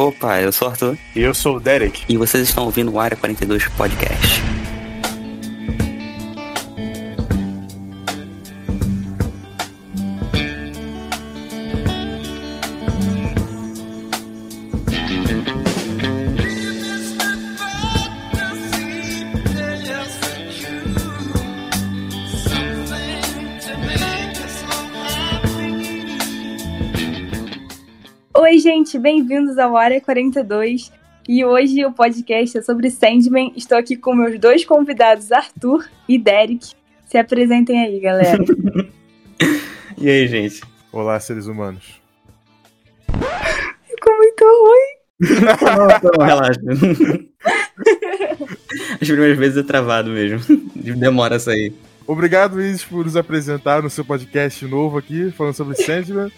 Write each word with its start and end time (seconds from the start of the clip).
Opa, 0.00 0.40
eu 0.40 0.50
sou 0.50 0.66
o 0.66 0.70
Arthur. 0.70 0.96
E 1.14 1.20
eu 1.20 1.34
sou 1.34 1.56
o 1.56 1.60
Derek. 1.60 2.04
E 2.08 2.16
vocês 2.16 2.48
estão 2.48 2.64
ouvindo 2.64 2.90
o 2.90 2.98
Área 2.98 3.18
42 3.18 3.68
Podcast. 3.68 4.42
Bem-vindos 29.00 29.56
ao 29.58 29.76
Área 29.76 30.00
42. 30.00 30.92
E 31.26 31.44
hoje 31.44 31.84
o 31.84 31.92
podcast 31.92 32.58
é 32.58 32.62
sobre 32.62 32.90
Sandman. 32.90 33.52
Estou 33.56 33.78
aqui 33.78 33.96
com 33.96 34.14
meus 34.14 34.38
dois 34.38 34.64
convidados, 34.64 35.32
Arthur 35.32 35.88
e 36.06 36.18
Derek. 36.18 36.72
Se 37.06 37.16
apresentem 37.16 37.82
aí, 37.82 37.98
galera. 37.98 38.44
e 39.96 40.08
aí, 40.08 40.28
gente? 40.28 40.60
Olá, 40.92 41.18
seres 41.18 41.46
humanos. 41.46 42.00
Ficou 43.88 44.16
muito 44.18 44.44
ruim. 44.44 45.00
não, 45.64 45.86
não, 46.18 46.26
relaxa. 46.26 46.60
As 49.00 49.08
primeiras 49.08 49.38
vezes 49.38 49.56
é 49.56 49.62
travado 49.62 50.10
mesmo. 50.10 50.40
Demora 50.74 51.36
a 51.36 51.40
sair. 51.40 51.72
Obrigado, 52.06 52.60
Isis, 52.60 52.84
por 52.84 53.04
nos 53.04 53.16
apresentar 53.16 53.82
no 53.82 53.88
seu 53.88 54.04
podcast 54.04 54.64
novo 54.66 54.98
aqui, 54.98 55.30
falando 55.30 55.54
sobre 55.54 55.76
Sandman. 55.76 56.30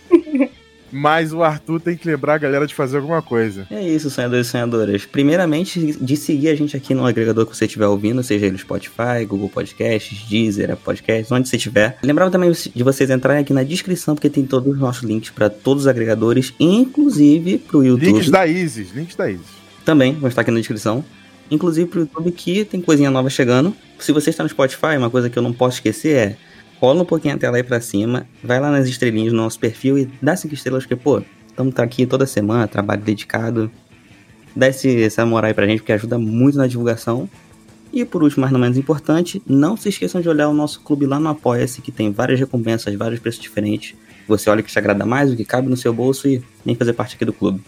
Mas 0.92 1.32
o 1.32 1.42
Arthur 1.42 1.80
tem 1.80 1.96
que 1.96 2.06
lembrar 2.06 2.34
a 2.34 2.38
galera 2.38 2.66
de 2.66 2.74
fazer 2.74 2.98
alguma 2.98 3.22
coisa. 3.22 3.66
É 3.70 3.82
isso, 3.82 4.10
sonhadores 4.10 4.46
e 4.46 4.50
sonhadoras. 4.50 5.06
Primeiramente, 5.06 5.96
de 5.98 6.16
seguir 6.16 6.50
a 6.50 6.54
gente 6.54 6.76
aqui 6.76 6.94
no 6.94 7.06
agregador 7.06 7.46
que 7.46 7.56
você 7.56 7.64
estiver 7.64 7.86
ouvindo, 7.86 8.22
seja 8.22 8.46
ele 8.46 8.58
Spotify, 8.58 9.24
Google 9.26 9.48
Podcasts, 9.48 10.28
Deezer, 10.28 10.76
Podcasts, 10.76 11.32
onde 11.32 11.48
você 11.48 11.56
estiver. 11.56 11.98
Lembrava 12.02 12.30
também 12.30 12.52
de 12.52 12.82
vocês 12.82 13.08
entrarem 13.08 13.42
aqui 13.42 13.52
na 13.52 13.62
descrição, 13.62 14.14
porque 14.14 14.28
tem 14.28 14.44
todos 14.44 14.74
os 14.74 14.78
nossos 14.78 15.02
links 15.02 15.30
para 15.30 15.48
todos 15.48 15.84
os 15.84 15.88
agregadores, 15.88 16.52
inclusive 16.60 17.58
pro 17.58 17.82
YouTube. 17.82 18.12
Links 18.12 18.30
da 18.30 18.46
Isis, 18.46 18.92
links 18.92 19.16
da 19.16 19.30
Isis. 19.30 19.46
Também 19.84 20.12
vão 20.12 20.28
estar 20.28 20.42
aqui 20.42 20.50
na 20.50 20.58
descrição. 20.58 21.04
Inclusive 21.50 21.88
pro 21.88 22.00
YouTube 22.00 22.32
que 22.32 22.64
tem 22.64 22.80
coisinha 22.80 23.10
nova 23.10 23.28
chegando. 23.28 23.74
Se 23.98 24.12
você 24.12 24.30
está 24.30 24.42
no 24.42 24.48
Spotify, 24.48 24.96
uma 24.96 25.10
coisa 25.10 25.28
que 25.28 25.38
eu 25.38 25.42
não 25.42 25.52
posso 25.52 25.76
esquecer 25.76 26.16
é 26.16 26.36
rola 26.82 27.02
um 27.02 27.06
pouquinho 27.06 27.36
a 27.36 27.38
tela 27.38 27.58
aí 27.58 27.62
pra 27.62 27.80
cima, 27.80 28.26
vai 28.42 28.58
lá 28.58 28.68
nas 28.68 28.88
estrelinhas 28.88 29.32
do 29.32 29.36
nosso 29.36 29.56
perfil 29.60 29.96
e 29.96 30.10
dá 30.20 30.34
cinco 30.34 30.52
estrelas, 30.52 30.82
porque, 30.82 30.96
pô, 30.96 31.22
estamos 31.46 31.72
tá 31.74 31.84
aqui 31.84 32.04
toda 32.04 32.26
semana, 32.26 32.66
trabalho 32.66 33.00
dedicado. 33.00 33.70
Dá 34.54 34.66
esse, 34.66 35.00
essa 35.00 35.24
moral 35.24 35.46
aí 35.46 35.54
pra 35.54 35.64
gente, 35.64 35.78
porque 35.78 35.92
ajuda 35.92 36.18
muito 36.18 36.58
na 36.58 36.66
divulgação. 36.66 37.30
E 37.92 38.04
por 38.04 38.24
último, 38.24 38.42
mas 38.42 38.50
não 38.50 38.58
menos 38.58 38.76
importante, 38.76 39.40
não 39.46 39.76
se 39.76 39.90
esqueçam 39.90 40.20
de 40.20 40.28
olhar 40.28 40.48
o 40.48 40.54
nosso 40.54 40.80
clube 40.80 41.06
lá 41.06 41.20
no 41.20 41.28
Apoia-se, 41.28 41.80
que 41.80 41.92
tem 41.92 42.10
várias 42.10 42.40
recompensas, 42.40 42.92
vários 42.96 43.20
preços 43.20 43.40
diferentes. 43.40 43.94
Você 44.26 44.50
olha 44.50 44.60
o 44.60 44.64
que 44.64 44.72
te 44.72 44.78
agrada 44.78 45.06
mais, 45.06 45.30
o 45.30 45.36
que 45.36 45.44
cabe 45.44 45.68
no 45.68 45.76
seu 45.76 45.92
bolso 45.92 46.26
e 46.26 46.42
vem 46.66 46.74
fazer 46.74 46.94
parte 46.94 47.14
aqui 47.14 47.24
do 47.24 47.32
clube. 47.32 47.62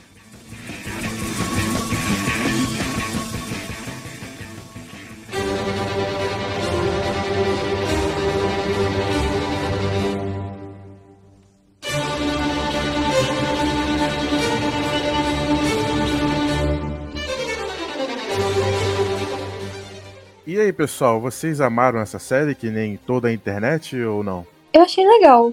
Pessoal, 20.75 21.21
vocês 21.21 21.61
amaram 21.61 22.01
essa 22.01 22.19
série 22.19 22.55
que 22.55 22.69
nem 22.71 22.97
toda 22.97 23.29
a 23.29 23.33
internet 23.33 23.97
ou 24.03 24.23
não? 24.23 24.47
Eu 24.73 24.83
achei 24.83 25.07
legal. 25.07 25.53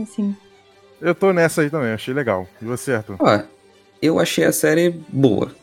Assim. 0.00 0.34
Eu 1.00 1.14
tô 1.14 1.32
nessa 1.32 1.62
aí 1.62 1.70
também, 1.70 1.92
achei 1.92 2.14
legal. 2.14 2.46
E 2.62 2.64
você, 2.64 2.92
Arthur? 2.92 3.16
Ó, 3.20 3.40
eu 4.00 4.18
achei 4.18 4.44
a 4.44 4.52
série 4.52 4.90
boa. 5.08 5.54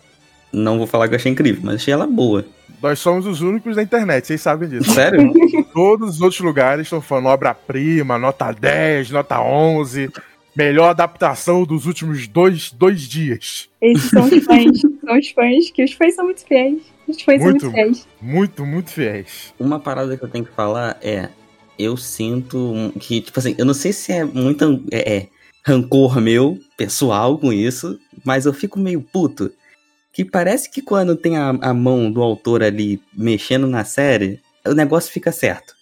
Não 0.53 0.77
vou 0.77 0.85
falar 0.85 1.07
que 1.07 1.13
eu 1.13 1.17
achei 1.17 1.31
incrível, 1.31 1.61
mas 1.63 1.75
achei 1.75 1.93
ela 1.93 2.05
boa. 2.05 2.45
Nós 2.81 2.99
somos 2.99 3.25
os 3.25 3.41
únicos 3.41 3.75
da 3.75 3.83
internet, 3.83 4.27
vocês 4.27 4.41
sabem 4.41 4.67
disso. 4.67 4.91
Sério? 4.91 5.31
Todos 5.73 6.15
os 6.15 6.21
outros 6.21 6.41
lugares 6.41 6.87
estão 6.87 7.01
falando 7.01 7.27
obra-prima, 7.27 8.17
nota 8.17 8.51
10, 8.51 9.11
nota 9.11 9.39
11, 9.41 10.09
melhor 10.55 10.89
adaptação 10.89 11.63
dos 11.63 11.85
últimos 11.85 12.27
dois, 12.27 12.71
dois 12.71 13.01
dias. 13.01 13.69
Esses 13.81 14.09
são 14.09 14.23
os 14.23 14.29
fãs. 14.43 14.81
são 14.81 15.17
os 15.19 15.29
fãs, 15.29 15.71
que 15.71 15.83
os 15.83 15.93
fãs 15.93 16.15
são 16.15 16.25
muito 16.25 16.43
fiéis. 16.45 16.81
Os 17.07 17.21
fãs 17.21 17.41
muito, 17.41 17.61
são 17.61 17.71
muito 17.71 17.71
fiéis. 17.71 18.07
Muito, 18.21 18.65
muito 18.65 18.89
fiéis. 18.89 19.53
Uma 19.59 19.79
parada 19.79 20.17
que 20.17 20.23
eu 20.23 20.29
tenho 20.29 20.45
que 20.45 20.53
falar 20.53 20.97
é. 21.01 21.29
Eu 21.79 21.97
sinto 21.97 22.93
que, 22.99 23.21
tipo 23.21 23.39
assim, 23.39 23.55
eu 23.57 23.65
não 23.65 23.73
sei 23.73 23.91
se 23.91 24.11
é 24.11 24.23
muito 24.23 24.83
é, 24.91 25.17
é, 25.17 25.27
rancor 25.65 26.21
meu, 26.21 26.59
pessoal, 26.77 27.39
com 27.39 27.51
isso, 27.51 27.99
mas 28.23 28.45
eu 28.45 28.53
fico 28.53 28.77
meio 28.77 29.01
puto. 29.01 29.51
Que 30.13 30.23
parece 30.23 30.69
que 30.69 30.81
quando 30.81 31.15
tem 31.15 31.37
a, 31.37 31.49
a 31.49 31.73
mão 31.73 32.11
do 32.11 32.21
autor 32.21 32.61
ali 32.61 33.01
mexendo 33.13 33.65
na 33.65 33.83
série, 33.83 34.39
o 34.65 34.73
negócio 34.73 35.11
fica 35.11 35.31
certo. 35.31 35.73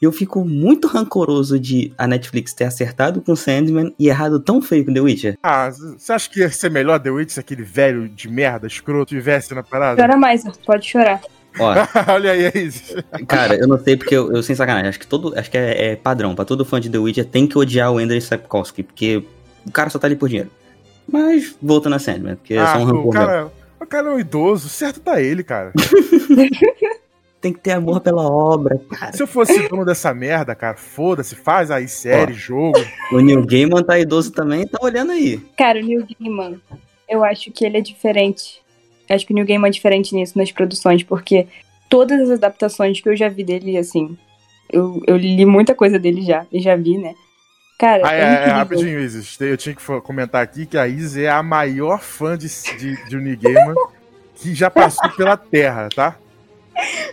Eu 0.00 0.10
fico 0.10 0.44
muito 0.46 0.88
rancoroso 0.88 1.60
de 1.60 1.92
a 1.98 2.06
Netflix 2.06 2.54
ter 2.54 2.64
acertado 2.64 3.20
com 3.20 3.36
Sandman 3.36 3.94
e 3.98 4.08
errado 4.08 4.40
tão 4.40 4.62
feio 4.62 4.86
com 4.86 4.94
The 4.94 5.00
Witcher. 5.00 5.38
Ah, 5.42 5.70
você 5.70 6.12
acha 6.12 6.30
que 6.30 6.40
ia 6.40 6.50
ser 6.50 6.70
melhor 6.70 6.98
The 6.98 7.10
Witcher 7.10 7.34
se 7.34 7.40
aquele 7.40 7.62
velho 7.62 8.08
de 8.08 8.26
merda, 8.28 8.66
escroto, 8.66 9.14
tivesse 9.14 9.54
na 9.54 9.62
parada? 9.62 10.00
Chora 10.00 10.16
mais, 10.16 10.42
pode 10.64 10.86
chorar. 10.88 11.20
Ó, 11.58 11.74
Olha 12.14 12.32
aí, 12.32 12.50
Isis. 12.54 12.94
cara, 13.28 13.56
eu 13.56 13.66
não 13.68 13.76
sei 13.78 13.94
porque 13.96 14.14
eu, 14.16 14.32
eu 14.32 14.42
sem 14.42 14.56
sacanagem, 14.56 14.88
acho 14.88 15.00
que 15.00 15.06
todo, 15.06 15.38
acho 15.38 15.50
que 15.50 15.58
é, 15.58 15.90
é 15.92 15.96
padrão, 15.96 16.34
pra 16.34 16.44
todo 16.46 16.64
fã 16.64 16.80
de 16.80 16.88
The 16.88 16.96
Witcher 16.98 17.24
tem 17.26 17.46
que 17.46 17.58
odiar 17.58 17.92
o 17.92 17.98
Andrei 17.98 18.20
Sapkowski, 18.22 18.82
porque 18.84 19.22
o 19.66 19.70
cara 19.70 19.90
só 19.90 19.98
tá 19.98 20.06
ali 20.06 20.16
por 20.16 20.28
dinheiro. 20.30 20.50
Mas 21.06 21.54
voltando 21.60 21.96
a 21.96 21.98
Sandman, 21.98 22.36
porque 22.36 22.54
é 22.54 22.60
Ah, 22.60 22.72
só 22.72 22.78
um 22.78 22.82
o 22.82 22.84
rancor 22.86 23.02
meu. 23.02 23.12
cara, 23.12 23.52
o 23.80 23.86
cara 23.86 24.08
é 24.08 24.12
um 24.12 24.18
idoso, 24.20 24.68
certo 24.68 25.00
tá 25.00 25.20
ele, 25.20 25.42
cara. 25.42 25.72
Tem 27.40 27.52
que 27.52 27.60
ter 27.60 27.72
amor 27.72 28.00
pela 28.00 28.22
obra, 28.22 28.78
cara. 28.90 29.12
Se 29.12 29.22
eu 29.22 29.26
fosse 29.26 29.66
dono 29.68 29.84
dessa 29.84 30.12
merda, 30.12 30.54
cara, 30.54 30.76
foda-se, 30.76 31.34
faz 31.34 31.70
aí 31.70 31.88
série, 31.88 32.32
Ó. 32.32 32.36
jogo. 32.36 32.78
O 33.12 33.20
Neil 33.20 33.44
Gaiman 33.46 33.82
tá 33.82 33.98
idoso 33.98 34.30
também, 34.30 34.66
tá 34.66 34.78
olhando 34.82 35.12
aí. 35.12 35.38
Cara, 35.56 35.80
o 35.80 35.82
Neil 35.82 36.06
Gaiman, 36.20 36.60
eu 37.08 37.24
acho 37.24 37.50
que 37.50 37.64
ele 37.64 37.78
é 37.78 37.80
diferente. 37.80 38.60
Eu 39.08 39.16
acho 39.16 39.26
que 39.26 39.32
o 39.32 39.34
Neil 39.34 39.46
Gaiman 39.46 39.68
é 39.68 39.72
diferente 39.72 40.14
nisso 40.14 40.36
nas 40.36 40.52
produções, 40.52 41.02
porque 41.02 41.46
todas 41.88 42.20
as 42.20 42.30
adaptações 42.30 43.00
que 43.00 43.08
eu 43.08 43.16
já 43.16 43.28
vi 43.28 43.42
dele, 43.42 43.78
assim, 43.78 44.18
eu, 44.70 45.00
eu 45.06 45.16
li 45.16 45.44
muita 45.46 45.74
coisa 45.74 45.98
dele 45.98 46.20
já, 46.22 46.46
e 46.52 46.60
já 46.60 46.76
vi, 46.76 46.98
né? 46.98 47.14
Cara, 47.78 48.06
Ah, 48.06 48.14
é, 48.14 48.20
é, 48.20 48.22
é, 48.22 48.50
rapidinho, 48.50 49.00
Isis. 49.00 49.40
Eu 49.40 49.56
tinha 49.56 49.74
que 49.74 49.82
comentar 50.02 50.42
aqui 50.42 50.66
que 50.66 50.76
a 50.76 50.86
Isis 50.86 51.16
é 51.16 51.30
a 51.30 51.42
maior 51.42 52.02
fã 52.02 52.36
de, 52.36 52.46
de, 52.78 53.08
de 53.08 53.16
Neil 53.16 53.38
Gaiman 53.40 53.74
que 54.34 54.54
já 54.54 54.70
passou 54.70 55.08
pela 55.10 55.36
Terra, 55.36 55.88
tá? 55.94 56.16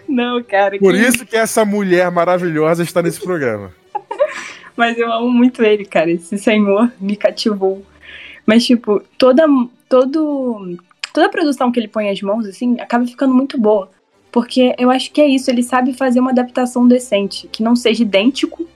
Não, 0.07 0.41
cara. 0.43 0.77
Por 0.79 0.93
que- 0.93 0.99
isso 1.01 1.25
que 1.25 1.35
essa 1.35 1.65
mulher 1.65 2.09
maravilhosa 2.11 2.83
está 2.83 3.01
nesse 3.01 3.19
programa. 3.19 3.71
Mas 4.75 4.97
eu 4.97 5.11
amo 5.11 5.29
muito 5.29 5.63
ele, 5.63 5.85
cara. 5.85 6.09
Esse 6.11 6.37
senhor 6.37 6.91
me 6.99 7.15
cativou. 7.15 7.83
Mas, 8.45 8.65
tipo, 8.65 9.01
toda, 9.17 9.43
todo, 9.89 10.77
toda 11.13 11.29
produção 11.29 11.71
que 11.71 11.79
ele 11.79 11.87
põe 11.87 12.09
as 12.09 12.21
mãos, 12.21 12.45
assim, 12.45 12.79
acaba 12.79 13.05
ficando 13.05 13.33
muito 13.33 13.59
boa. 13.59 13.89
Porque 14.31 14.75
eu 14.77 14.89
acho 14.91 15.11
que 15.11 15.19
é 15.19 15.27
isso, 15.27 15.49
ele 15.49 15.63
sabe 15.63 15.93
fazer 15.93 16.19
uma 16.19 16.31
adaptação 16.31 16.87
decente, 16.87 17.47
que 17.47 17.63
não 17.63 17.75
seja 17.75 18.03
idêntico, 18.03 18.67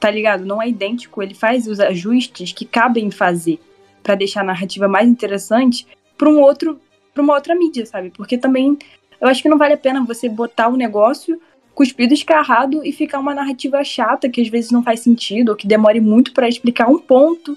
tá 0.00 0.10
ligado? 0.10 0.44
Não 0.44 0.60
é 0.60 0.68
idêntico, 0.68 1.22
ele 1.22 1.34
faz 1.34 1.66
os 1.66 1.78
ajustes 1.78 2.52
que 2.52 2.64
cabem 2.64 3.10
fazer 3.10 3.60
pra 4.02 4.14
deixar 4.14 4.40
a 4.40 4.44
narrativa 4.44 4.88
mais 4.88 5.08
interessante 5.08 5.86
pra 6.16 6.28
um 6.28 6.40
outro, 6.40 6.80
para 7.14 7.22
uma 7.22 7.34
outra 7.34 7.54
mídia, 7.54 7.86
sabe? 7.86 8.10
Porque 8.16 8.36
também 8.36 8.76
eu 9.20 9.28
acho 9.28 9.42
que 9.42 9.48
não 9.48 9.58
vale 9.58 9.74
a 9.74 9.78
pena 9.78 10.04
você 10.04 10.28
botar 10.28 10.68
o 10.68 10.76
negócio 10.76 11.40
cuspido 11.74 12.12
escarrado 12.12 12.84
e 12.84 12.90
ficar 12.90 13.20
uma 13.20 13.34
narrativa 13.34 13.84
chata 13.84 14.28
que 14.28 14.40
às 14.40 14.48
vezes 14.48 14.72
não 14.72 14.82
faz 14.82 15.00
sentido 15.00 15.50
ou 15.50 15.56
que 15.56 15.66
demore 15.66 16.00
muito 16.00 16.32
pra 16.32 16.48
explicar 16.48 16.88
um 16.88 16.98
ponto, 16.98 17.56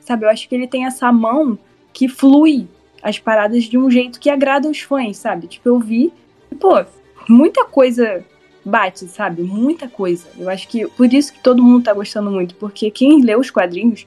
sabe? 0.00 0.26
Eu 0.26 0.28
acho 0.28 0.46
que 0.48 0.54
ele 0.54 0.68
tem 0.68 0.84
essa 0.84 1.10
mão 1.10 1.58
que 1.92 2.06
flui 2.08 2.68
as 3.02 3.18
paradas 3.18 3.64
de 3.64 3.78
um 3.78 3.90
jeito 3.90 4.20
que 4.20 4.28
agrada 4.28 4.68
os 4.68 4.80
fãs, 4.80 5.16
sabe? 5.16 5.46
Tipo, 5.46 5.70
eu 5.70 5.78
vi, 5.78 6.12
e, 6.50 6.54
pô, 6.54 6.84
muita 7.28 7.64
coisa 7.64 8.24
bate, 8.64 9.06
sabe? 9.06 9.42
Muita 9.42 9.88
coisa. 9.88 10.26
Eu 10.38 10.48
acho 10.48 10.68
que 10.68 10.86
por 10.88 11.12
isso 11.12 11.32
que 11.32 11.42
todo 11.42 11.62
mundo 11.62 11.84
tá 11.84 11.92
gostando 11.92 12.30
muito, 12.30 12.54
porque 12.56 12.90
quem 12.90 13.22
lê 13.22 13.36
os 13.36 13.50
quadrinhos, 13.50 14.06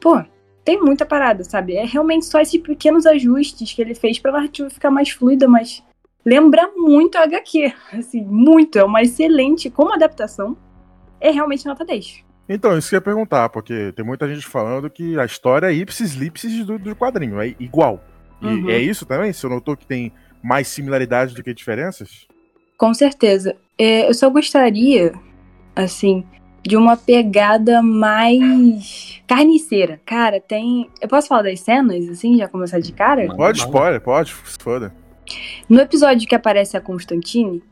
pô, 0.00 0.20
tem 0.64 0.80
muita 0.80 1.06
parada, 1.06 1.42
sabe? 1.44 1.74
É 1.74 1.84
realmente 1.84 2.26
só 2.26 2.40
esses 2.40 2.60
pequenos 2.60 3.06
ajustes 3.06 3.72
que 3.72 3.80
ele 3.80 3.94
fez 3.94 4.18
pra 4.18 4.32
narrativa 4.32 4.70
ficar 4.70 4.90
mais 4.90 5.10
fluida, 5.10 5.48
mas 5.48 5.82
lembra 6.24 6.70
muito 6.76 7.16
a 7.18 7.22
HQ, 7.22 7.72
assim, 7.92 8.22
muito. 8.24 8.78
É 8.78 8.84
uma 8.84 9.02
excelente, 9.02 9.70
como 9.70 9.92
adaptação, 9.92 10.56
é 11.20 11.30
realmente 11.30 11.66
nota 11.66 11.84
10. 11.84 12.24
Então, 12.48 12.76
isso 12.76 12.88
que 12.88 12.96
eu 12.96 12.98
ia 12.98 13.02
perguntar, 13.02 13.48
porque 13.48 13.92
tem 13.94 14.04
muita 14.04 14.28
gente 14.32 14.44
falando 14.46 14.90
que 14.90 15.18
a 15.18 15.24
história 15.24 15.68
é 15.68 15.72
ipsis 15.72 16.14
lipsis 16.14 16.64
do, 16.66 16.78
do 16.78 16.96
quadrinho, 16.96 17.40
é 17.40 17.54
igual. 17.60 18.02
E 18.42 18.46
Uhum. 18.46 18.70
é 18.70 18.78
isso 18.78 19.06
também? 19.06 19.32
Você 19.32 19.46
notou 19.48 19.76
que 19.76 19.86
tem 19.86 20.12
mais 20.42 20.66
similaridades 20.66 21.34
do 21.34 21.42
que 21.42 21.52
diferenças? 21.54 22.26
Com 22.76 22.92
certeza. 22.94 23.54
É, 23.78 24.08
eu 24.08 24.14
só 24.14 24.28
gostaria, 24.30 25.12
assim, 25.76 26.24
de 26.62 26.76
uma 26.76 26.96
pegada 26.96 27.82
mais 27.82 29.22
carniceira. 29.26 30.00
Cara, 30.04 30.40
tem. 30.40 30.90
Eu 31.00 31.08
posso 31.08 31.28
falar 31.28 31.42
das 31.42 31.60
cenas, 31.60 32.08
assim, 32.08 32.36
já 32.38 32.48
começar 32.48 32.80
de 32.80 32.92
cara? 32.92 33.26
Pode, 33.36 33.58
spoiler, 33.58 34.00
pode, 34.00 34.34
se 34.44 34.58
foda. 34.58 34.92
No 35.68 35.80
episódio 35.80 36.28
que 36.28 36.34
aparece 36.34 36.76
a 36.76 36.80
Constantine, 36.80 37.62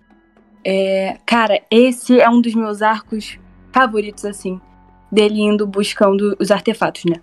é, 0.65 1.17
cara, 1.27 1.61
esse 1.71 2.21
é 2.21 2.29
um 2.29 2.41
dos 2.41 2.55
meus 2.55 2.83
arcos 2.83 3.39
favoritos, 3.73 4.25
assim, 4.25 4.61
dele 5.11 5.41
indo 5.41 5.67
buscando 5.67 6.37
os 6.39 6.51
artefatos, 6.51 7.05
né? 7.05 7.17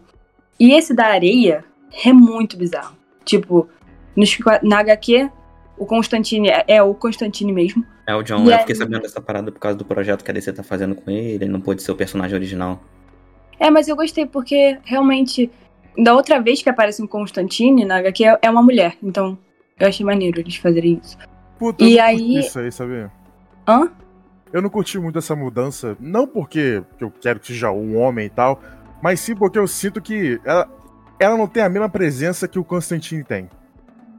E 0.60 0.74
esse 0.74 0.94
da 0.94 1.06
areia 1.08 1.64
é 2.06 2.12
muito 2.14 2.58
bizarro. 2.58 2.96
Tipo, 3.24 3.68
nos, 4.16 4.38
na 4.64 4.80
HQ, 4.80 5.30
o 5.78 5.86
Constantine 5.86 6.50
é, 6.50 6.64
é 6.68 6.82
o 6.84 6.94
Constantine 6.94 7.52
mesmo. 7.52 7.86
É 8.08 8.16
o 8.16 8.22
John, 8.24 8.46
E 8.46 8.52
eu 8.52 8.60
fiquei 8.60 8.74
aí- 8.74 8.80
sabendo 8.80 9.02
dessa 9.02 9.20
parada 9.20 9.52
por 9.52 9.60
causa 9.60 9.78
do 9.78 9.84
projeto 9.84 10.24
que 10.24 10.32
a 10.32 10.34
DC 10.34 10.54
tá 10.54 10.64
fazendo 10.64 10.96
com 10.96 11.10
ele, 11.12 11.44
ele 11.44 11.46
não 11.48 11.60
pôde 11.60 11.82
ser 11.82 11.92
o 11.92 11.96
personagem 11.96 12.36
original. 12.36 12.82
É, 13.60 13.70
mas 13.70 13.88
eu 13.88 13.96
gostei 13.96 14.26
porque 14.26 14.78
realmente, 14.86 15.50
da 15.98 16.14
outra 16.14 16.40
vez 16.40 16.62
que 16.62 16.70
aparece 16.70 17.02
um 17.02 17.08
Constantine 17.08 17.84
na 17.84 17.98
HQ, 17.98 18.24
é- 18.26 18.40
é 18.44 18.50
uma 18.50 18.62
mulher. 18.62 18.96
Então, 19.04 19.38
eu 19.80 19.88
achei 19.88 20.06
maneiro 20.06 20.40
eles 20.40 20.56
fazerem 20.56 21.00
isso. 21.04 21.18
Puta, 21.60 21.84
E 21.84 21.94
eu 21.94 21.98
não 21.98 22.04
aí- 22.06 22.18
curti 22.20 22.40
isso 22.48 22.60
aí, 22.60 22.72
sabia? 22.72 23.12
Hã? 23.68 23.90
Eu 24.54 24.62
não 24.62 24.70
curti 24.70 24.98
muito 25.00 25.18
essa 25.18 25.36
mudança, 25.36 25.98
não 26.00 26.26
porque 26.28 26.82
eu 27.00 27.12
quero 27.12 27.40
que 27.40 27.48
seja 27.48 27.72
um 27.72 27.98
homem 27.98 28.28
e 28.28 28.30
tal, 28.30 28.62
mas 29.02 29.20
sim 29.20 29.36
porque 29.36 29.60
eu 29.60 29.68
sinto 29.68 30.02
que 30.02 30.40
ela, 30.46 30.70
ela 31.20 31.38
não 31.38 31.48
tem 31.48 31.64
a 31.64 31.70
mesma 31.70 31.90
presença 31.90 32.48
que 32.48 32.58
o 32.60 32.64
Constantine 32.64 33.24
tem. 33.24 33.50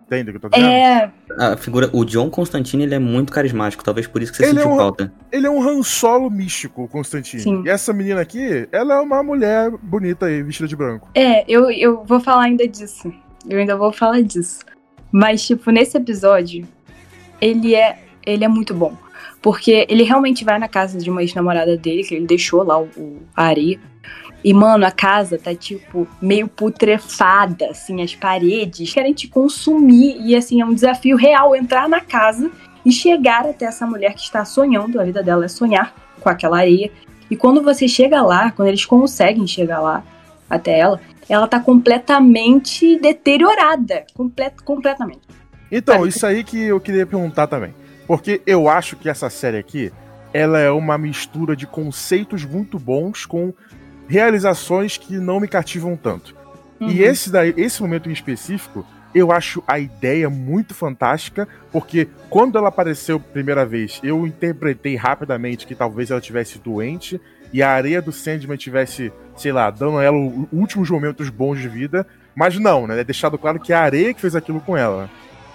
Entende 0.06 0.30
o 0.30 0.32
que 0.34 0.36
eu 0.36 0.40
tô 0.40 0.48
dizendo? 0.50 0.68
É, 0.68 1.12
A 1.38 1.56
figura, 1.56 1.90
o 1.92 2.04
John 2.04 2.30
Constantine, 2.30 2.84
ele 2.84 2.94
é 2.94 2.98
muito 2.98 3.32
carismático, 3.32 3.82
talvez 3.82 4.06
por 4.06 4.22
isso 4.22 4.30
que 4.30 4.38
você 4.38 4.44
Ele 4.44 4.58
é 4.58 4.62
sentiu 4.62 4.74
um- 4.74 4.76
falta. 4.76 5.12
Ele 5.32 5.46
é 5.46 5.50
um 5.50 5.60
Han 5.60 5.82
Solo 5.82 6.30
místico, 6.30 6.84
o 6.84 6.88
Constantine. 6.88 7.42
Sim. 7.42 7.62
E 7.64 7.68
essa 7.68 7.92
menina 7.92 8.20
aqui, 8.20 8.68
ela 8.70 8.94
é 8.94 9.00
uma 9.00 9.20
mulher 9.22 9.70
bonita 9.82 10.26
aí, 10.26 10.42
vestida 10.44 10.68
de 10.68 10.76
branco. 10.76 11.08
É, 11.14 11.44
eu, 11.50 11.70
eu 11.72 12.04
vou 12.04 12.20
falar 12.20 12.44
ainda 12.44 12.68
disso. 12.68 13.12
Eu 13.48 13.58
ainda 13.58 13.76
vou 13.76 13.92
falar 13.92 14.22
disso. 14.22 14.60
Mas, 15.18 15.46
tipo, 15.46 15.70
nesse 15.70 15.96
episódio, 15.96 16.68
ele 17.40 17.74
é, 17.74 18.00
ele 18.26 18.44
é 18.44 18.48
muito 18.48 18.74
bom. 18.74 18.94
Porque 19.40 19.86
ele 19.88 20.02
realmente 20.02 20.44
vai 20.44 20.58
na 20.58 20.68
casa 20.68 20.98
de 20.98 21.08
uma 21.08 21.22
ex-namorada 21.22 21.74
dele, 21.74 22.04
que 22.04 22.14
ele 22.14 22.26
deixou 22.26 22.62
lá 22.62 22.78
o, 22.78 22.84
o 22.98 23.22
a 23.34 23.44
areia. 23.44 23.80
E, 24.44 24.52
mano, 24.52 24.84
a 24.84 24.90
casa 24.90 25.38
tá, 25.38 25.54
tipo, 25.54 26.06
meio 26.20 26.46
putrefada, 26.46 27.70
assim, 27.70 28.02
as 28.02 28.14
paredes 28.14 28.92
querem 28.92 29.14
te 29.14 29.26
consumir. 29.26 30.20
E, 30.20 30.36
assim, 30.36 30.60
é 30.60 30.66
um 30.66 30.74
desafio 30.74 31.16
real 31.16 31.56
entrar 31.56 31.88
na 31.88 32.02
casa 32.02 32.50
e 32.84 32.92
chegar 32.92 33.46
até 33.46 33.64
essa 33.64 33.86
mulher 33.86 34.12
que 34.12 34.20
está 34.20 34.44
sonhando, 34.44 35.00
a 35.00 35.04
vida 35.04 35.22
dela 35.22 35.46
é 35.46 35.48
sonhar 35.48 35.94
com 36.20 36.28
aquela 36.28 36.58
areia. 36.58 36.92
E 37.30 37.36
quando 37.36 37.62
você 37.62 37.88
chega 37.88 38.20
lá, 38.20 38.50
quando 38.50 38.68
eles 38.68 38.84
conseguem 38.84 39.46
chegar 39.46 39.80
lá 39.80 40.04
até 40.48 40.78
ela, 40.78 41.00
ela 41.28 41.46
tá 41.48 41.60
completamente 41.60 42.98
deteriorada. 43.00 44.04
Complet, 44.14 44.54
completamente. 44.64 45.20
Então, 45.70 45.96
Sabe? 45.96 46.08
isso 46.08 46.26
aí 46.26 46.44
que 46.44 46.58
eu 46.62 46.80
queria 46.80 47.06
perguntar 47.06 47.46
também. 47.46 47.74
Porque 48.06 48.40
eu 48.46 48.68
acho 48.68 48.96
que 48.96 49.08
essa 49.08 49.28
série 49.28 49.58
aqui, 49.58 49.92
ela 50.32 50.58
é 50.60 50.70
uma 50.70 50.96
mistura 50.96 51.56
de 51.56 51.66
conceitos 51.66 52.44
muito 52.44 52.78
bons 52.78 53.26
com 53.26 53.52
realizações 54.08 54.96
que 54.96 55.18
não 55.18 55.40
me 55.40 55.48
cativam 55.48 55.96
tanto. 55.96 56.34
E 56.80 56.84
Uhum. 56.84 56.90
esse, 56.90 57.30
daí, 57.30 57.54
esse 57.56 57.82
momento 57.82 58.08
em 58.08 58.12
específico, 58.12 58.86
eu 59.14 59.32
acho 59.32 59.62
a 59.66 59.78
ideia 59.78 60.28
muito 60.28 60.74
fantástica, 60.74 61.48
porque 61.72 62.06
quando 62.28 62.58
ela 62.58 62.68
apareceu 62.68 63.18
primeira 63.18 63.64
vez, 63.64 63.98
eu 64.04 64.26
interpretei 64.26 64.94
rapidamente 64.94 65.66
que 65.66 65.74
talvez 65.74 66.10
ela 66.10 66.20
tivesse 66.20 66.58
doente 66.58 67.20
e 67.52 67.62
a 67.62 67.70
areia 67.70 68.00
do 68.02 68.12
Sandman 68.12 68.56
tivesse, 68.56 69.12
sei 69.36 69.52
lá, 69.52 69.70
dando 69.70 69.98
a 69.98 70.02
ela 70.04 70.16
os 70.16 70.46
últimos 70.52 70.88
momentos 70.90 71.28
bons 71.28 71.58
de 71.58 71.68
vida. 71.68 72.06
Mas 72.34 72.58
não, 72.58 72.86
né? 72.86 73.00
É 73.00 73.04
deixado 73.04 73.38
claro 73.38 73.58
que 73.58 73.72
é 73.72 73.76
a 73.76 73.80
areia 73.82 74.12
que 74.12 74.20
fez 74.20 74.36
aquilo 74.36 74.60
com 74.60 74.76
ela. 74.76 75.08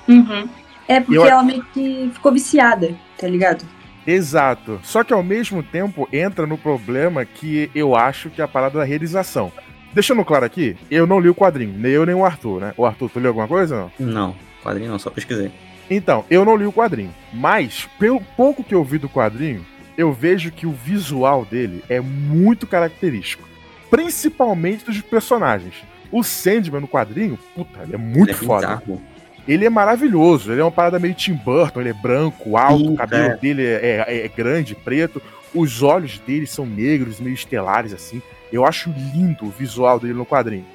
Uhum. 0.08 0.50
É 0.88 1.00
porque 1.00 1.18
Eu- 1.18 1.26
ela 1.26 1.44
meio 1.44 1.64
que 1.74 2.10
ficou 2.14 2.32
viciada, 2.32 2.94
tá 3.18 3.28
ligado? 3.28 3.64
Exato. 4.06 4.80
Só 4.84 5.04
que 5.04 5.14
ao 5.14 5.22
mesmo 5.24 5.62
tempo 5.62 6.08
entra 6.12 6.48
no 6.48 6.58
problema 6.58 7.24
que 7.24 7.70
eu 7.76 7.96
acho 7.96 8.30
que 8.30 8.42
é 8.42 8.44
a 8.44 8.48
parada 8.48 8.80
da 8.80 8.84
realização. 8.86 9.52
Deixando 9.94 10.26
claro 10.26 10.46
aqui, 10.46 10.76
eu 10.90 11.06
não 11.06 11.20
li 11.20 11.30
o 11.30 11.36
quadrinho, 11.36 11.78
nem 11.78 11.92
eu 11.92 12.06
nem 12.06 12.16
o 12.16 12.26
Arthur, 12.26 12.62
né? 12.62 12.74
O 12.78 12.86
Arthur, 12.86 13.10
tu 13.10 13.20
leu 13.20 13.30
alguma 13.30 13.48
coisa? 13.48 13.92
Não? 14.00 14.08
Não, 14.08 14.36
quadrinho 14.64 14.90
não, 14.90 14.98
só 14.98 15.10
pesquisei. 15.10 15.52
Então, 15.90 16.24
eu 16.30 16.46
não 16.46 16.56
li 16.56 16.66
o 16.66 16.72
quadrinho, 16.72 17.14
mas 17.34 17.88
pelo 18.00 18.22
pouco 18.38 18.64
que 18.64 18.74
eu 18.74 18.84
vi 18.84 18.98
do 18.98 19.10
quadrinho, 19.10 19.66
eu 19.98 20.12
vejo 20.12 20.52
que 20.52 20.66
o 20.66 20.72
visual 20.72 21.46
dele 21.46 21.84
é 21.90 22.00
muito 22.00 22.66
característico, 22.68 23.48
principalmente 23.90 24.86
dos 24.86 25.00
personagens. 25.02 25.76
O 26.12 26.24
Sandman 26.24 26.82
no 26.82 26.88
quadrinho, 26.88 27.38
puta, 27.56 27.82
ele 27.84 27.96
é 27.96 27.98
muito 27.98 28.30
Ele 28.30 28.32
é 28.32 28.34
foda. 28.34 28.68
bizarro. 28.68 29.02
Ele 29.48 29.66
é 29.66 29.70
maravilhoso, 29.70 30.52
ele 30.52 30.62
é 30.62 30.64
uma 30.64 30.72
parada 30.72 31.00
meio 31.00 31.14
Tim 31.14 31.34
Burton, 31.34 31.82
ele 31.82 31.90
é 31.90 31.94
branco, 31.94 32.58
alto, 32.58 32.84
Sim, 32.86 32.94
o 32.94 32.96
cabelo 32.96 33.24
é. 33.32 33.38
dele 33.38 33.66
é, 33.66 34.06
é- 34.08 34.26
é 34.26 34.28
grande, 34.28 34.76
preto, 34.76 35.22
os 35.54 35.82
olhos 35.82 36.20
dele 36.20 36.46
são 36.46 36.66
negros, 36.66 37.20
meio 37.20 37.34
estelares, 37.34 37.92
assim. 37.94 38.22
Eu 38.52 38.66
acho 38.66 38.94
lindo 39.14 39.46
o 39.46 39.50
visual 39.50 40.00
dele 40.00 40.14
no 40.14 40.26
quadrinho. 40.26 40.66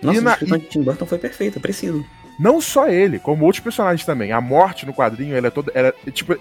Nossa, 0.00 0.18
E 0.18 0.20
na- 0.22 0.36
de 0.36 0.58
Tim 0.66 0.82
Burton 0.82 1.04
foi 1.06 1.18
perfeita, 1.18 1.58
preciso. 1.58 2.04
Não 2.42 2.60
só 2.60 2.88
ele, 2.88 3.20
como 3.20 3.44
outros 3.44 3.62
personagens 3.62 4.04
também. 4.04 4.32
A 4.32 4.40
morte 4.40 4.84
no 4.84 4.92
quadrinho, 4.92 5.36
ela 5.36 5.46
é 5.46 5.50
toda. 5.50 5.70
Ela, 5.76 5.94
é, 6.04 6.10
tipo, 6.10 6.32
o 6.32 6.38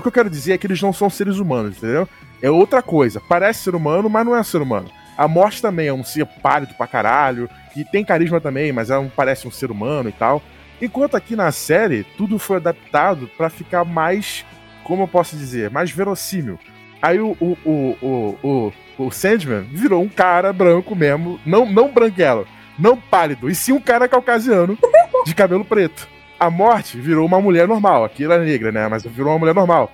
que 0.00 0.08
eu 0.08 0.12
quero 0.12 0.30
dizer 0.30 0.54
é 0.54 0.58
que 0.58 0.66
eles 0.66 0.80
não 0.80 0.94
são 0.94 1.10
seres 1.10 1.36
humanos, 1.36 1.76
entendeu? 1.76 2.08
É 2.40 2.50
outra 2.50 2.80
coisa. 2.80 3.20
Parece 3.20 3.64
ser 3.64 3.74
humano, 3.74 4.08
mas 4.08 4.24
não 4.24 4.34
é 4.34 4.42
ser 4.42 4.62
humano. 4.62 4.90
A 5.14 5.28
morte 5.28 5.60
também 5.60 5.88
é 5.88 5.92
um 5.92 6.02
ser 6.02 6.24
pálido 6.24 6.72
pra 6.72 6.86
caralho, 6.86 7.50
que 7.74 7.84
tem 7.84 8.02
carisma 8.02 8.40
também, 8.40 8.72
mas 8.72 8.88
ela 8.88 9.02
não 9.02 9.10
parece 9.10 9.46
um 9.46 9.50
ser 9.50 9.70
humano 9.70 10.08
e 10.08 10.12
tal. 10.12 10.42
Enquanto 10.80 11.18
aqui 11.18 11.36
na 11.36 11.52
série, 11.52 12.02
tudo 12.16 12.38
foi 12.38 12.56
adaptado 12.56 13.28
pra 13.36 13.50
ficar 13.50 13.84
mais. 13.84 14.46
Como 14.82 15.02
eu 15.02 15.08
posso 15.08 15.36
dizer? 15.36 15.68
Mais 15.68 15.90
verossímil. 15.90 16.58
Aí 17.02 17.20
o, 17.20 17.36
o, 17.38 17.58
o, 17.62 17.96
o, 18.00 18.38
o, 18.42 18.72
o 19.04 19.10
Sandman 19.10 19.64
virou 19.70 20.02
um 20.02 20.08
cara 20.08 20.50
branco 20.50 20.96
mesmo, 20.96 21.38
não, 21.44 21.70
não 21.70 21.92
branquelo, 21.92 22.46
não 22.78 22.96
pálido, 22.96 23.48
e 23.50 23.54
sim 23.54 23.72
um 23.72 23.80
cara 23.80 24.08
caucasiano 24.08 24.76
de 25.26 25.34
cabelo 25.34 25.64
preto. 25.64 26.08
A 26.38 26.50
morte 26.50 26.98
virou 26.98 27.24
uma 27.26 27.40
mulher 27.40 27.68
normal, 27.68 28.04
aqui 28.04 28.24
ela 28.24 28.34
é 28.36 28.44
negra, 28.44 28.72
né? 28.72 28.88
Mas 28.88 29.04
virou 29.04 29.32
uma 29.32 29.38
mulher 29.38 29.54
normal. 29.54 29.90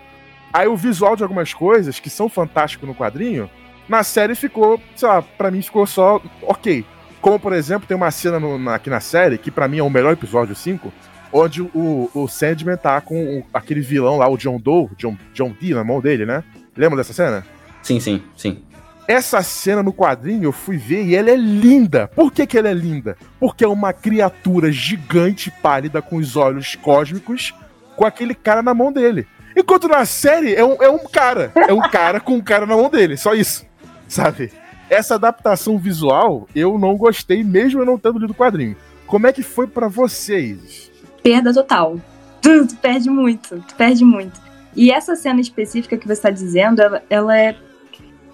Aí 0.53 0.67
o 0.67 0.77
visual 0.77 1.15
de 1.15 1.23
algumas 1.23 1.53
coisas 1.53 2.01
que 2.01 2.09
são 2.09 2.29
fantásticos 2.29 2.89
no 2.89 2.95
quadrinho, 2.95 3.51
na 3.89 4.03
série 4.03 4.35
ficou, 4.35 4.81
sei 4.97 5.09
lá, 5.09 5.21
pra 5.23 5.51
mim 5.51 5.61
ficou 5.61 5.87
só 5.87 6.21
ok. 6.43 6.85
Como, 7.21 7.39
por 7.39 7.53
exemplo, 7.53 7.87
tem 7.87 7.97
uma 7.97 8.11
cena 8.11 8.39
no- 8.41 8.59
na- 8.59 8.77
aqui 8.77 8.89
na 8.89 9.01
série, 9.01 9.37
que 9.39 9.51
pra 9.51 9.69
mim 9.69 9.79
é 9.79 9.83
o 9.83 9.91
melhor 9.91 10.13
episódio 10.13 10.55
5, 10.55 10.93
onde 11.33 11.61
o, 11.61 12.11
o 12.15 12.29
Sandman 12.29 12.77
tá 12.77 13.01
com 13.01 13.41
o- 13.41 13.45
aquele 13.53 13.81
vilão 13.83 14.17
lá, 14.17 14.29
o 14.29 14.39
John 14.39 14.59
Doe, 14.59 14.89
John, 14.97 15.17
John 15.35 15.55
Dee 15.61 15.75
na 15.75 15.85
mão 15.85 16.01
dele, 16.01 16.25
né? 16.25 16.43
Lembra 16.77 16.97
dessa 16.97 17.13
cena? 17.13 17.45
Sim, 17.83 18.01
sim, 18.01 18.23
sim. 18.37 18.63
Essa 19.09 19.43
cena 19.43 19.83
no 19.83 19.91
quadrinho 19.91 20.45
eu 20.45 20.53
fui 20.53 20.77
ver 20.77 21.07
e 21.07 21.17
ela 21.17 21.31
é 21.31 21.37
linda. 21.37 22.09
Por 22.09 22.31
que, 22.31 22.47
que 22.47 22.59
ela 22.59 22.69
é 22.69 22.75
linda? 22.75 23.17
Porque 23.41 23.65
é 23.65 23.69
uma 23.69 23.91
criatura 23.91 24.71
gigante, 24.71 25.51
pálida, 25.51 26.03
com 26.03 26.17
os 26.17 26.37
olhos 26.37 26.75
cósmicos, 26.77 27.55
com 27.97 28.05
aquele 28.05 28.35
cara 28.35 28.63
na 28.63 28.75
mão 28.75 28.93
dele. 28.93 29.27
Enquanto 29.57 29.89
na 29.89 30.05
série 30.05 30.55
é 30.55 30.63
um, 30.63 30.77
é 30.83 30.91
um 30.91 30.99
cara. 30.99 31.51
É 31.57 31.73
um 31.73 31.81
cara 31.81 32.21
com 32.21 32.35
um 32.35 32.41
cara 32.43 32.67
na 32.67 32.77
mão 32.77 32.91
dele. 32.91 33.17
Só 33.17 33.33
isso. 33.33 33.65
Sabe? 34.07 34.53
Essa 34.91 35.15
adaptação 35.15 35.79
visual 35.79 36.47
eu 36.55 36.79
não 36.79 36.95
gostei, 36.95 37.43
mesmo 37.43 37.81
eu 37.81 37.87
não 37.87 37.99
tendo 37.99 38.19
lido 38.19 38.33
o 38.33 38.37
quadrinho. 38.37 38.77
Como 39.07 39.27
é 39.27 39.33
que 39.33 39.43
foi 39.43 39.67
pra 39.67 39.89
vocês? 39.89 40.91
Perda 41.23 41.53
total. 41.55 41.99
Tu, 42.43 42.67
tu 42.67 42.77
perde 42.77 43.09
muito, 43.09 43.65
tu 43.67 43.75
perde 43.75 44.05
muito. 44.05 44.39
E 44.77 44.93
essa 44.93 45.17
cena 45.17 45.41
específica 45.41 45.97
que 45.97 46.07
você 46.07 46.21
tá 46.21 46.31
dizendo, 46.31 46.81
ela, 46.81 47.03
ela 47.09 47.39
é. 47.39 47.57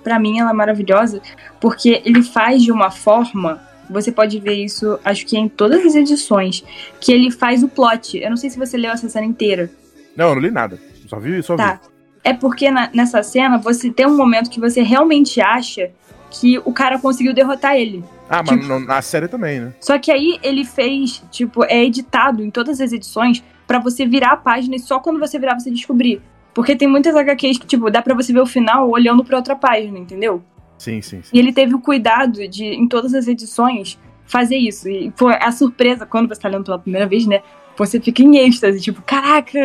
Pra 0.05 0.19
mim, 0.21 0.39
ela 0.39 0.51
é 0.51 0.53
maravilhosa, 0.53 1.21
porque 1.59 2.01
ele 2.05 2.23
faz 2.23 2.63
de 2.63 2.71
uma 2.71 2.91
forma. 2.91 3.61
Você 3.91 4.13
pode 4.13 4.39
ver 4.39 4.55
isso, 4.55 4.99
acho 5.05 5.27
que 5.27 5.37
em 5.37 5.49
todas 5.49 5.85
as 5.85 5.95
edições, 5.95 6.63
que 7.01 7.11
ele 7.13 7.31
faz 7.31 7.63
o 7.63 7.69
plot. 7.69 8.19
Eu 8.19 8.31
não 8.31 8.37
sei 8.37 8.49
se 8.51 8.59
você 8.59 8.77
leu 8.77 8.93
essa 8.93 9.09
cena 9.09 9.27
inteira. 9.27 9.71
Não, 10.17 10.29
eu 10.29 10.35
não 10.37 10.43
li 10.43 10.51
nada. 10.51 10.79
Só 11.09 11.19
vi, 11.19 11.43
só 11.43 11.57
Tá. 11.57 11.81
vi. 11.83 11.89
É 12.23 12.33
porque 12.33 12.71
na- 12.71 12.89
nessa 12.95 13.23
cena 13.23 13.59
você 13.59 13.91
tem 13.91 14.07
um 14.07 14.17
momento 14.17 14.49
que 14.51 14.61
você 14.61 14.83
realmente 14.83 15.41
acha 15.41 15.91
que 16.31 16.59
o 16.65 16.73
cara 16.73 16.99
conseguiu 16.99 17.35
derrotar 17.35 17.77
ele. 17.77 18.03
Ah, 18.29 18.43
mas 18.47 18.59
Tipo- 18.61 18.79
na 18.81 19.03
série 19.03 19.29
também, 19.29 19.61
né? 19.61 19.73
Só 19.81 19.99
que 19.99 20.11
aí 20.11 20.39
ele 20.43 20.65
fez, 20.65 21.23
tipo, 21.31 21.63
é 21.65 21.85
editado 21.85 22.43
em 22.43 22.51
todas 22.51 22.81
as 22.81 22.91
edições 22.93 23.45
pra 23.67 23.79
você 23.79 24.07
virar 24.07 24.33
a 24.33 24.37
página 24.37 24.77
e 24.77 24.79
só 24.79 24.99
quando 24.99 25.21
você 25.21 25.39
virar 25.39 25.59
você 25.61 25.71
descobrir. 25.71 26.23
Porque 26.55 26.77
tem 26.77 26.87
muitas 26.87 27.17
HQs 27.17 27.59
que, 27.59 27.67
tipo, 27.67 27.91
dá 27.91 28.01
pra 28.01 28.15
você 28.15 28.33
ver 28.33 28.41
o 28.41 28.47
final 28.47 28.89
olhando 28.89 29.25
pra 29.25 29.37
outra 29.37 29.57
página, 29.57 29.99
entendeu? 29.99 30.43
Sim, 30.79 31.03
sim, 31.03 31.21
sim. 31.23 31.31
E 31.33 31.39
ele 31.39 31.53
teve 31.53 31.75
o 31.75 31.81
cuidado 31.81 32.47
de, 32.47 32.65
em 32.65 32.87
todas 32.87 33.13
as 33.13 33.27
edições, 33.27 33.99
fazer 34.25 34.57
isso. 34.57 34.89
E 34.89 35.13
foi 35.17 35.35
a 35.35 35.51
surpresa, 35.51 36.07
quando 36.07 36.29
você 36.29 36.41
tá 36.41 36.49
lendo 36.49 36.65
pela 36.65 36.79
primeira 36.79 37.07
vez, 37.07 37.27
né? 37.27 37.43
Você 37.77 38.01
fica 38.01 38.23
em 38.23 38.37
êxtase, 38.37 38.81
tipo, 38.81 39.03
caraca, 39.03 39.59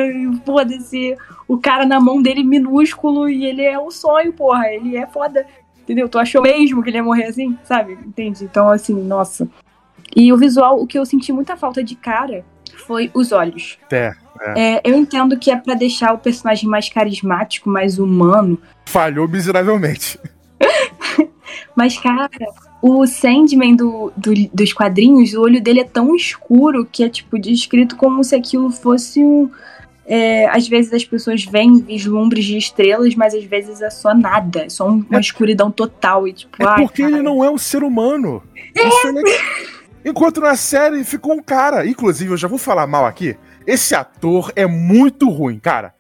foda-se, 0.44 1.16
o 1.48 1.60
cara 1.60 1.86
na 1.86 2.00
mão 2.00 2.22
dele 2.22 2.44
minúsculo 2.44 3.30
e 3.30 3.46
ele 3.46 3.62
é 3.62 3.78
o 3.78 3.92
sonho, 3.92 4.34
porra, 4.34 4.68
ele 4.74 4.98
é 4.98 5.06
foda. 5.06 5.46
Entendeu? 5.84 6.10
Tu 6.10 6.18
achou 6.18 6.42
mesmo 6.42 6.82
que 6.82 6.90
ele 6.90 6.98
ia 6.98 7.04
morrer 7.04 7.26
assim, 7.26 7.58
sabe? 7.64 7.94
Entende? 7.94 8.44
Então, 8.44 8.70
assim, 8.70 8.94
nossa. 8.94 9.48
E 10.16 10.34
o 10.34 10.38
visual, 10.38 10.82
o 10.82 10.88
que 10.88 10.98
eu 10.98 11.06
senti 11.06 11.32
muita 11.32 11.56
falta 11.56 11.84
de 11.84 11.96
cara 11.96 12.44
foi 12.82 13.10
os 13.14 13.32
olhos. 13.32 13.78
É, 13.92 14.12
É, 14.56 14.82
eu 14.90 14.96
entendo 14.98 15.38
que 15.38 15.52
é 15.52 15.56
pra 15.58 15.74
deixar 15.74 16.14
o 16.14 16.18
personagem 16.18 16.68
mais 16.70 16.88
carismático, 16.90 17.70
mais 17.70 18.00
humano. 18.00 18.58
falhou 18.86 19.28
miseravelmente. 19.28 20.18
Mas, 21.76 21.98
cara, 21.98 22.30
o 22.82 23.06
Sandman 23.06 23.76
do, 23.76 24.12
do- 24.16 24.50
dos 24.54 24.74
quadrinhos, 24.74 25.34
o 25.34 25.42
olho 25.42 25.62
dele 25.62 25.82
é 25.82 25.84
tão 25.86 26.16
escuro 26.16 26.86
que 26.86 27.04
é, 27.04 27.10
tipo, 27.10 27.38
descrito 27.40 27.96
como 27.96 28.24
se 28.24 28.36
aquilo 28.36 28.70
fosse 28.72 29.24
um. 29.24 29.50
é, 30.06 30.48
às 30.50 30.68
vezes 30.68 30.92
as 30.94 31.06
pessoas 31.06 31.44
veem 31.46 31.80
vislumbres 31.82 32.44
de 32.46 32.58
estrelas, 32.58 33.14
mas 33.16 33.34
às 33.36 33.44
vezes 33.44 33.82
é 33.82 33.90
só 33.90 34.14
nada. 34.14 34.64
É 34.66 34.70
só 34.70 34.90
um- 34.90 35.06
uma 35.10 35.20
escuridão 35.20 35.70
total. 35.72 36.28
E, 36.28 36.34
tipo, 36.34 36.62
É 36.62 36.66
ai, 36.66 36.82
porque 36.84 37.02
cara. 37.04 37.14
ele 37.16 37.22
não 37.24 37.44
é 37.44 37.50
um 37.50 37.58
ser 37.58 37.84
humano. 37.84 38.42
Isso 38.76 39.08
é. 39.08 39.79
Enquanto 40.04 40.40
na 40.40 40.56
série 40.56 41.04
ficou 41.04 41.34
um 41.34 41.44
cara. 41.44 41.86
Inclusive, 41.86 42.32
eu 42.32 42.38
já 42.38 42.48
vou 42.48 42.58
falar 42.58 42.88
mal 42.88 43.06
aqui. 43.06 43.38
Esse 43.68 43.94
ator 43.94 44.52
é 44.56 44.66
muito 44.66 45.30
ruim, 45.30 45.60
cara. 45.60 45.94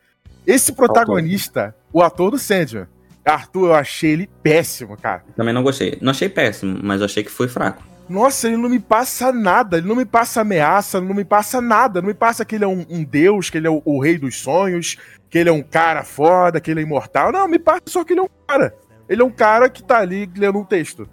Esse 0.47 0.71
protagonista, 0.71 1.75
o 1.93 2.01
ator 2.01 2.31
do 2.31 2.39
Sandman, 2.39 2.87
Arthur, 3.25 3.67
eu 3.67 3.75
achei 3.75 4.11
ele 4.11 4.29
péssimo, 4.41 4.97
cara. 4.97 5.23
Também 5.35 5.53
não 5.53 5.61
gostei. 5.61 5.97
Não 6.01 6.11
achei 6.11 6.29
péssimo, 6.29 6.79
mas 6.81 7.01
eu 7.01 7.05
achei 7.05 7.23
que 7.23 7.29
foi 7.29 7.47
fraco. 7.47 7.83
Nossa, 8.07 8.47
ele 8.47 8.57
não 8.57 8.69
me 8.69 8.79
passa 8.79 9.31
nada, 9.31 9.77
ele 9.77 9.87
não 9.87 9.95
me 9.95 10.05
passa 10.05 10.41
ameaça, 10.41 10.99
não 10.99 11.13
me 11.13 11.23
passa 11.23 11.61
nada. 11.61 12.01
Não 12.01 12.07
me 12.07 12.15
passa 12.15 12.43
que 12.43 12.55
ele 12.55 12.63
é 12.63 12.67
um, 12.67 12.83
um 12.89 13.03
deus, 13.03 13.51
que 13.51 13.57
ele 13.59 13.67
é 13.67 13.69
o, 13.69 13.81
o 13.85 14.01
rei 14.01 14.17
dos 14.17 14.39
sonhos, 14.39 14.97
que 15.29 15.37
ele 15.37 15.49
é 15.49 15.53
um 15.53 15.61
cara 15.61 16.03
foda, 16.03 16.59
que 16.59 16.71
ele 16.71 16.79
é 16.79 16.83
imortal. 16.83 17.31
Não, 17.31 17.47
me 17.47 17.59
passa 17.59 17.83
só 17.87 18.03
que 18.03 18.13
ele 18.13 18.21
é 18.21 18.23
um 18.23 18.29
cara. 18.47 18.73
Ele 19.07 19.21
é 19.21 19.25
um 19.25 19.29
cara 19.29 19.69
que 19.69 19.83
tá 19.83 19.99
ali 19.99 20.27
lendo 20.35 20.57
um 20.57 20.65
texto. 20.65 21.07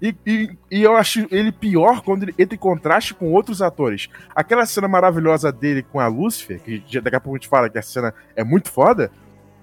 E, 0.00 0.14
e, 0.26 0.50
e 0.70 0.82
eu 0.82 0.96
acho 0.96 1.26
ele 1.30 1.52
pior 1.52 2.00
quando 2.00 2.22
ele 2.22 2.34
entra 2.38 2.54
em 2.54 2.58
contraste 2.58 3.12
com 3.12 3.32
outros 3.32 3.60
atores. 3.60 4.08
Aquela 4.34 4.64
cena 4.64 4.88
maravilhosa 4.88 5.52
dele 5.52 5.82
com 5.82 6.00
a 6.00 6.06
Lucifer, 6.06 6.60
que 6.60 6.82
daqui 7.00 7.16
a 7.16 7.20
pouco 7.20 7.36
a 7.36 7.38
gente 7.38 7.48
fala 7.48 7.68
que 7.68 7.78
a 7.78 7.82
cena 7.82 8.14
é 8.34 8.42
muito 8.42 8.70
foda. 8.70 9.10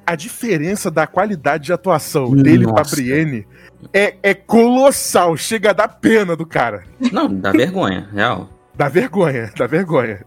A 0.05 0.15
diferença 0.15 0.89
da 0.89 1.05
qualidade 1.05 1.65
de 1.65 1.73
atuação 1.73 2.31
dele 2.31 2.63
pra 2.65 2.77
Nossa. 2.77 2.95
Brienne 2.95 3.45
é, 3.91 4.15
é 4.23 4.33
colossal. 4.33 5.35
Chega 5.35 5.71
a 5.71 5.73
dar 5.73 5.87
pena 5.87 6.35
do 6.35 6.45
cara. 6.45 6.83
Não, 7.11 7.27
dá 7.33 7.51
vergonha, 7.51 8.07
real. 8.13 8.49
Dá 8.73 8.87
vergonha, 8.87 9.51
dá 9.57 9.67
vergonha. 9.67 10.23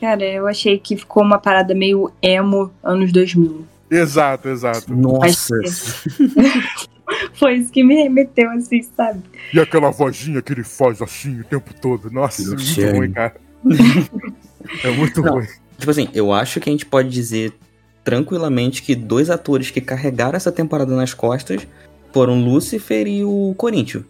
Cara, 0.00 0.24
eu 0.24 0.46
achei 0.46 0.78
que 0.78 0.96
ficou 0.96 1.22
uma 1.22 1.38
parada 1.38 1.74
meio 1.74 2.10
emo 2.22 2.72
anos 2.82 3.12
2000. 3.12 3.66
Exato, 3.90 4.48
exato. 4.48 4.94
Nossa. 4.94 5.54
Foi 7.34 7.54
isso 7.54 7.72
que 7.72 7.82
me 7.82 7.94
remeteu, 7.94 8.50
assim, 8.50 8.82
sabe? 8.82 9.22
E 9.52 9.60
aquela 9.60 9.90
vozinha 9.90 10.40
que 10.42 10.52
ele 10.52 10.64
faz 10.64 11.00
assim 11.02 11.40
o 11.40 11.44
tempo 11.44 11.72
todo. 11.80 12.10
Nossa, 12.10 12.42
é 12.42 12.46
muito 12.46 12.96
ruim, 12.96 13.12
cara. 13.12 13.34
é 14.84 14.90
muito 14.90 15.22
Não. 15.22 15.34
ruim. 15.34 15.46
Tipo 15.78 15.90
assim, 15.90 16.08
eu 16.14 16.32
acho 16.32 16.60
que 16.60 16.68
a 16.68 16.72
gente 16.72 16.86
pode 16.86 17.08
dizer 17.08 17.52
tranquilamente 18.04 18.82
que 18.82 18.94
dois 18.94 19.30
atores 19.30 19.70
que 19.70 19.80
carregaram 19.80 20.36
essa 20.36 20.52
temporada 20.52 20.94
nas 20.94 21.14
costas 21.14 21.66
foram 22.12 22.42
Lucifer 22.42 23.06
e 23.06 23.24
o 23.24 23.54
Corinthians. 23.56 24.04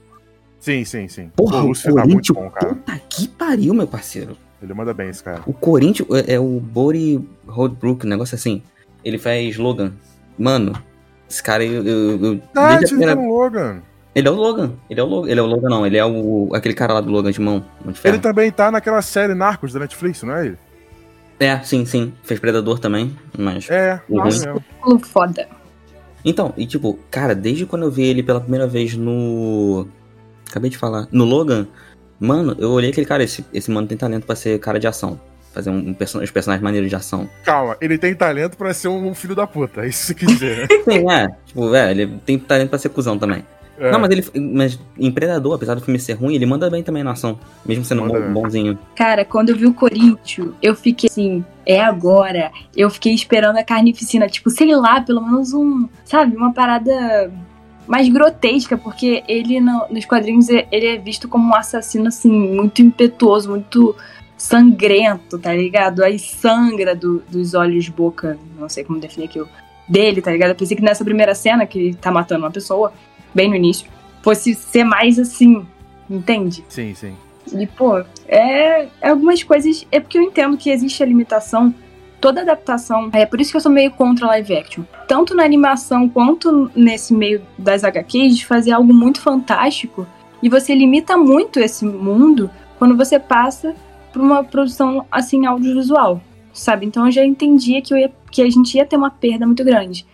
Sim, 0.60 0.84
sim, 0.84 1.08
sim. 1.08 1.30
Porra, 1.34 1.64
o 1.64 1.70
o 1.70 1.94
tá 1.94 2.06
muito 2.06 2.32
bom, 2.32 2.48
cara. 2.50 2.74
puta 2.74 3.00
que 3.08 3.26
pariu, 3.26 3.74
meu 3.74 3.86
parceiro. 3.86 4.36
Ele 4.62 4.72
manda 4.74 4.94
bem 4.94 5.08
esse 5.08 5.22
cara. 5.22 5.42
O 5.44 5.52
Corinthians 5.52 6.08
é, 6.28 6.34
é 6.34 6.40
o 6.40 6.60
Bori 6.60 7.20
Roadbrook, 7.46 8.06
um 8.06 8.08
negócio 8.08 8.34
assim. 8.36 8.62
Ele 9.04 9.18
faz 9.18 9.56
Logan. 9.56 9.92
Mano, 10.38 10.72
esse 11.32 11.42
cara, 11.42 11.64
eu. 11.64 11.82
eu, 11.84 12.24
eu- 12.24 12.42
Ah, 12.54 12.76
desde 12.76 12.88
primeira- 12.88 13.14
Logan. 13.14 13.82
Ele 14.14 14.28
é 14.28 14.30
o 14.30 14.34
Logan. 14.34 14.72
Ele 14.90 15.00
é 15.00 15.02
o 15.02 15.06
Logan. 15.06 15.30
Ele 15.30 15.40
é 15.40 15.42
o 15.42 15.46
Logan, 15.46 15.68
não. 15.70 15.86
Ele 15.86 15.96
é 15.96 16.04
o. 16.04 16.50
aquele 16.54 16.74
cara 16.74 16.92
lá 16.92 17.00
do 17.00 17.10
Logan 17.10 17.30
de 17.30 17.40
mão. 17.40 17.64
de. 17.86 17.98
Ele 18.06 18.18
também 18.18 18.50
tá 18.52 18.70
naquela 18.70 19.00
série 19.00 19.34
Narcos 19.34 19.72
da 19.72 19.80
Netflix, 19.80 20.22
não 20.22 20.34
é 20.36 20.46
ele? 20.46 20.58
É, 21.40 21.58
sim, 21.60 21.84
sim. 21.86 22.12
Fez 22.22 22.38
Predador 22.38 22.78
também, 22.78 23.16
mas. 23.36 23.68
É, 23.70 24.00
O 24.08 24.20
é 24.20 24.22
ruim. 24.84 24.98
foda. 25.00 25.48
Então, 26.24 26.52
e 26.56 26.66
tipo, 26.66 26.98
cara, 27.10 27.34
desde 27.34 27.64
quando 27.66 27.82
eu 27.82 27.90
vi 27.90 28.02
ele 28.04 28.22
pela 28.22 28.40
primeira 28.40 28.66
vez 28.66 28.94
no. 28.94 29.88
Acabei 30.48 30.68
de 30.70 30.76
falar. 30.76 31.08
No 31.10 31.24
Logan, 31.24 31.66
mano, 32.20 32.54
eu 32.58 32.70
olhei 32.70 32.90
aquele 32.90 33.06
cara, 33.06 33.24
esse, 33.24 33.44
esse 33.52 33.70
mano 33.70 33.86
tem 33.88 33.96
talento 33.96 34.26
pra 34.26 34.36
ser 34.36 34.58
cara 34.60 34.78
de 34.78 34.86
ação. 34.86 35.18
Fazer 35.52 35.70
um, 35.70 35.90
um 35.90 35.94
person- 35.94 36.20
personagens 36.32 36.62
maneiros 36.62 36.88
de 36.88 36.96
ação. 36.96 37.28
Calma, 37.44 37.76
ele 37.80 37.98
tem 37.98 38.14
talento 38.14 38.56
pra 38.56 38.72
ser 38.72 38.88
um 38.88 39.14
filho 39.14 39.34
da 39.34 39.46
puta. 39.46 39.82
É 39.84 39.88
isso 39.88 40.14
que 40.14 40.24
você 40.24 40.26
quer 40.26 40.32
dizer, 40.32 40.58
né? 40.58 40.66
Sim, 40.98 41.10
é. 41.10 41.28
Tipo, 41.46 41.74
é, 41.74 41.90
ele 41.90 42.06
tem 42.24 42.38
talento 42.38 42.70
pra 42.70 42.78
ser 42.78 42.88
cuzão 42.88 43.18
também. 43.18 43.44
É. 43.78 43.90
Não, 43.90 43.98
mas 43.98 44.10
ele. 44.10 44.24
Mas 44.54 44.78
em 44.98 45.10
Predador, 45.10 45.54
apesar 45.54 45.74
do 45.74 45.80
filme 45.80 45.98
ser 45.98 46.12
ruim, 46.12 46.34
ele 46.34 46.46
manda 46.46 46.68
bem 46.70 46.82
também 46.82 47.02
na 47.02 47.12
ação. 47.12 47.38
Mesmo 47.66 47.84
sendo 47.84 48.02
Manda 48.02 48.20
bom- 48.20 48.42
bonzinho. 48.42 48.78
Cara, 48.94 49.24
quando 49.24 49.48
eu 49.50 49.56
vi 49.56 49.66
o 49.66 49.74
Corinthians, 49.74 50.50
eu 50.62 50.74
fiquei 50.74 51.08
assim, 51.10 51.44
é 51.66 51.80
agora. 51.82 52.50
Eu 52.76 52.88
fiquei 52.90 53.12
esperando 53.14 53.56
a 53.56 53.64
carnificina, 53.64 54.28
tipo, 54.28 54.50
sei 54.50 54.74
lá, 54.76 55.00
pelo 55.00 55.20
menos 55.22 55.52
um, 55.52 55.88
sabe, 56.04 56.36
uma 56.36 56.52
parada 56.52 57.32
mais 57.86 58.08
grotesca, 58.08 58.78
porque 58.78 59.24
ele 59.26 59.58
no- 59.60 59.86
nos 59.90 60.04
quadrinhos 60.04 60.48
ele 60.48 60.86
é 60.86 60.96
visto 60.98 61.26
como 61.28 61.48
um 61.50 61.54
assassino 61.54 62.08
assim, 62.08 62.30
muito 62.30 62.80
impetuoso, 62.80 63.50
muito 63.50 63.96
sangrento, 64.42 65.38
tá 65.38 65.52
ligado? 65.54 66.02
Aí 66.02 66.18
sangra 66.18 66.94
do- 66.94 67.22
dos 67.28 67.54
olhos 67.54 67.88
boca, 67.88 68.36
não 68.58 68.68
sei 68.68 68.82
como 68.84 68.98
definir 68.98 69.26
aquilo, 69.26 69.48
dele, 69.88 70.20
tá 70.20 70.32
ligado? 70.32 70.50
Eu 70.50 70.54
pensei 70.56 70.76
que 70.76 70.82
nessa 70.82 71.04
primeira 71.04 71.34
cena 71.34 71.64
que 71.66 71.78
ele 71.78 71.94
tá 71.94 72.10
matando 72.10 72.44
uma 72.44 72.50
pessoa, 72.50 72.92
bem 73.34 73.48
no 73.48 73.54
início, 73.54 73.86
fosse 74.20 74.54
ser 74.54 74.84
mais 74.84 75.18
assim, 75.18 75.64
entende? 76.10 76.64
Sim, 76.68 76.92
sim. 76.94 77.14
E, 77.52 77.66
pô, 77.66 77.98
é, 78.26 78.88
é 79.00 79.08
algumas 79.10 79.42
coisas. 79.42 79.86
É 79.92 80.00
porque 80.00 80.18
eu 80.18 80.22
entendo 80.22 80.56
que 80.56 80.70
existe 80.70 81.02
a 81.02 81.06
limitação. 81.06 81.74
Toda 82.20 82.40
adaptação. 82.42 83.10
É 83.12 83.26
por 83.26 83.40
isso 83.40 83.50
que 83.50 83.56
eu 83.56 83.60
sou 83.60 83.70
meio 83.72 83.90
contra 83.90 84.26
live 84.28 84.56
action. 84.56 84.84
Tanto 85.08 85.34
na 85.34 85.42
animação 85.44 86.08
quanto 86.08 86.70
nesse 86.74 87.12
meio 87.12 87.42
das 87.58 87.82
HQs, 87.82 88.36
de 88.38 88.46
fazer 88.46 88.70
algo 88.72 88.94
muito 88.94 89.20
fantástico. 89.20 90.06
E 90.40 90.48
você 90.48 90.72
limita 90.74 91.16
muito 91.16 91.58
esse 91.58 91.84
mundo 91.84 92.48
quando 92.78 92.96
você 92.96 93.18
passa 93.18 93.74
por 94.12 94.20
uma 94.20 94.44
produção 94.44 95.06
assim 95.10 95.46
audiovisual. 95.46 96.20
Sabe? 96.52 96.84
Então 96.84 97.06
eu 97.06 97.12
já 97.12 97.24
entendia 97.24 97.80
que, 97.80 97.94
eu 97.94 97.98
ia, 97.98 98.12
que 98.30 98.42
a 98.42 98.50
gente 98.50 98.76
ia 98.76 98.84
ter 98.84 98.96
uma 98.96 99.10
perda 99.10 99.46
muito 99.46 99.64
grande. 99.64 100.06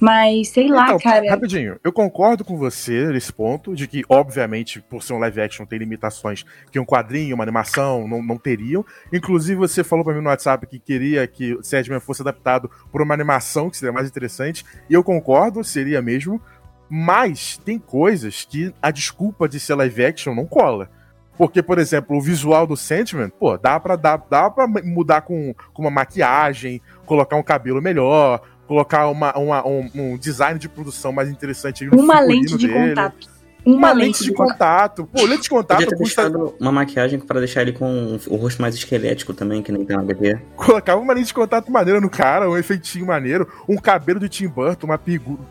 Mas, 0.00 0.50
sei 0.50 0.68
lá, 0.68 0.86
Então, 0.86 0.98
cara. 0.98 1.28
Rapidinho, 1.28 1.78
eu 1.82 1.92
concordo 1.92 2.44
com 2.44 2.56
você 2.56 3.06
nesse 3.08 3.32
ponto, 3.32 3.74
de 3.74 3.88
que, 3.88 4.04
obviamente, 4.08 4.80
por 4.80 5.02
ser 5.02 5.12
um 5.12 5.18
live 5.18 5.40
action, 5.40 5.66
tem 5.66 5.78
limitações 5.78 6.44
que 6.70 6.78
um 6.78 6.84
quadrinho, 6.84 7.34
uma 7.34 7.42
animação 7.42 8.06
não, 8.06 8.22
não 8.22 8.38
teriam. 8.38 8.84
Inclusive, 9.12 9.56
você 9.56 9.82
falou 9.82 10.04
pra 10.04 10.14
mim 10.14 10.20
no 10.20 10.28
WhatsApp 10.28 10.66
que 10.66 10.78
queria 10.78 11.26
que 11.26 11.54
o 11.54 11.64
Sandman 11.64 12.00
fosse 12.00 12.22
adaptado 12.22 12.70
por 12.92 13.02
uma 13.02 13.12
animação, 13.12 13.68
que 13.68 13.76
seria 13.76 13.92
mais 13.92 14.08
interessante, 14.08 14.64
e 14.88 14.94
eu 14.94 15.02
concordo, 15.02 15.64
seria 15.64 16.00
mesmo. 16.00 16.40
Mas 16.88 17.58
tem 17.58 17.78
coisas 17.78 18.46
que 18.48 18.72
a 18.80 18.90
desculpa 18.90 19.48
de 19.48 19.58
ser 19.58 19.74
live 19.74 20.04
action 20.04 20.34
não 20.34 20.46
cola. 20.46 20.88
Porque, 21.38 21.62
por 21.62 21.78
exemplo, 21.78 22.16
o 22.16 22.20
visual 22.20 22.66
do 22.66 22.76
Sandman, 22.76 23.30
pô, 23.30 23.56
dá 23.56 23.78
pra, 23.78 23.94
dá, 23.96 24.16
dá 24.16 24.50
pra 24.50 24.66
mudar 24.66 25.20
com, 25.22 25.54
com 25.72 25.82
uma 25.82 25.90
maquiagem, 25.90 26.82
colocar 27.06 27.36
um 27.36 27.42
cabelo 27.42 27.80
melhor, 27.80 28.40
colocar 28.66 29.06
uma, 29.08 29.32
uma- 29.38 29.66
um, 29.66 29.88
um 29.94 30.18
design 30.18 30.58
de 30.58 30.68
produção 30.68 31.12
mais 31.12 31.28
interessante 31.30 31.88
Uma 31.90 32.18
lente 32.20 32.56
de 32.58 32.66
dele. 32.66 32.88
contato. 32.90 33.38
Uma, 33.64 33.92
lente 33.92 34.24
de 34.24 34.32
contato. 34.32 35.06
Pô, 35.12 35.24
lente 35.26 35.42
de 35.42 35.50
contato 35.50 35.78
Podia 35.78 35.90
ter 35.90 35.96
custa. 35.96 36.28
uma 36.58 36.72
maquiagem 36.72 37.18
pra 37.20 37.38
deixar 37.38 37.62
ele 37.62 37.72
com 37.72 38.18
o 38.28 38.36
rosto 38.36 38.62
mais 38.62 38.74
esquelético 38.74 39.34
também, 39.34 39.62
que 39.62 39.70
nem 39.70 39.84
tem 39.84 39.94
na 39.96 40.02
HQ. 40.02 40.38
Colocava 40.56 41.00
uma 41.00 41.12
lente 41.12 41.26
de 41.26 41.34
contato 41.34 41.70
maneira 41.70 42.00
no 42.00 42.08
cara, 42.08 42.48
um 42.48 42.56
efeitinho 42.56 43.04
maneiro, 43.06 43.46
um 43.68 43.76
cabelo 43.76 44.18
de 44.18 44.28
Tim 44.28 44.48
Burton, 44.48 44.86
uma 44.86 44.98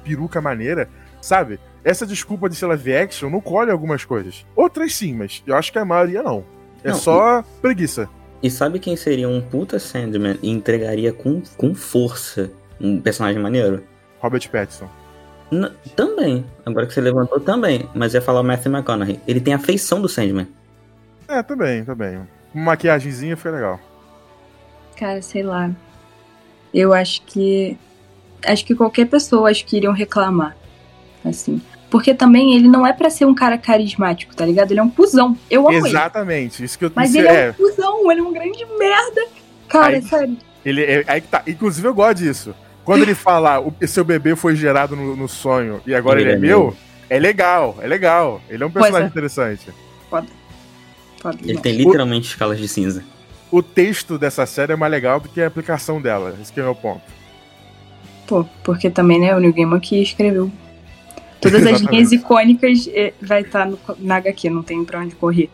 peruca 0.04 0.42
maneira, 0.42 0.90
sabe? 1.28 1.60
Essa 1.84 2.06
desculpa 2.06 2.50
de 2.50 2.56
ser 2.56 2.66
live 2.68 2.96
action 2.96 3.30
não 3.30 3.42
colhe 3.42 3.70
algumas 3.72 4.04
coisas. 4.06 4.46
Outras 4.56 4.94
sim, 4.96 5.14
mas 5.14 5.44
eu 5.46 5.56
acho 5.56 5.72
que 5.72 5.80
a 5.80 5.86
maioria 5.86 6.24
não. 6.24 6.44
É 6.84 6.90
Não, 6.90 6.96
só 6.98 7.44
preguiça. 7.62 8.10
E 8.42 8.50
sabe 8.50 8.80
quem 8.80 8.96
seria 8.96 9.28
um 9.28 9.42
puta 9.42 9.80
Sandman 9.80 10.38
e 10.42 10.50
entregaria 10.50 11.12
com, 11.12 11.42
com 11.58 11.74
força 11.74 12.52
um 12.80 13.02
personagem 13.02 13.42
maneiro? 13.42 13.84
Robert 14.20 14.48
Pattinson. 14.50 14.88
N- 15.52 15.72
também. 15.96 16.46
Agora 16.66 16.86
que 16.86 16.94
você 16.94 17.02
levantou, 17.02 17.40
também. 17.40 17.90
Mas 17.96 18.14
eu 18.14 18.20
ia 18.20 18.26
falar 18.26 18.42
o 18.42 18.44
Matthew 18.44 18.72
McConaughey. 18.72 19.20
Ele 19.28 19.40
tem 19.40 19.54
a 19.54 19.60
feição 19.60 20.02
do 20.02 20.08
Sandman. 20.10 20.48
É, 21.28 21.42
também, 21.42 21.84
também. 21.84 22.18
Uma 22.54 22.66
maquiagemzinha 22.66 23.36
foi 23.36 23.52
legal. 23.52 23.80
Cara, 24.98 25.22
sei 25.22 25.44
lá. 25.44 25.72
Eu 26.74 26.94
acho 26.94 27.22
que. 27.24 27.78
Acho 28.46 28.66
que 28.66 28.76
qualquer 28.76 29.08
pessoa 29.08 29.50
acho 29.50 29.66
que 29.66 29.78
iriam 29.78 29.94
reclamar. 29.94 30.56
Assim. 31.24 31.62
Porque 31.90 32.14
também 32.14 32.56
ele 32.56 32.68
não 32.68 32.86
é 32.86 32.92
pra 32.92 33.10
ser 33.10 33.26
um 33.26 33.34
cara 33.34 33.58
carismático, 33.58 34.36
tá 34.36 34.46
ligado? 34.46 34.72
Ele 34.72 34.80
é 34.80 34.84
um 34.84 34.90
cuzão. 34.90 35.38
Eu 35.50 35.68
amo 35.68 35.78
ele. 35.78 35.88
Exatamente, 35.88 36.64
isso 36.64 36.78
que 36.78 36.86
eu 36.86 36.92
Mas 36.94 37.16
ele 37.16 37.28
é 37.28 37.52
um 37.52 37.54
cuzão, 37.54 38.12
ele 38.12 38.20
é 38.20 38.24
um 38.24 38.34
grande 38.34 38.66
merda. 38.78 39.26
Cara, 39.68 39.96
Aí- 39.96 40.02
sério. 40.02 40.38
Ele 40.66 40.84
é, 40.84 41.04
aí 41.08 41.22
que 41.22 41.28
tá. 41.28 41.44
Inclusive, 41.48 41.88
eu 41.88 41.94
gosto 41.94 42.18
disso. 42.18 42.54
Quando 42.84 43.04
ele 43.04 43.16
fala 43.16 43.60
o 43.60 43.74
seu 43.86 44.04
bebê 44.04 44.36
foi 44.36 44.56
gerado 44.56 44.96
no, 44.96 45.16
no 45.16 45.28
sonho 45.28 45.82
e 45.86 45.94
agora 45.94 46.22
ele, 46.22 46.32
é, 46.32 46.38
meu, 46.38 46.76
é 47.10 47.20
legal, 47.20 47.78
é 47.82 47.88
legal. 47.88 48.42
Ele 48.50 48.64
é 48.64 48.66
um 48.66 48.72
personagem 48.72 49.08
é. 49.08 49.10
interessante. 49.10 49.70
Foda 50.10 50.28
Ele 51.40 51.48
demais. 51.48 51.62
tem 51.62 51.76
literalmente 51.76 52.28
escalas 52.30 52.58
de 52.58 52.68
cinza. 52.68 53.04
O 53.52 53.62
texto 53.64 54.18
dessa 54.18 54.46
série 54.46 54.74
é 54.74 54.76
mais 54.76 54.92
legal 54.92 55.20
do 55.20 55.30
que 55.30 55.42
a 55.42 55.48
aplicação 55.48 56.02
dela. 56.02 56.36
Esse 56.42 56.52
que 56.52 56.60
é 56.60 56.64
o 56.64 56.66
meu 56.66 56.76
ponto. 56.76 57.02
Pô, 58.26 58.46
porque 58.64 58.90
também, 58.90 59.20
né, 59.20 59.36
o 59.36 59.40
New 59.40 59.54
Gaiman 59.54 59.80
que 59.80 60.02
escreveu. 60.02 60.52
Todas 61.40 61.66
as 61.66 61.82
linhas 61.86 62.12
icônicas 62.12 62.90
eh, 62.94 63.14
vai 63.22 63.42
estar 63.42 63.70
na 64.00 64.16
HQ, 64.18 64.50
não 64.50 64.64
tem 64.64 64.84
pra 64.84 65.00
onde 65.00 65.16
correr. 65.16 65.50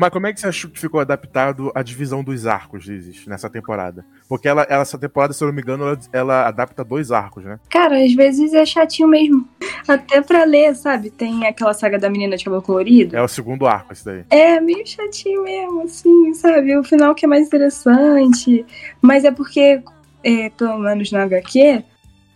Mas 0.00 0.08
como 0.08 0.26
é 0.26 0.32
que 0.32 0.40
você 0.40 0.46
achou 0.46 0.70
que 0.70 0.80
ficou 0.80 0.98
adaptado 0.98 1.70
a 1.74 1.82
divisão 1.82 2.24
dos 2.24 2.46
arcos, 2.46 2.88
Isis, 2.88 3.26
nessa 3.26 3.50
temporada? 3.50 4.02
Porque 4.26 4.48
ela, 4.48 4.62
ela- 4.62 4.80
essa 4.80 4.96
temporada, 4.96 5.34
se 5.34 5.44
eu 5.44 5.48
não 5.48 5.54
me 5.54 5.60
engano, 5.60 5.84
ela, 5.84 5.98
ela 6.10 6.48
adapta 6.48 6.82
dois 6.82 7.12
arcos, 7.12 7.44
né? 7.44 7.60
Cara, 7.68 8.02
às 8.02 8.14
vezes 8.14 8.54
é 8.54 8.64
chatinho 8.64 9.06
mesmo. 9.06 9.46
Até 9.86 10.22
pra 10.22 10.44
ler, 10.44 10.74
sabe? 10.74 11.10
Tem 11.10 11.46
aquela 11.46 11.74
saga 11.74 11.98
da 11.98 12.08
menina 12.08 12.34
de 12.34 12.42
cabelo 12.46 12.62
colorido. 12.62 13.14
É 13.14 13.20
o 13.22 13.28
segundo 13.28 13.66
arco, 13.66 13.92
esse 13.92 14.02
daí. 14.02 14.24
É 14.30 14.58
meio 14.58 14.86
chatinho 14.86 15.44
mesmo, 15.44 15.82
assim, 15.82 16.32
sabe? 16.32 16.74
O 16.78 16.82
final 16.82 17.14
que 17.14 17.26
é 17.26 17.28
mais 17.28 17.46
interessante. 17.46 18.64
Mas 19.02 19.22
é 19.26 19.30
porque, 19.30 19.82
é, 20.24 20.48
pelo 20.48 20.78
menos 20.78 21.12
na 21.12 21.24
HQ, 21.24 21.84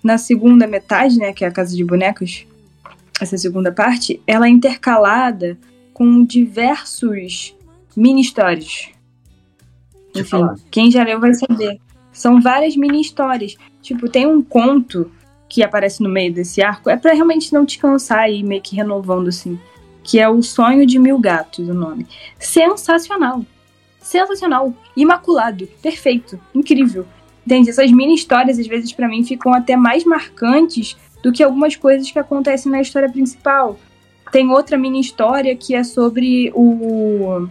na 0.03 0.19
segunda 0.19 0.67
metade, 0.67 1.17
né, 1.17 1.33
que 1.33 1.47
é 1.47 1.49
a 1.49 1.51
Casa 1.51 1.75
de 1.75 1.83
Bonecos, 1.83 2.47
essa 3.19 3.39
segunda 3.39 3.73
parte, 3.73 4.21
ela 4.27 4.45
é 4.49 4.51
intercalada 4.51 5.57
com 5.95 6.25
diversos 6.25 7.57
mini-histórias. 7.97 8.91
Enfim, 10.15 10.29
falar. 10.29 10.57
quem 10.71 10.91
já 10.91 11.03
leu 11.03 11.19
vai 11.19 11.33
saber. 11.33 11.81
São 12.13 12.43
várias 12.43 12.77
mini-histórias. 12.77 13.57
Tipo, 13.81 14.11
tem 14.11 14.27
um 14.27 14.43
conto 14.43 15.11
que 15.49 15.63
aparece 15.63 16.03
no 16.03 16.09
meio 16.11 16.35
desse 16.35 16.61
arco, 16.61 16.91
é 16.91 16.97
pra 16.97 17.15
realmente 17.15 17.53
não 17.53 17.65
te 17.65 17.79
cansar 17.79 18.31
e 18.31 18.43
meio 18.43 18.61
que 18.61 18.77
renovando, 18.77 19.29
assim 19.29 19.59
que 20.05 20.21
é 20.21 20.29
O 20.29 20.43
Sonho 20.43 20.87
de 20.87 20.99
Mil 20.99 21.19
Gatos, 21.19 21.67
o 21.67 21.75
nome. 21.75 22.07
Sensacional. 22.39 23.45
Sensacional. 23.99 24.75
Imaculado. 24.95 25.67
Perfeito. 25.83 26.39
Incrível. 26.55 27.07
Entende? 27.45 27.71
Essas 27.71 27.91
mini 27.91 28.15
histórias, 28.15 28.59
às 28.59 28.67
vezes, 28.67 28.93
pra 28.93 29.09
mim, 29.09 29.25
ficam 29.25 29.53
até 29.55 29.77
mais 29.77 30.05
marcantes 30.05 30.97
do 31.23 31.33
que 31.33 31.43
algumas 31.43 31.75
coisas 31.75 32.11
que 32.11 32.19
acontecem 32.19 32.71
na 32.71 32.83
história 32.83 33.11
principal. 33.11 33.79
Tem 34.35 34.51
outra 34.51 34.77
mini 34.77 34.99
história 35.01 35.55
que 35.55 35.77
é 35.77 35.85
sobre 35.85 36.51
o. 36.57 37.47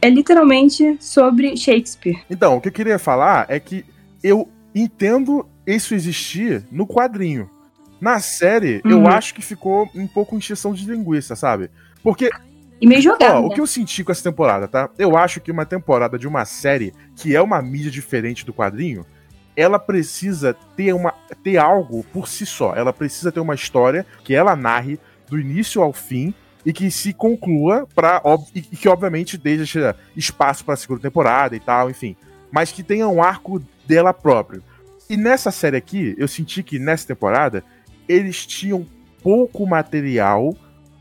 É 0.00 0.08
literalmente 0.08 0.96
sobre 0.98 1.54
Shakespeare. 1.58 2.22
Então, 2.30 2.56
o 2.56 2.60
que 2.62 2.68
eu 2.68 2.72
queria 2.72 2.98
falar 2.98 3.44
é 3.50 3.60
que 3.60 3.84
eu 4.24 4.48
entendo 4.74 5.46
isso 5.66 5.94
existir 5.94 6.64
no 6.72 6.86
quadrinho. 6.86 7.50
Na 8.00 8.18
série, 8.18 8.80
eu 8.82 9.00
Uhum. 9.00 9.08
acho 9.08 9.34
que 9.34 9.42
ficou 9.42 9.90
um 9.94 10.06
pouco 10.06 10.34
encheção 10.34 10.72
de 10.72 10.90
linguiça, 10.90 11.36
sabe? 11.36 11.70
Porque 12.02 12.30
E 12.80 12.86
meio 12.86 13.02
jogado. 13.02 13.44
Ó, 13.44 13.48
o 13.48 13.50
que 13.50 13.60
eu 13.60 13.66
senti 13.66 14.02
com 14.02 14.10
essa 14.10 14.22
temporada, 14.22 14.66
tá? 14.66 14.88
Eu 14.96 15.18
acho 15.18 15.38
que 15.38 15.52
uma 15.52 15.66
temporada 15.66 16.18
de 16.18 16.26
uma 16.26 16.46
série 16.46 16.94
que 17.14 17.36
é 17.36 17.42
uma 17.42 17.60
mídia 17.60 17.90
diferente 17.90 18.46
do 18.46 18.54
quadrinho, 18.54 19.04
ela 19.54 19.78
precisa 19.78 20.56
ter, 20.74 20.94
uma, 20.94 21.12
ter 21.44 21.58
algo 21.58 22.02
por 22.10 22.26
si 22.26 22.46
só. 22.46 22.74
Ela 22.74 22.90
precisa 22.90 23.30
ter 23.30 23.40
uma 23.40 23.54
história 23.54 24.06
que 24.24 24.34
ela 24.34 24.56
narre 24.56 24.98
do 25.30 25.38
início 25.38 25.80
ao 25.80 25.92
fim 25.92 26.34
e 26.66 26.72
que 26.72 26.90
se 26.90 27.14
conclua 27.14 27.86
para 27.94 28.20
e 28.54 28.60
que 28.60 28.88
obviamente 28.88 29.38
deixe 29.38 29.78
espaço 30.16 30.64
para 30.64 30.74
a 30.74 30.76
segunda 30.76 31.00
temporada 31.00 31.56
e 31.56 31.60
tal, 31.60 31.88
enfim, 31.88 32.16
mas 32.52 32.72
que 32.72 32.82
tenha 32.82 33.08
um 33.08 33.22
arco 33.22 33.62
dela 33.86 34.12
próprio. 34.12 34.62
E 35.08 35.16
nessa 35.16 35.50
série 35.50 35.76
aqui, 35.76 36.14
eu 36.18 36.28
senti 36.28 36.62
que 36.62 36.78
nessa 36.78 37.06
temporada 37.06 37.64
eles 38.08 38.44
tinham 38.44 38.86
pouco 39.22 39.66
material 39.66 40.54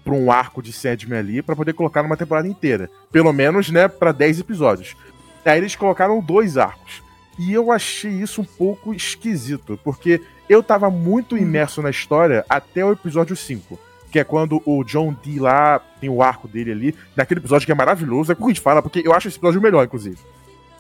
para 0.04 0.14
um 0.14 0.32
arco 0.32 0.62
de 0.62 0.72
Sandman 0.72 1.20
ali 1.20 1.42
para 1.42 1.56
poder 1.56 1.74
colocar 1.74 2.02
numa 2.04 2.18
temporada 2.18 2.48
inteira, 2.48 2.90
pelo 3.12 3.34
menos, 3.34 3.70
né, 3.70 3.88
para 3.88 4.12
10 4.12 4.40
episódios. 4.40 4.96
Aí 5.46 5.58
eles 5.58 5.76
colocaram 5.76 6.22
dois 6.22 6.58
arcos. 6.58 7.02
E 7.38 7.54
eu 7.54 7.72
achei 7.72 8.12
isso 8.12 8.42
um 8.42 8.46
pouco 8.46 8.94
esquisito, 8.94 9.80
porque 9.84 10.22
eu 10.50 10.62
tava 10.62 10.90
muito 10.90 11.38
imerso 11.38 11.82
na 11.82 11.90
história 11.90 12.46
até 12.50 12.84
o 12.84 12.92
episódio 12.92 13.36
5 13.36 13.80
que 14.12 14.20
é 14.20 14.24
quando 14.24 14.62
o 14.66 14.84
John 14.84 15.16
Dee 15.24 15.40
lá 15.40 15.80
tem 16.02 16.10
o 16.10 16.22
arco 16.24 16.48
dele 16.48 16.72
ali, 16.72 16.96
naquele 17.16 17.40
episódio 17.40 17.66
que 17.66 17.72
é 17.72 17.76
maravilhoso, 17.76 18.32
é 18.32 18.36
como 18.36 18.48
a 18.48 18.50
gente 18.52 18.62
fala, 18.62 18.82
porque 18.82 19.02
eu 19.06 19.14
acho 19.14 19.28
esse 19.28 19.38
episódio 19.38 19.60
o 19.60 19.64
melhor, 19.64 19.84
inclusive. 19.86 20.18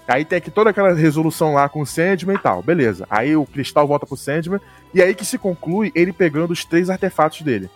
Aí 0.08 0.26
tem 0.26 0.38
aqui 0.40 0.50
toda 0.50 0.72
aquela 0.72 0.92
resolução 0.94 1.54
lá 1.54 1.70
com 1.70 1.82
o 1.82 1.86
Sandman 1.86 2.36
e 2.36 2.40
tal, 2.40 2.64
beleza. 2.64 3.06
Aí 3.10 3.36
o 3.36 3.46
Cristal 3.46 3.88
volta 3.88 4.08
pro 4.08 4.18
Sandman, 4.18 4.60
e 4.94 5.02
aí 5.04 5.14
que 5.14 5.24
se 5.24 5.38
conclui 5.38 5.92
ele 5.94 6.12
pegando 6.12 6.52
os 6.52 6.66
três 6.66 6.90
artefatos 6.90 7.42
dele. 7.44 7.70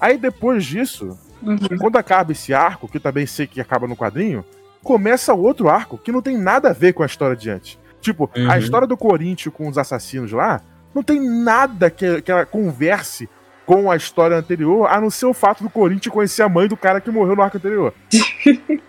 Aí 0.00 0.18
depois 0.18 0.64
disso, 0.64 1.16
Uhum. 1.42 1.58
quando 1.78 1.96
acaba 1.96 2.32
esse 2.32 2.52
arco, 2.52 2.88
que 2.88 2.96
eu 2.96 3.00
também 3.00 3.26
sei 3.26 3.46
que 3.46 3.60
acaba 3.60 3.86
no 3.86 3.94
quadrinho, 3.96 4.44
começa 4.82 5.32
outro 5.34 5.68
arco 5.68 5.96
que 5.98 6.10
não 6.10 6.22
tem 6.22 6.36
nada 6.36 6.70
a 6.70 6.72
ver 6.72 6.92
com 6.92 7.02
a 7.02 7.06
história 7.06 7.36
de 7.36 7.48
antes. 7.50 7.78
Tipo, 8.00 8.28
a 8.34 8.38
Uhum. 8.40 8.56
história 8.56 8.86
do 8.86 8.96
Corinthians 8.96 9.54
com 9.54 9.68
os 9.68 9.78
assassinos 9.78 10.32
lá, 10.32 10.60
não 10.94 11.02
tem 11.02 11.20
nada 11.20 11.90
que, 11.90 12.20
que 12.22 12.32
ela 12.32 12.46
converse 12.46 13.28
com 13.66 13.90
a 13.90 13.96
história 13.96 14.36
anterior, 14.36 14.86
a 14.86 15.00
não 15.00 15.10
ser 15.10 15.26
o 15.26 15.34
fato 15.34 15.64
do 15.64 15.68
Corinthians 15.68 16.14
conhecer 16.14 16.42
a 16.42 16.48
mãe 16.48 16.68
do 16.68 16.76
cara 16.76 17.00
que 17.00 17.10
morreu 17.10 17.34
no 17.34 17.42
arco 17.42 17.56
anterior. 17.56 17.92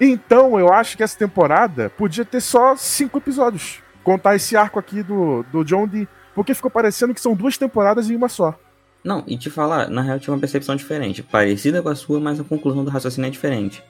então, 0.00 0.58
eu 0.58 0.72
acho 0.72 0.96
que 0.96 1.02
essa 1.04 1.16
temporada 1.16 1.88
podia 1.90 2.24
ter 2.24 2.40
só 2.40 2.76
cinco 2.76 3.18
episódios. 3.18 3.78
Contar 4.02 4.34
esse 4.34 4.56
arco 4.56 4.78
aqui 4.78 5.02
do, 5.02 5.44
do 5.44 5.64
John 5.64 5.86
Dee. 5.86 6.08
Porque 6.34 6.52
ficou 6.52 6.70
parecendo 6.70 7.14
que 7.14 7.20
são 7.20 7.34
duas 7.34 7.56
temporadas 7.56 8.10
em 8.10 8.16
uma 8.16 8.28
só. 8.28 8.54
Não, 9.02 9.22
e 9.26 9.38
te 9.38 9.48
falar, 9.48 9.88
na 9.88 10.02
real 10.02 10.18
tinha 10.18 10.34
uma 10.34 10.40
percepção 10.40 10.74
diferente, 10.74 11.22
parecida 11.22 11.80
com 11.80 11.88
a 11.88 11.94
sua, 11.94 12.18
mas 12.18 12.40
a 12.40 12.44
conclusão 12.44 12.84
do 12.84 12.90
raciocínio 12.90 13.28
é 13.28 13.30
diferente. 13.30 13.82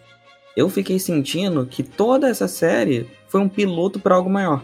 Eu 0.55 0.69
fiquei 0.69 0.99
sentindo 0.99 1.67
que 1.67 1.83
toda 1.83 2.29
essa 2.29 2.47
série 2.47 3.09
foi 3.29 3.41
um 3.41 3.49
piloto 3.49 3.99
pra 3.99 4.15
algo 4.15 4.29
maior. 4.29 4.63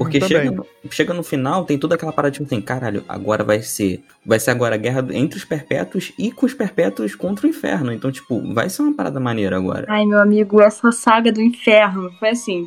Porque 0.00 0.18
chega 0.18 0.50
no, 0.50 0.66
chega 0.90 1.12
no 1.12 1.22
final, 1.22 1.66
tem 1.66 1.76
toda 1.76 1.94
aquela 1.94 2.10
parada 2.10 2.32
tipo 2.32 2.46
assim, 2.46 2.62
caralho, 2.62 3.04
agora 3.06 3.44
vai 3.44 3.60
ser. 3.60 4.02
Vai 4.24 4.40
ser 4.40 4.50
agora 4.50 4.74
a 4.74 4.78
guerra 4.78 5.06
entre 5.10 5.36
os 5.38 5.44
perpétuos 5.44 6.10
e 6.18 6.32
com 6.32 6.46
os 6.46 6.54
perpétuos 6.54 7.14
contra 7.14 7.46
o 7.46 7.50
inferno. 7.50 7.92
Então, 7.92 8.10
tipo, 8.10 8.40
vai 8.54 8.70
ser 8.70 8.80
uma 8.80 8.94
parada 8.94 9.20
maneira 9.20 9.58
agora. 9.58 9.84
Ai, 9.90 10.06
meu 10.06 10.18
amigo, 10.18 10.58
essa 10.58 10.90
saga 10.90 11.30
do 11.30 11.42
inferno 11.42 12.10
foi 12.18 12.30
assim. 12.30 12.66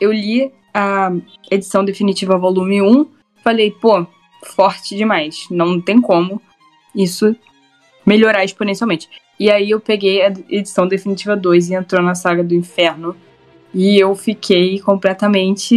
Eu 0.00 0.12
li 0.12 0.52
a 0.72 1.10
edição 1.50 1.84
definitiva 1.84 2.38
volume 2.38 2.80
1, 2.80 3.04
falei, 3.42 3.72
pô, 3.72 4.06
forte 4.54 4.94
demais. 4.94 5.48
Não 5.50 5.80
tem 5.80 6.00
como 6.00 6.40
isso 6.94 7.34
melhorar 8.06 8.44
exponencialmente. 8.44 9.08
E 9.40 9.50
aí 9.50 9.70
eu 9.70 9.80
peguei 9.80 10.22
a 10.22 10.32
edição 10.48 10.86
definitiva 10.86 11.36
2 11.36 11.70
e 11.70 11.74
entrou 11.74 12.00
na 12.00 12.14
saga 12.14 12.44
do 12.44 12.54
inferno. 12.54 13.16
E 13.74 13.98
eu 13.98 14.14
fiquei 14.14 14.78
completamente 14.80 15.74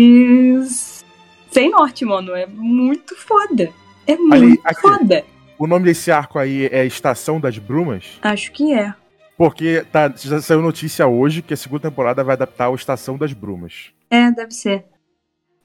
sem 1.52 1.70
norte, 1.72 2.06
mano. 2.06 2.36
É 2.36 2.46
muito 2.46 3.16
foda. 3.16 3.70
É 4.06 4.16
muito 4.16 4.62
aqui. 4.64 4.82
foda. 4.82 5.24
O 5.58 5.66
nome 5.66 5.86
desse 5.86 6.12
arco 6.12 6.38
aí 6.38 6.68
é 6.72 6.86
Estação 6.86 7.40
das 7.40 7.58
Brumas. 7.58 8.06
Acho 8.22 8.52
que 8.52 8.74
é. 8.74 8.94
Porque 9.38 9.84
tá, 9.92 10.12
já 10.16 10.42
saiu 10.42 10.62
notícia 10.62 11.08
hoje 11.08 11.42
que 11.42 11.54
a 11.54 11.58
segunda 11.58 11.90
temporada 11.90 12.24
vai 12.24 12.34
adaptar 12.34 12.70
o 12.70 12.76
Estação 12.76 13.18
das 13.18 13.34
Brumas. 13.34 13.92
É, 14.10 14.32
deve 14.32 14.52
ser. 14.52 14.86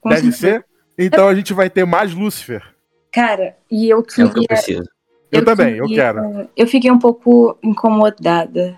Com 0.01 0.09
Deve 0.09 0.31
certeza. 0.31 0.57
ser? 0.57 0.65
Então 0.97 1.27
a 1.27 1.35
gente 1.35 1.53
vai 1.53 1.69
ter 1.69 1.85
mais 1.85 2.13
Lúcifer. 2.13 2.63
Cara, 3.11 3.55
e 3.71 3.89
eu 3.89 3.97
É 3.97 3.99
o 3.99 4.03
que 4.03 4.21
eu 4.21 4.29
queria. 4.29 4.47
preciso. 4.47 4.89
Eu, 5.31 5.45
também, 5.45 5.75
eu 5.75 5.85
queria- 5.87 6.03
quero. 6.13 6.49
Eu 6.55 6.67
fiquei 6.67 6.91
um 6.91 6.99
pouco 6.99 7.57
incomodada. 7.63 8.75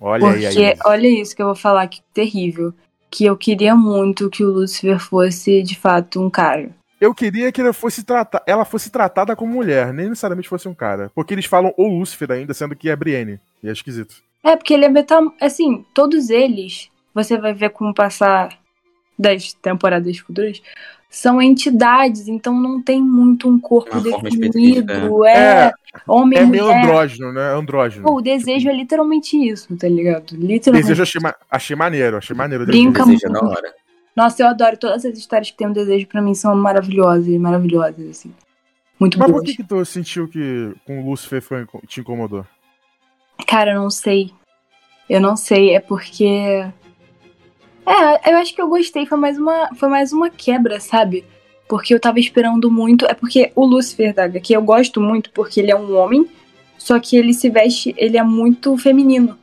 Olha 0.00 0.28
aí, 0.28 0.44
porque, 0.44 0.64
aí. 0.64 0.76
olha 0.84 1.08
isso 1.08 1.34
que 1.34 1.42
eu 1.42 1.46
vou 1.46 1.54
falar, 1.54 1.86
que 1.88 2.02
terrível. 2.12 2.72
Que 3.10 3.24
eu 3.24 3.36
queria 3.36 3.76
muito 3.76 4.28
que 4.28 4.44
o 4.44 4.50
Lucifer 4.50 4.98
fosse, 4.98 5.62
de 5.62 5.78
fato, 5.78 6.20
um 6.20 6.28
cara. 6.28 6.70
Eu 7.00 7.14
queria 7.14 7.52
que 7.52 7.60
ela 7.60 7.72
fosse, 7.72 8.02
trata 8.02 8.42
ela 8.46 8.64
fosse 8.64 8.90
tratada 8.90 9.36
como 9.36 9.52
mulher, 9.52 9.92
nem 9.92 10.08
necessariamente 10.08 10.48
fosse 10.48 10.68
um 10.68 10.74
cara. 10.74 11.10
Porque 11.14 11.34
eles 11.34 11.44
falam 11.44 11.72
o 11.76 11.86
Lúcifer 11.86 12.30
ainda, 12.32 12.54
sendo 12.54 12.74
que 12.74 12.88
é 12.88 12.96
Brienne. 12.96 13.38
E 13.62 13.68
é 13.68 13.72
esquisito. 13.72 14.16
É, 14.42 14.56
porque 14.56 14.74
ele 14.74 14.84
é 14.84 14.88
metam... 14.88 15.32
Assim, 15.40 15.84
todos 15.94 16.28
eles, 16.28 16.90
você 17.14 17.38
vai 17.38 17.54
ver 17.54 17.70
com 17.70 17.88
o 17.88 17.94
passar 17.94 18.58
das 19.18 19.52
temporadas 19.52 20.18
futuras, 20.18 20.60
são 21.16 21.40
entidades, 21.40 22.26
então 22.26 22.60
não 22.60 22.82
tem 22.82 23.00
muito 23.02 23.48
um 23.48 23.58
corpo 23.60 24.00
definido. 24.00 25.24
É, 25.24 25.68
É, 25.68 25.72
homem, 26.08 26.38
É 26.40 26.44
meio 26.44 26.64
mulher. 26.64 26.82
andrógeno, 26.84 27.32
né? 27.32 27.52
Andrógeno. 27.54 28.04
Pô, 28.04 28.16
o 28.16 28.20
desejo 28.20 28.68
é 28.68 28.72
literalmente 28.74 29.36
isso, 29.36 29.76
tá 29.76 29.88
ligado? 29.88 30.32
Literalmente. 30.32 30.82
Desejo 30.88 31.00
eu 31.00 31.02
achei, 31.04 31.20
ma- 31.20 31.34
achei 31.50 31.76
maneiro, 31.76 32.16
achei 32.16 32.34
maneiro. 32.36 32.66
Brinca 32.66 33.04
desejo. 33.04 33.20
Deseja 33.28 33.32
na 33.32 33.48
hora. 33.48 33.74
Nossa, 34.16 34.42
eu 34.42 34.48
adoro. 34.48 34.76
Todas 34.76 35.04
as 35.04 35.16
histórias 35.16 35.50
que 35.50 35.56
tem 35.56 35.68
um 35.68 35.72
desejo 35.72 36.06
pra 36.08 36.20
mim 36.20 36.34
são 36.34 36.54
maravilhosas, 36.56 37.28
maravilhosas, 37.38 38.08
assim. 38.10 38.34
Muito 38.98 39.18
Mas 39.18 39.26
por 39.26 39.34
boas. 39.34 39.44
que, 39.50 39.56
que 39.56 39.64
tu 39.64 39.84
sentiu 39.84 40.26
que 40.28 40.72
com 40.86 41.00
o 41.00 41.10
Lúcifer 41.10 41.40
foi, 41.42 41.64
te 41.86 42.00
incomodou? 42.00 42.44
Cara, 43.46 43.72
eu 43.72 43.80
não 43.80 43.90
sei. 43.90 44.32
Eu 45.08 45.20
não 45.20 45.36
sei, 45.36 45.74
é 45.74 45.80
porque. 45.80 46.64
É, 47.86 48.32
eu 48.32 48.38
acho 48.38 48.54
que 48.54 48.60
eu 48.62 48.68
gostei, 48.68 49.04
foi 49.06 49.18
mais 49.18 49.38
uma, 49.38 49.68
foi 49.74 49.88
mais 49.88 50.12
uma 50.12 50.30
quebra, 50.30 50.80
sabe? 50.80 51.24
Porque 51.68 51.94
eu 51.94 52.00
tava 52.00 52.18
esperando 52.18 52.70
muito. 52.70 53.04
É 53.06 53.14
porque 53.14 53.52
o 53.54 53.64
Lucifer 53.64 54.14
da 54.14 54.28
que 54.28 54.52
eu 54.54 54.62
gosto 54.62 55.00
muito 55.00 55.30
porque 55.30 55.60
ele 55.60 55.70
é 55.70 55.76
um 55.76 55.94
homem, 55.96 56.26
só 56.78 56.98
que 56.98 57.16
ele 57.16 57.32
se 57.34 57.50
veste, 57.50 57.94
ele 57.96 58.16
é 58.16 58.22
muito 58.22 58.76
feminino. 58.76 59.38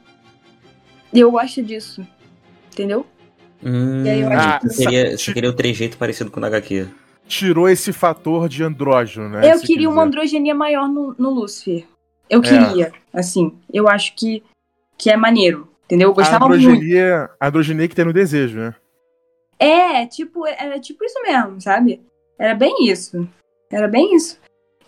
E 1.14 1.20
eu 1.20 1.32
gosto 1.32 1.62
disso. 1.62 2.06
Entendeu? 2.72 3.06
Hum, 3.64 4.04
E 4.06 4.10
aí 4.10 4.22
eu 4.22 4.30
acho 4.30 4.48
ah, 4.48 4.60
que- 4.60 4.68
você, 4.70 4.84
queria, 4.86 5.18
você 5.18 5.34
queria 5.34 5.50
o 5.50 5.54
trejeito 5.54 5.98
parecido 5.98 6.32
com 6.32 6.40
o 6.40 6.42
da 6.42 6.48
HQ. 6.48 6.88
Tirou 7.28 7.70
esse 7.70 7.94
fator 7.94 8.50
de 8.50 8.64
andrógeno, 8.64 9.30
né? 9.30 9.54
eu 9.54 9.60
queria 9.60 9.90
uma 9.90 10.04
androgenia 10.04 10.54
maior 10.56 10.88
no, 10.88 11.16
no 11.18 11.30
Lucifer. 11.30 11.86
Eu 12.30 12.40
É. 12.40 12.44
queria, 12.44 12.92
assim. 13.14 13.54
Eu 13.72 13.88
acho 13.88 14.16
que, 14.16 14.44
que 14.98 15.10
é 15.10 15.16
maneiro. 15.18 15.68
Entendeu? 15.92 16.08
Eu 16.08 16.14
A 16.14 16.16
gostava 16.16 16.48
muito. 16.48 16.66
androgenia, 16.66 17.30
a 17.38 17.48
androgenia 17.50 17.86
que 17.86 17.96
tem 17.96 18.06
no 18.06 18.14
desejo, 18.14 18.58
né? 18.58 18.76
É, 19.60 20.06
tipo, 20.06 20.48
era 20.48 20.80
tipo 20.80 21.04
isso 21.04 21.22
mesmo, 21.22 21.60
sabe? 21.60 22.02
Era 22.40 22.56
bem 22.56 22.90
isso. 22.90 23.28
Era 23.70 23.90
bem 23.90 24.16
isso. 24.16 24.40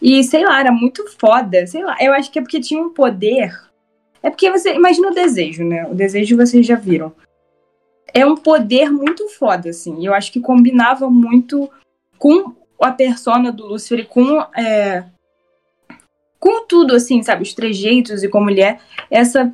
E, 0.02 0.24
sei 0.24 0.46
lá, 0.46 0.62
era 0.62 0.72
muito 0.72 1.06
foda. 1.20 1.68
Sei 1.68 1.84
lá, 1.84 1.98
eu 2.00 2.14
acho 2.14 2.32
que 2.32 2.40
é 2.40 2.42
porque 2.42 2.62
tinha 2.62 2.82
um 2.82 2.94
poder. 2.94 3.54
É 4.22 4.30
porque 4.30 4.50
você. 4.50 4.76
Imagina 4.76 5.10
o 5.10 5.14
desejo, 5.14 5.66
né? 5.66 5.86
O 5.88 5.94
desejo 5.94 6.38
vocês 6.38 6.66
já 6.66 6.78
viram. 6.78 7.14
É 8.14 8.26
um 8.26 8.38
poder 8.38 8.90
muito 8.90 9.28
foda, 9.28 9.72
assim. 9.72 10.06
Eu 10.06 10.14
acho 10.14 10.32
que 10.32 10.40
combinava 10.40 11.10
muito 11.10 11.70
com 12.18 12.56
a 12.80 12.92
persona 12.92 13.52
do 13.52 13.68
Lúcifer 13.68 14.00
e 14.00 14.06
com. 14.06 14.40
É, 14.58 15.04
com 16.40 16.66
tudo, 16.66 16.96
assim, 16.96 17.22
sabe? 17.22 17.44
Os 17.44 17.54
trejeitos 17.54 18.24
e 18.24 18.30
como 18.30 18.50
ele 18.50 18.62
é. 18.62 18.80
Essa, 19.12 19.54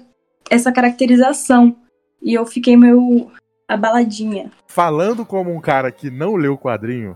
essa 0.49 0.71
caracterização. 0.71 1.75
E 2.21 2.33
eu 2.33 2.45
fiquei 2.45 2.75
meio 2.75 3.31
abaladinha. 3.67 4.51
Falando 4.67 5.25
como 5.25 5.53
um 5.53 5.62
cara 5.62 5.91
que 5.91 6.09
não 6.09 6.35
leu 6.35 6.53
o 6.53 6.57
quadrinho, 6.57 7.15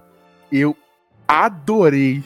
eu 0.52 0.76
adorei 1.28 2.24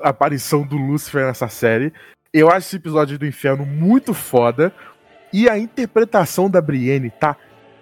a 0.00 0.08
aparição 0.10 0.62
do 0.66 0.76
Lúcifer 0.76 1.26
nessa 1.26 1.48
série. 1.48 1.92
Eu 2.32 2.48
acho 2.48 2.66
esse 2.66 2.76
episódio 2.76 3.18
do 3.18 3.26
inferno 3.26 3.64
muito 3.66 4.12
foda. 4.14 4.72
E 5.32 5.48
a 5.48 5.58
interpretação 5.58 6.48
da 6.48 6.60
Brienne 6.60 7.10
tá 7.10 7.36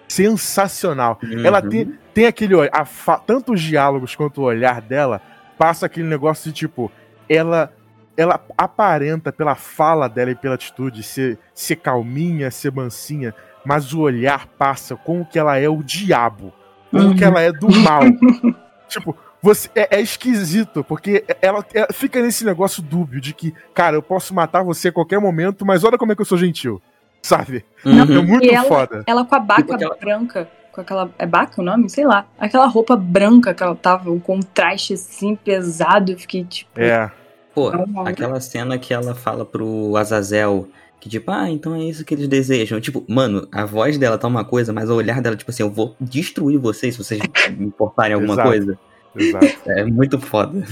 sensacional. 0.09 1.19
Ela 1.45 1.63
Uhum. 1.63 1.69
tem, 1.69 1.95
tem 2.15 2.27
aquele 2.27 2.55
olhar, 2.55 2.89
tanto 3.27 3.53
os 3.53 3.61
diálogos 3.63 4.15
quanto 4.17 4.41
o 4.41 4.45
olhar 4.45 4.81
dela, 4.81 5.21
passa 5.59 5.87
aquele 5.87 6.09
negócio 6.09 6.51
de 6.51 6.57
tipo, 6.57 6.91
ela 7.29 7.73
ela 8.17 8.41
aparenta 8.57 9.33
pela 9.33 9.55
fala 9.55 10.09
dela 10.09 10.31
e 10.31 10.35
pela 10.35 10.55
atitude 10.55 11.03
ser, 11.03 11.39
ser 11.55 11.77
calminha, 11.77 12.51
ser 12.51 12.73
mansinha, 12.73 13.35
mas 13.65 13.93
o 13.93 14.01
olhar 14.01 14.47
passa 14.47 14.97
como 14.97 15.25
que 15.27 15.39
ela 15.39 15.57
é 15.59 15.69
o 15.69 15.83
diabo, 15.83 16.53
como 16.91 17.09
Uhum. 17.09 17.17
que 17.17 17.25
ela 17.25 17.41
é 17.41 17.53
do 17.53 17.69
mal. 17.81 18.03
tipo, 18.89 19.17
você 19.43 19.69
é, 19.75 19.97
é 19.99 20.01
esquisito, 20.01 20.83
porque 20.85 21.25
ela, 21.43 21.65
ela 21.75 21.89
fica 21.93 22.21
nesse 22.23 22.45
negócio 22.45 22.83
dúbio 22.83 23.21
de 23.21 23.33
que, 23.35 23.53
cara, 23.75 23.97
eu 23.97 24.03
posso 24.03 24.35
matar 24.35 24.63
você 24.63 24.89
a 24.89 24.93
qualquer 24.93 25.21
momento, 25.21 25.65
mas 25.67 25.85
olha 25.85 25.99
como 25.99 26.13
é 26.13 26.15
que 26.17 26.23
eu 26.23 26.27
sou 26.27 26.39
gentil, 26.39 26.81
sabe? 27.23 27.65
Uhum. 27.85 28.01
É 28.01 28.23
muito 28.23 28.51
ela- 28.53 28.65
foda. 28.69 29.05
Ela 29.07 29.25
com 29.25 29.35
a 29.35 29.41
baca 29.41 29.63
Tipo 29.63 29.75
aquela- 29.75 29.97
branca, 29.97 30.49
com 30.73 30.81
aquela. 30.81 31.11
É 31.19 31.27
baca 31.27 31.61
o 31.61 31.65
nome? 31.65 31.89
Sei 31.89 32.05
lá. 32.07 32.27
Aquela 32.39 32.67
roupa 32.67 32.97
branca 32.97 33.55
que 33.55 33.63
ela 33.63 33.75
tava, 33.75 34.11
um 34.11 34.19
contraste 34.21 34.95
assim 34.95 35.35
pesado. 35.35 36.13
Eu 36.13 36.19
fiquei 36.19 36.45
tipo. 36.45 36.71
É. 36.79 37.11
Pô, 37.57 37.71
Uhum. 37.71 38.07
aquela 38.07 38.39
cena 38.39 38.77
que 38.79 38.93
ela 38.93 39.15
fala 39.15 39.43
pro 39.45 39.97
Azazel 39.97 40.69
que 41.01 41.09
tipo, 41.09 41.31
ah, 41.31 41.49
então 41.51 41.75
é 41.75 41.81
isso 41.85 42.05
que 42.05 42.13
eles 42.15 42.29
desejam. 42.29 42.81
Tipo, 42.81 43.03
mano, 43.09 43.49
a 43.53 43.65
voz 43.65 43.97
dela 43.97 44.19
tá 44.19 44.27
uma 44.29 44.45
coisa, 44.45 44.73
mas 44.75 44.91
o 44.91 44.95
olhar 44.95 45.21
dela, 45.23 45.35
tipo 45.37 45.51
assim, 45.51 45.63
eu 45.63 45.71
vou 45.71 45.97
destruir 46.01 46.59
vocês 46.59 46.95
se 46.95 47.03
vocês 47.03 47.21
me 47.57 47.67
importarem 47.67 48.13
alguma 48.15 48.35
Exato. 48.35 48.49
coisa. 48.49 48.79
Exato. 49.17 49.47
É 49.67 49.85
muito 49.85 50.21
foda. 50.21 50.63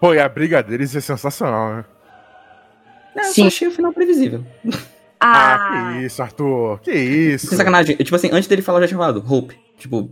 Pô, 0.00 0.14
e 0.14 0.20
a 0.20 0.28
briga 0.28 0.62
deles 0.62 0.94
é 0.94 1.00
sensacional, 1.00 1.74
né? 1.76 1.84
É, 3.16 3.20
eu 3.20 3.24
Sim. 3.24 3.42
só 3.42 3.46
achei 3.48 3.68
o 3.68 3.72
final 3.72 3.92
previsível. 3.92 4.44
Ah, 5.18 5.54
Ah, 5.54 5.92
que 5.98 6.06
isso, 6.06 6.22
Arthur. 6.22 6.78
Que 6.80 6.92
isso. 6.92 7.48
Sem 7.48 7.58
sacanagem. 7.58 7.96
Eu, 7.98 8.04
tipo 8.04 8.14
assim, 8.14 8.30
antes 8.32 8.46
dele 8.48 8.62
falar, 8.62 8.78
eu 8.78 8.82
já 8.82 8.88
tinha 8.88 8.98
falado, 8.98 9.24
Hope. 9.26 9.58
Tipo, 9.76 10.08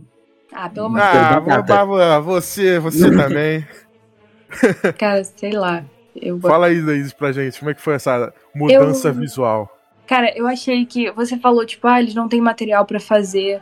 ah, 0.51 0.69
pelo 0.69 0.87
amor 0.87 0.99
Ah, 1.01 1.39
Batata. 1.39 1.85
vou 1.85 1.97
dar 1.97 2.19
você, 2.19 2.79
você 2.79 3.09
também. 3.15 3.65
cara, 4.97 5.23
sei 5.23 5.51
lá. 5.51 5.83
Eu 6.15 6.37
vou- 6.37 6.49
Fala 6.49 6.67
aí, 6.67 6.81
Laís, 6.81 7.13
pra 7.13 7.31
gente, 7.31 7.59
como 7.59 7.71
é 7.71 7.73
que 7.73 7.81
foi 7.81 7.93
essa 7.95 8.33
mudança 8.55 9.09
Eu- 9.09 9.13
visual? 9.13 9.73
Cara, 10.07 10.31
eu 10.37 10.47
achei 10.47 10.85
que. 10.85 11.11
Você 11.11 11.37
falou, 11.37 11.65
tipo, 11.65 11.85
ah, 11.85 11.99
eles 11.99 12.15
não 12.15 12.29
têm 12.29 12.39
material 12.39 12.85
pra 12.85 12.97
fazer 12.99 13.61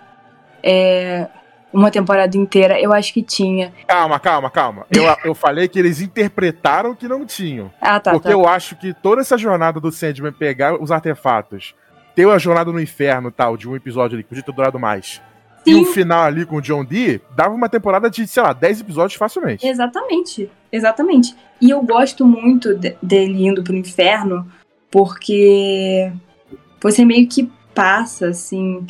é, 0.64 1.28
uma 1.74 1.90
temporada 1.90 2.38
inteira. 2.38 2.80
Eu 2.80 2.94
acho 2.94 3.12
que 3.14 3.24
tinha. 3.24 3.74
Calma, 3.88 4.20
calma, 4.20 4.50
calma. 4.52 4.86
Eu, 4.92 5.04
eu 5.26 5.34
falei 5.36 5.68
que 5.68 5.80
eles 5.80 6.02
interpretaram 6.02 6.94
que 6.96 7.08
não 7.08 7.26
tinham. 7.26 7.72
Ah, 7.82 8.00
tá, 8.00 8.12
porque 8.12 8.28
tá. 8.28 8.34
eu 8.34 8.48
acho 8.48 8.76
que 8.76 8.94
toda 8.94 9.22
essa 9.22 9.38
jornada 9.38 9.80
do 9.80 9.92
Sandman 9.92 10.32
pegar 10.32 10.80
os 10.82 10.92
artefatos, 10.92 11.74
ter 12.16 12.28
a 12.30 12.38
jornada 12.38 12.72
no 12.72 12.80
inferno 12.80 13.32
tal, 13.32 13.58
de 13.58 13.68
um 13.68 13.76
episódio 13.76 14.16
ali, 14.16 14.24
que 14.24 14.30
podia 14.30 14.44
ter 14.44 14.54
durado 14.54 14.80
mais. 14.80 15.22
E 15.66 15.74
Sim. 15.74 15.82
um 15.82 15.86
final 15.86 16.24
ali 16.26 16.46
com 16.46 16.58
o 16.58 16.62
John 16.62 16.86
Dee, 16.86 17.20
dava 17.36 17.56
uma 17.56 17.68
temporada 17.68 18.08
de, 18.08 18.28
sei 18.28 18.44
lá, 18.44 18.54
10 18.54 18.82
episódios 18.82 19.18
facilmente. 19.18 19.66
Exatamente, 19.68 20.48
exatamente. 20.76 21.36
E 21.62 21.70
eu 21.70 21.82
gosto 21.82 22.26
muito 22.26 22.74
de- 22.76 22.96
dele 23.02 23.46
indo 23.48 23.64
pro 23.64 23.76
inferno, 23.76 24.46
porque 24.92 26.12
você 26.82 27.04
meio 27.06 27.28
que 27.28 27.50
passa, 27.74 28.28
assim. 28.30 28.86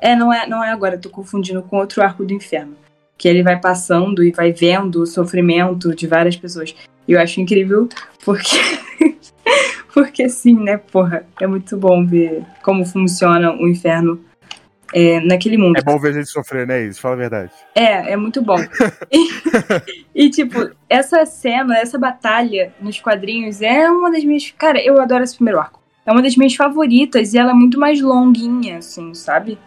É, 0.00 0.14
não 0.14 0.32
é, 0.32 0.46
não 0.46 0.62
é 0.62 0.70
agora, 0.70 0.98
tô 0.98 1.10
confundindo 1.10 1.62
com 1.62 1.76
outro 1.78 2.02
arco 2.02 2.24
do 2.24 2.32
inferno. 2.32 2.76
Que 3.16 3.28
ele 3.28 3.42
vai 3.42 3.60
passando 3.60 4.22
e 4.22 4.30
vai 4.30 4.52
vendo 4.52 5.02
o 5.02 5.06
sofrimento 5.06 5.94
de 5.94 6.06
várias 6.06 6.36
pessoas. 6.36 6.74
E 7.06 7.12
eu 7.12 7.20
acho 7.20 7.40
incrível, 7.40 7.88
porque. 8.24 8.56
porque 9.92 10.28
sim, 10.28 10.54
né, 10.54 10.76
porra? 10.76 11.26
É 11.40 11.46
muito 11.46 11.76
bom 11.76 12.06
ver 12.06 12.44
como 12.62 12.84
funciona 12.84 13.52
o 13.52 13.66
inferno 13.66 14.20
é, 14.94 15.20
naquele 15.20 15.56
mundo. 15.56 15.76
É 15.76 15.82
bom 15.82 15.98
ver 15.98 16.10
a 16.10 16.12
gente 16.12 16.28
sofrer, 16.28 16.66
né, 16.66 16.82
Isso? 16.82 17.00
Fala 17.00 17.14
a 17.14 17.18
verdade. 17.18 17.52
É, 17.74 18.12
é 18.12 18.16
muito 18.16 18.42
bom. 18.42 18.56
E, 19.10 20.26
e, 20.26 20.30
tipo, 20.30 20.70
essa 20.88 21.24
cena, 21.24 21.78
essa 21.78 21.98
batalha 21.98 22.72
nos 22.80 23.00
quadrinhos 23.00 23.62
é 23.62 23.90
uma 23.90 24.10
das 24.10 24.24
minhas. 24.24 24.52
Cara, 24.56 24.80
eu 24.82 25.00
adoro 25.00 25.24
esse 25.24 25.36
primeiro 25.36 25.60
arco. 25.60 25.82
É 26.04 26.12
uma 26.12 26.22
das 26.22 26.36
minhas 26.36 26.54
favoritas 26.54 27.34
e 27.34 27.38
ela 27.38 27.50
é 27.50 27.54
muito 27.54 27.78
mais 27.78 28.00
longuinha, 28.00 28.78
assim, 28.78 29.12
sabe? 29.14 29.58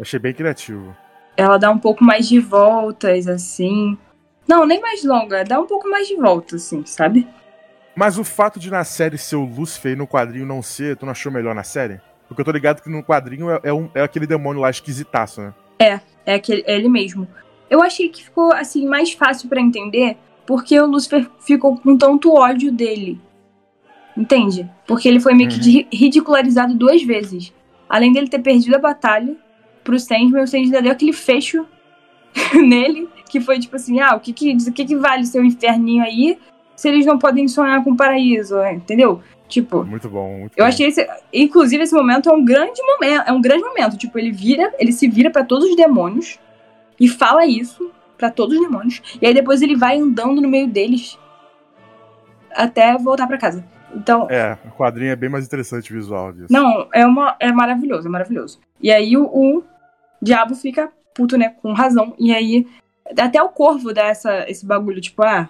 Achei 0.00 0.18
bem 0.18 0.32
criativo. 0.32 0.96
Ela 1.36 1.58
dá 1.58 1.70
um 1.70 1.78
pouco 1.78 2.04
mais 2.04 2.28
de 2.28 2.38
voltas, 2.38 3.26
assim. 3.26 3.98
Não, 4.46 4.64
nem 4.64 4.80
mais 4.80 5.04
longa, 5.04 5.44
dá 5.44 5.60
um 5.60 5.66
pouco 5.66 5.88
mais 5.88 6.08
de 6.08 6.16
volta, 6.16 6.56
assim, 6.56 6.84
sabe? 6.86 7.26
Mas 7.94 8.16
o 8.16 8.22
fato 8.22 8.60
de 8.60 8.70
na 8.70 8.84
série 8.84 9.18
ser 9.18 9.36
o 9.36 9.44
Lucifer 9.44 9.92
e 9.92 9.96
no 9.96 10.06
quadrinho 10.06 10.46
não 10.46 10.62
ser, 10.62 10.96
tu 10.96 11.04
não 11.04 11.10
achou 11.10 11.32
melhor 11.32 11.54
na 11.54 11.64
série? 11.64 12.00
Porque 12.28 12.40
eu 12.40 12.44
tô 12.44 12.50
ligado 12.52 12.82
que 12.82 12.90
no 12.90 13.02
quadrinho 13.02 13.50
é, 13.50 13.60
é 13.64 13.72
um- 13.72 13.88
é 13.94 14.02
aquele 14.02 14.26
demônio 14.26 14.60
lá 14.60 14.68
esquisitaço, 14.70 15.40
né? 15.40 15.54
É, 15.78 16.00
aquele, 16.34 16.62
é 16.66 16.76
ele 16.76 16.88
mesmo. 16.88 17.26
Eu 17.70 17.82
achei 17.82 18.08
que 18.08 18.22
ficou, 18.24 18.52
assim, 18.52 18.86
mais 18.86 19.12
fácil 19.12 19.48
pra 19.48 19.60
entender 19.60 20.16
porque 20.46 20.78
o 20.80 20.86
Lucifer 20.86 21.28
ficou 21.40 21.76
com 21.78 21.96
tanto 21.96 22.32
ódio 22.34 22.70
dele. 22.72 23.20
Entende? 24.16 24.68
Porque 24.86 25.08
ele 25.08 25.20
foi 25.20 25.34
meio 25.34 25.48
que 25.50 25.56
Uhum. 25.58 25.62
ri- 25.64 25.88
ridicularizado 25.92 26.74
duas 26.74 27.02
vezes. 27.02 27.52
Além 27.88 28.12
dele 28.12 28.28
ter 28.28 28.40
perdido 28.40 28.74
a 28.74 28.78
batalha 28.80 29.36
pro 29.84 29.98
Sandman, 29.98 30.42
o 30.42 30.46
Sandman 30.46 30.82
deu 30.82 30.92
aquele 30.92 31.12
fecho 31.12 31.66
nele, 32.54 33.08
que 33.28 33.40
foi 33.40 33.58
tipo 33.58 33.76
assim, 33.76 34.00
ah, 34.00 34.14
o 34.16 34.20
que 34.20 34.32
que, 34.32 34.52
o 34.68 34.72
que 34.72 34.84
que 34.84 34.96
vale 34.96 35.24
seu 35.26 35.44
inferninho 35.44 36.02
aí 36.02 36.38
se 36.76 36.88
eles 36.88 37.04
não 37.06 37.18
podem 37.18 37.48
sonhar 37.48 37.82
com 37.82 37.90
o 37.92 37.96
paraíso, 37.96 38.56
entendeu? 38.66 39.20
Tipo, 39.48 39.82
Muito 39.82 40.08
bom, 40.10 40.40
muito 40.40 40.52
eu 40.58 40.64
bom. 40.64 40.68
achei 40.68 40.86
esse, 40.88 41.08
inclusive 41.32 41.82
esse 41.82 41.94
momento 41.94 42.28
é 42.28 42.32
um 42.32 42.44
grande 42.44 42.82
momento, 42.82 43.24
é 43.26 43.32
um 43.32 43.40
grande 43.40 43.64
momento, 43.64 43.96
tipo, 43.96 44.18
ele 44.18 44.30
vira, 44.30 44.72
ele 44.78 44.92
se 44.92 45.08
vira 45.08 45.30
pra 45.30 45.42
todos 45.42 45.70
os 45.70 45.74
demônios 45.74 46.38
e 47.00 47.08
fala 47.08 47.46
isso 47.46 47.90
pra 48.18 48.30
todos 48.30 48.56
os 48.56 48.60
demônios. 48.62 49.00
E 49.22 49.26
aí 49.26 49.32
depois 49.32 49.62
ele 49.62 49.74
vai 49.74 49.98
andando 49.98 50.42
no 50.42 50.48
meio 50.48 50.66
deles 50.68 51.18
até 52.54 52.96
voltar 52.98 53.26
pra 53.26 53.38
casa. 53.38 53.64
Então, 53.94 54.26
É, 54.30 54.58
o 54.66 54.70
quadrinho 54.76 55.10
é 55.12 55.16
bem 55.16 55.30
mais 55.30 55.46
interessante 55.46 55.90
o 55.90 55.96
visual 55.96 56.30
disso. 56.32 56.52
não, 56.52 56.86
é, 56.92 57.06
uma, 57.06 57.34
é 57.40 57.50
maravilhoso, 57.50 58.06
é 58.06 58.10
maravilhoso. 58.10 58.60
E 58.80 58.90
aí 58.92 59.16
o, 59.16 59.24
o 59.24 59.64
diabo 60.20 60.54
fica 60.54 60.92
puto, 61.14 61.38
né? 61.38 61.54
Com 61.62 61.72
razão. 61.72 62.14
E 62.18 62.34
aí 62.34 62.66
até 63.18 63.42
o 63.42 63.48
corvo 63.48 63.94
dá 63.94 64.04
essa, 64.08 64.44
esse 64.50 64.66
bagulho, 64.66 65.00
tipo, 65.00 65.22
ah, 65.22 65.48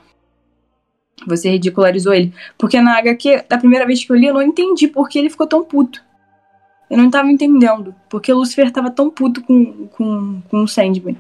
você 1.27 1.51
ridicularizou 1.51 2.13
ele. 2.13 2.33
Porque 2.57 2.81
na 2.81 2.99
HQ, 2.99 3.45
da 3.49 3.59
primeira 3.59 3.87
vez 3.87 4.05
que 4.05 4.13
eu 4.13 4.17
li, 4.17 4.27
eu 4.27 4.35
não 4.35 4.43
entendi 4.43 4.89
por 4.89 5.09
que 5.09 5.19
ele 5.19 5.31
ficou 5.31 5.47
tão 5.47 5.65
puto. 5.65 6.03
Eu 6.91 6.97
não 6.97 7.11
tava 7.11 7.31
entendendo. 7.31 7.95
Porque 8.09 8.33
o 8.33 8.39
Lucifer 8.39 8.71
tava 8.71 8.91
tão 8.91 9.11
puto 9.11 9.43
com, 9.43 9.87
com, 9.89 10.43
com 10.49 10.63
o 10.63 10.69
Sandman. 10.69 11.17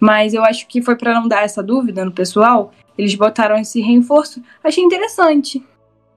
Mas 0.00 0.34
eu 0.34 0.44
acho 0.44 0.66
que 0.66 0.82
foi 0.82 0.96
pra 0.96 1.14
não 1.14 1.28
dar 1.28 1.44
essa 1.44 1.62
dúvida 1.62 2.04
no 2.04 2.12
pessoal. 2.12 2.72
Eles 2.98 3.14
botaram 3.14 3.56
esse 3.56 3.80
reforço. 3.80 4.42
Achei 4.62 4.82
interessante. 4.82 5.64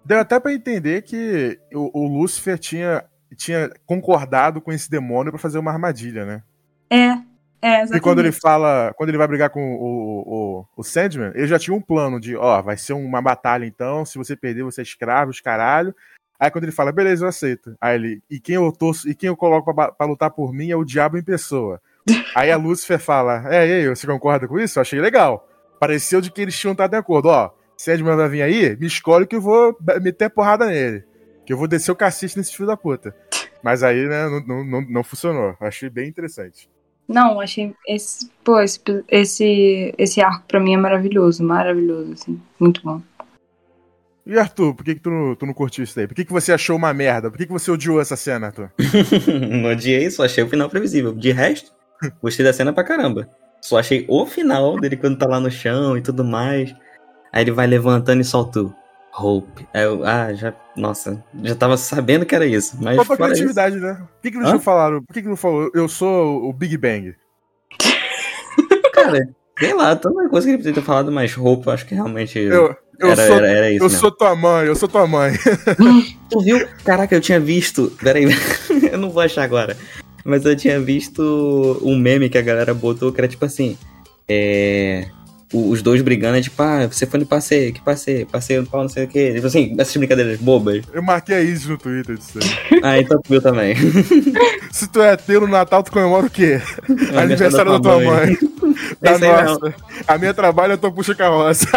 Deu 0.03 0.19
até 0.19 0.39
pra 0.39 0.53
entender 0.53 1.03
que 1.03 1.59
o, 1.73 2.03
o 2.03 2.07
Lúcifer 2.07 2.57
tinha, 2.57 3.03
tinha 3.35 3.69
concordado 3.85 4.59
com 4.59 4.71
esse 4.71 4.89
demônio 4.89 5.31
pra 5.31 5.39
fazer 5.39 5.59
uma 5.59 5.71
armadilha, 5.71 6.25
né? 6.25 6.43
É, 6.89 7.19
é. 7.61 7.83
E 7.83 7.99
quando 7.99 8.19
ele 8.19 8.31
fala, 8.31 8.93
quando 8.95 9.09
ele 9.09 9.17
vai 9.17 9.27
brigar 9.27 9.49
com 9.49 9.75
o, 9.75 10.23
o, 10.25 10.65
o 10.77 10.83
Sandman, 10.83 11.31
ele 11.35 11.47
já 11.47 11.59
tinha 11.59 11.75
um 11.75 11.81
plano 11.81 12.19
de, 12.19 12.35
ó, 12.35 12.61
vai 12.61 12.77
ser 12.77 12.93
uma 12.93 13.21
batalha 13.21 13.65
então, 13.65 14.05
se 14.05 14.17
você 14.17 14.35
perder, 14.35 14.63
você 14.63 14.81
é 14.81 14.83
escravo, 14.83 15.31
os 15.31 15.41
caralho. 15.41 15.93
Aí 16.39 16.49
quando 16.49 16.63
ele 16.63 16.71
fala, 16.71 16.91
beleza, 16.91 17.25
eu 17.25 17.29
aceito. 17.29 17.75
Aí 17.81 17.95
ele, 17.95 18.23
e 18.29 18.39
quem 18.39 18.55
eu 18.55 18.71
torço, 18.71 19.09
e 19.09 19.13
quem 19.13 19.27
eu 19.27 19.35
coloco 19.35 19.73
pra, 19.73 19.91
pra 19.91 20.07
lutar 20.07 20.31
por 20.31 20.53
mim 20.53 20.71
é 20.71 20.75
o 20.75 20.85
diabo 20.85 21.17
em 21.17 21.23
pessoa. 21.23 21.81
Aí 22.33 22.49
a 22.49 22.57
Lúcifer 22.57 22.97
fala, 22.97 23.43
é, 23.53 23.67
e 23.67 23.73
aí, 23.73 23.89
você 23.89 24.07
concorda 24.07 24.47
com 24.47 24.57
isso? 24.57 24.79
Eu 24.79 24.81
achei 24.81 25.01
legal. 25.01 25.47
Pareceu 25.79 26.21
de 26.21 26.31
que 26.31 26.41
eles 26.41 26.57
tinham 26.57 26.71
estado 26.71 26.91
de 26.91 26.97
acordo, 26.97 27.27
ó, 27.27 27.51
Sandman 27.77 28.15
vai 28.15 28.29
vir 28.29 28.41
aí, 28.41 28.75
me 28.77 28.87
escolhe 28.87 29.27
que 29.27 29.35
eu 29.35 29.41
vou 29.41 29.77
meter 30.01 30.29
porrada 30.29 30.65
nele. 30.65 31.03
Que 31.45 31.53
eu 31.53 31.57
vou 31.57 31.67
descer 31.67 31.91
o 31.91 31.95
cacete 31.95 32.37
nesse 32.37 32.53
filho 32.53 32.67
da 32.67 32.77
puta. 32.77 33.15
Mas 33.61 33.83
aí, 33.83 34.07
né, 34.07 34.27
não, 34.47 34.63
não, 34.63 34.81
não 34.81 35.03
funcionou. 35.03 35.55
Achei 35.59 35.89
bem 35.89 36.07
interessante. 36.07 36.69
Não, 37.09 37.41
achei 37.41 37.73
esse, 37.87 38.29
pô, 38.43 38.61
esse, 38.61 38.79
esse, 39.09 39.95
esse 39.97 40.21
arco 40.21 40.45
pra 40.47 40.59
mim 40.59 40.75
é 40.75 40.77
maravilhoso, 40.77 41.43
maravilhoso, 41.43 42.13
assim, 42.13 42.39
muito 42.59 42.83
bom. 42.83 43.01
E 44.23 44.37
Arthur, 44.37 44.75
por 44.75 44.85
que, 44.85 44.93
que 44.93 45.01
tu, 45.01 45.09
não, 45.09 45.35
tu 45.35 45.43
não 45.47 45.53
curtiu 45.55 45.83
isso 45.83 45.95
daí? 45.95 46.05
Por 46.05 46.13
que, 46.13 46.23
que 46.23 46.31
você 46.31 46.53
achou 46.53 46.77
uma 46.77 46.93
merda? 46.93 47.31
Por 47.31 47.37
que, 47.39 47.47
que 47.47 47.51
você 47.51 47.71
odiou 47.71 47.99
essa 47.99 48.15
cena, 48.15 48.47
Arthur? 48.47 48.69
não 49.51 49.71
odiei, 49.71 50.07
só 50.11 50.23
achei 50.23 50.43
o 50.43 50.49
final 50.49 50.69
previsível. 50.69 51.11
De 51.11 51.31
resto, 51.31 51.73
gostei 52.21 52.45
da 52.45 52.53
cena 52.53 52.71
pra 52.71 52.83
caramba. 52.83 53.27
Só 53.59 53.79
achei 53.79 54.05
o 54.07 54.27
final 54.27 54.79
dele 54.79 54.95
quando 54.95 55.17
tá 55.17 55.25
lá 55.25 55.39
no 55.39 55.49
chão 55.49 55.97
e 55.97 56.01
tudo 56.01 56.23
mais. 56.23 56.75
Aí 57.33 57.41
ele 57.41 57.51
vai 57.51 57.65
levantando 57.65 58.21
e 58.21 58.23
solta 58.23 58.61
o 58.61 58.73
Hope. 59.13 59.67
Eu, 59.73 60.05
ah, 60.05 60.33
já. 60.33 60.53
Nossa, 60.75 61.23
já 61.43 61.55
tava 61.55 61.77
sabendo 61.77 62.25
que 62.25 62.35
era 62.35 62.45
isso. 62.45 62.77
Mas 62.79 62.95
fora 63.05 63.33
isso, 63.33 63.43
criatividade, 63.43 63.77
né? 63.77 63.95
Por 63.95 64.21
que, 64.21 64.31
que 64.31 64.37
não 64.37 64.59
falaram? 64.59 65.03
Por 65.03 65.13
que, 65.13 65.21
que 65.21 65.27
não 65.27 65.35
falou? 65.35 65.69
Eu 65.73 65.89
sou 65.89 66.47
o 66.47 66.53
Big 66.53 66.77
Bang. 66.77 67.15
cara, 68.93 69.29
sei 69.59 69.73
lá, 69.73 69.95
toda 69.95 70.29
coisa 70.29 70.47
que 70.47 70.51
ele 70.51 70.57
podia 70.57 70.73
ter 70.73 70.81
falado, 70.81 71.11
mas 71.11 71.35
eu 71.35 71.63
acho 71.67 71.85
que 71.85 71.95
realmente 71.95 72.39
Eu, 72.39 72.75
eu, 72.99 73.11
era, 73.11 73.27
sou, 73.27 73.35
era, 73.35 73.47
era 73.47 73.71
isso 73.71 73.83
eu 73.83 73.87
mesmo. 73.89 73.99
sou 73.99 74.11
tua 74.11 74.35
mãe, 74.35 74.67
eu 74.67 74.75
sou 74.75 74.89
tua 74.89 75.07
mãe. 75.07 75.33
Tu 76.29 76.39
viu? 76.41 76.67
Caraca, 76.85 77.15
eu 77.15 77.21
tinha 77.21 77.39
visto. 77.39 77.91
Peraí, 78.01 78.25
eu 78.91 78.97
não 78.97 79.09
vou 79.09 79.21
achar 79.21 79.43
agora. 79.43 79.75
Mas 80.23 80.45
eu 80.45 80.55
tinha 80.55 80.79
visto 80.79 81.79
um 81.81 81.97
meme 81.97 82.29
que 82.29 82.37
a 82.37 82.41
galera 82.41 82.73
botou 82.73 83.11
que 83.11 83.19
era 83.19 83.27
tipo 83.27 83.45
assim. 83.45 83.77
É. 84.27 85.07
Os 85.51 85.81
dois 85.81 85.99
brigando, 86.03 86.37
é 86.37 86.41
tipo, 86.41 86.61
ah, 86.61 86.85
você 86.85 87.07
foi 87.07 87.19
no 87.19 87.25
passeio, 87.25 87.73
que 87.73 87.81
passeio? 87.81 88.27
Passeio 88.27 88.61
no 88.61 88.67
pau, 88.67 88.81
não 88.83 88.89
sei 88.89 89.05
o 89.05 89.07
quê. 89.07 89.33
Tipo 89.33 89.47
assim, 89.47 89.75
essas 89.79 89.97
brincadeiras 89.97 90.39
bobas. 90.39 90.83
Eu 90.93 91.01
marquei 91.01 91.35
a 91.35 91.41
Isis 91.41 91.65
no 91.65 91.77
Twitter 91.77 92.17
disso 92.17 92.37
aí. 92.39 92.79
Ah, 92.83 92.97
então 92.99 93.19
tu 93.21 93.29
viu 93.29 93.41
também. 93.41 93.75
Se 94.71 94.87
tu 94.87 95.01
é 95.01 95.11
ateu 95.11 95.41
no 95.41 95.47
Natal, 95.47 95.83
tu 95.83 95.91
comemora 95.91 96.27
o 96.27 96.29
quê? 96.29 96.61
Aniversário 97.17 97.71
da 97.73 97.79
tua 97.79 97.99
mãe. 97.99 98.37
Da 99.01 99.11
Esse 99.13 99.21
nossa. 99.27 99.75
A 100.07 100.17
minha 100.17 100.33
trabalho, 100.33 100.73
eu 100.73 100.77
tô 100.77 100.91
puxa 100.91 101.13
carroça. 101.15 101.67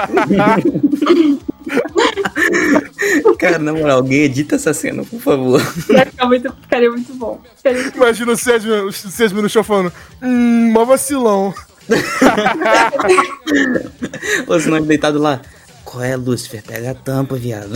Cara, 3.39 3.59
na 3.59 3.73
moral, 3.73 3.99
alguém 3.99 4.21
edita 4.23 4.57
essa 4.57 4.73
cena, 4.73 5.03
por 5.05 5.21
favor. 5.21 5.61
Vai 5.89 6.05
ficar 6.07 6.27
muito, 6.27 6.53
ficaria 6.63 6.91
muito 6.91 7.15
bom. 7.15 7.41
Ficaria 7.57 7.83
muito- 7.83 7.97
Imagina 7.97 8.33
o 8.33 8.37
Sérgio, 8.37 8.87
o 8.87 8.93
Sérgio 8.93 9.43
no 9.43 9.49
show 9.49 9.65
falando, 9.65 9.93
hum, 10.23 10.71
mó 10.73 10.85
vacilão. 10.85 11.53
Senão 14.61 14.77
ele 14.77 14.87
deitado 14.87 15.19
lá. 15.19 15.41
Qual 15.85 16.03
é, 16.03 16.17
Lúcifer? 16.17 16.63
Pega 16.63 16.93
a 16.93 16.95
tampa, 16.95 17.37
viado. 17.37 17.73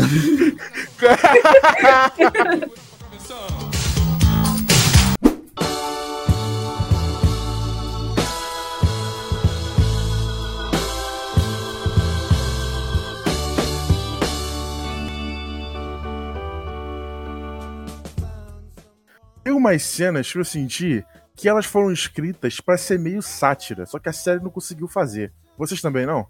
Tem 19.45 19.53
umas 19.53 19.83
cenas 19.83 20.33
que 20.33 20.39
eu 20.39 20.45
senti 20.45 21.05
que 21.37 21.49
elas 21.49 21.67
foram 21.67 21.93
escritas 21.93 22.61
pra 22.61 22.77
ser 22.79 22.99
meio 22.99 23.21
sátira, 23.23 23.85
só 23.87 23.99
que 23.99 24.09
a 24.09 24.13
série 24.13 24.43
não 24.43 24.51
conseguiu 24.51 24.89
fazer. 24.89 25.33
Vocês 25.59 25.81
também 25.83 26.07
não? 26.07 26.27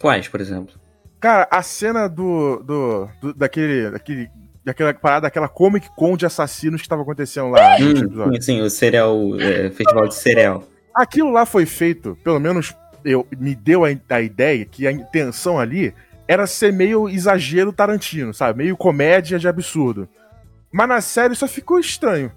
Quais, 0.00 0.28
por 0.28 0.40
exemplo? 0.40 0.74
Cara, 1.18 1.48
a 1.50 1.62
cena 1.62 2.08
do. 2.08 2.62
do, 2.62 3.08
do- 3.20 3.34
daquele. 3.34 3.90
daquele. 3.90 4.30
Daquela 4.64 4.94
parada, 4.94 5.22
daquela 5.22 5.48
Comic 5.48 5.88
Con 5.96 6.16
de 6.16 6.24
assassinos 6.24 6.80
que 6.80 6.88
tava 6.88 7.02
acontecendo 7.02 7.48
lá. 7.48 7.76
Hum, 7.80 8.40
sim, 8.40 8.60
o 8.60 8.70
cereal, 8.70 9.18
é, 9.40 9.68
festival 9.70 10.06
de 10.06 10.14
cereal. 10.14 10.62
Aquilo 10.94 11.32
lá 11.32 11.44
foi 11.44 11.66
feito, 11.66 12.16
pelo 12.22 12.38
menos 12.38 12.72
eu, 13.04 13.26
me 13.36 13.56
deu 13.56 13.84
a, 13.84 13.88
a 14.10 14.20
ideia 14.22 14.64
que 14.64 14.86
a 14.86 14.92
intenção 14.92 15.58
ali 15.58 15.92
era 16.28 16.46
ser 16.46 16.72
meio 16.72 17.08
exagero 17.08 17.72
Tarantino, 17.72 18.32
sabe? 18.32 18.58
Meio 18.62 18.76
comédia 18.76 19.36
de 19.36 19.48
absurdo. 19.48 20.08
Mas 20.70 20.88
na 20.88 21.00
série 21.00 21.34
só 21.34 21.48
ficou 21.48 21.80
estranho. 21.80 22.30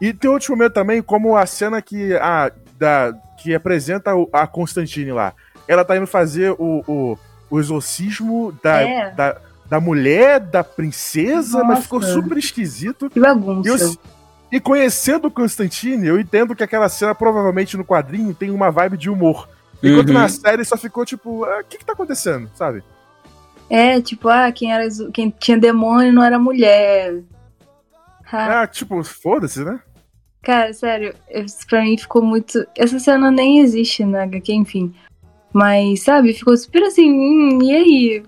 E 0.00 0.12
tem 0.12 0.30
outro 0.30 0.52
momento 0.56 0.72
também, 0.74 1.00
como 1.02 1.36
a 1.36 1.46
cena 1.46 1.80
que 1.80 2.14
a 2.16 2.50
da, 2.78 3.14
que 3.42 3.54
apresenta 3.54 4.14
o- 4.14 4.28
a 4.32 4.46
Constantine 4.46 5.12
lá. 5.12 5.32
Ela 5.66 5.84
tá 5.84 5.96
indo 5.96 6.06
fazer 6.06 6.52
o, 6.58 6.82
o, 6.86 7.18
o 7.50 7.58
exorcismo 7.58 8.56
da, 8.62 8.82
É. 8.82 9.10
da, 9.12 9.36
da 9.68 9.80
mulher, 9.80 10.38
da 10.40 10.62
princesa, 10.62 11.58
mas 11.60 11.68
Nossa. 11.68 11.82
ficou 11.82 12.02
super 12.02 12.36
esquisito. 12.36 13.08
Que 13.08 13.18
bagunça. 13.18 13.68
E, 13.68 13.72
eu- 13.72 13.96
e 14.52 14.60
conhecendo 14.60 15.28
o 15.28 15.30
Constantine, 15.30 16.06
eu 16.06 16.20
entendo 16.20 16.54
que 16.54 16.62
aquela 16.62 16.88
cena 16.88 17.14
provavelmente 17.14 17.76
no 17.76 17.84
quadrinho 17.84 18.34
tem 18.34 18.50
uma 18.50 18.70
vibe 18.70 18.96
de 18.98 19.08
humor. 19.10 19.48
Enquanto 19.82 20.08
Uhum. 20.08 20.14
na 20.14 20.28
série 20.28 20.64
só 20.64 20.76
ficou 20.76 21.04
tipo, 21.04 21.44
"Ah, 21.44 21.60
o 21.60 21.64
que 21.64 21.78
que 21.78 21.84
tá 21.84 21.94
acontecendo, 21.94 22.48
sabe? 22.54 22.82
É, 23.68 24.00
tipo, 24.00 24.28
ah, 24.28 24.50
quem, 24.52 24.72
era, 24.72 24.86
quem 25.12 25.28
tinha 25.30 25.58
demônio 25.58 26.12
não 26.12 26.22
era 26.22 26.38
mulher. 26.38 27.22
Ah, 28.30 28.62
Ah, 28.62 28.66
tipo, 28.66 29.02
foda-se, 29.04 29.64
né? 29.64 29.78
Cara, 30.42 30.72
sério, 30.72 31.14
isso 31.30 31.66
pra 31.68 31.82
mim 31.82 31.96
ficou 31.98 32.22
muito. 32.22 32.64
Essa 32.76 32.98
cena 32.98 33.30
nem 33.30 33.60
existe 33.60 34.04
na 34.04 34.22
HQ, 34.22 34.52
enfim. 34.52 34.94
Mas, 35.52 36.02
sabe, 36.02 36.32
ficou 36.34 36.56
super 36.56 36.82
assim, 36.84 37.10
hum, 37.12 37.58
e 37.62 37.74
aí? 37.74 38.22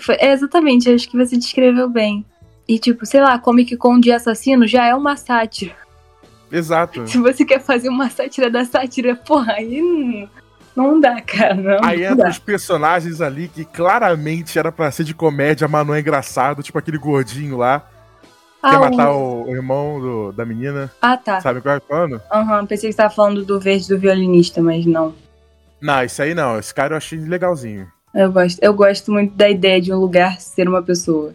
Foi- 0.00 0.16
É, 0.18 0.32
exatamente, 0.32 0.88
acho 0.90 1.08
que 1.10 1.16
você 1.16 1.36
descreveu 1.36 1.88
bem. 1.88 2.24
E, 2.68 2.78
tipo, 2.78 3.04
sei 3.04 3.20
lá, 3.20 3.38
Comic 3.38 3.76
Con 3.76 3.98
de 4.00 4.12
assassino 4.12 4.66
já 4.66 4.86
é 4.86 4.94
uma 4.94 5.16
sátira. 5.16 5.74
Exato. 6.50 7.04
Se 7.08 7.18
você 7.18 7.44
quer 7.44 7.60
fazer 7.60 7.88
uma 7.88 8.08
sátira 8.08 8.48
da 8.50 8.64
sátira, 8.64 9.14
porra, 9.16 9.54
aí 9.54 9.80
não, 9.82 10.28
não 10.76 11.00
dá, 11.00 11.20
cara. 11.20 11.54
Não, 11.54 11.84
Aí 11.84 12.02
entra 12.04 12.24
dá. 12.24 12.28
os 12.30 12.38
personagens 12.38 13.20
ali 13.20 13.48
que 13.48 13.64
claramente 13.64 14.58
era 14.58 14.70
pra 14.72 14.90
ser 14.90 15.04
de 15.04 15.14
comédia, 15.14 15.66
mas 15.68 15.86
não 15.86 15.94
é 15.94 16.00
engraçado, 16.00 16.62
tipo 16.62 16.78
aquele 16.78 16.98
gordinho 16.98 17.56
lá, 17.58 17.86
Ah, 18.62 18.70
quer 18.70 18.78
matar 18.78 19.10
o, 19.12 19.44
o 19.48 19.54
irmão 19.54 20.00
do- 20.00 20.32
da 20.32 20.44
menina. 20.44 20.90
ah, 21.02 21.16
tá. 21.16 21.40
Sabe 21.40 21.60
qual 21.60 21.74
é 21.74 21.78
o 21.78 21.80
plano? 21.80 22.20
Aham, 22.32 22.64
pensei 22.66 22.88
que 22.88 22.92
você 22.92 23.02
tava 23.02 23.12
falando 23.14 23.44
do 23.44 23.58
verde 23.58 23.88
do 23.88 23.98
violinista, 23.98 24.62
mas 24.62 24.86
não. 24.86 25.14
Não, 25.80 26.04
isso 26.04 26.22
aí 26.22 26.32
não. 26.34 26.58
Esse 26.58 26.72
cara 26.72 26.92
eu 26.94 26.96
achei 26.98 27.18
legalzinho. 27.18 27.88
Eu 28.14 28.30
gosto, 28.30 28.58
eu 28.62 28.72
gosto 28.74 29.10
muito 29.10 29.34
da 29.34 29.48
ideia 29.48 29.80
de 29.80 29.92
um 29.92 29.98
lugar 29.98 30.40
ser 30.40 30.68
uma 30.68 30.82
pessoa. 30.82 31.32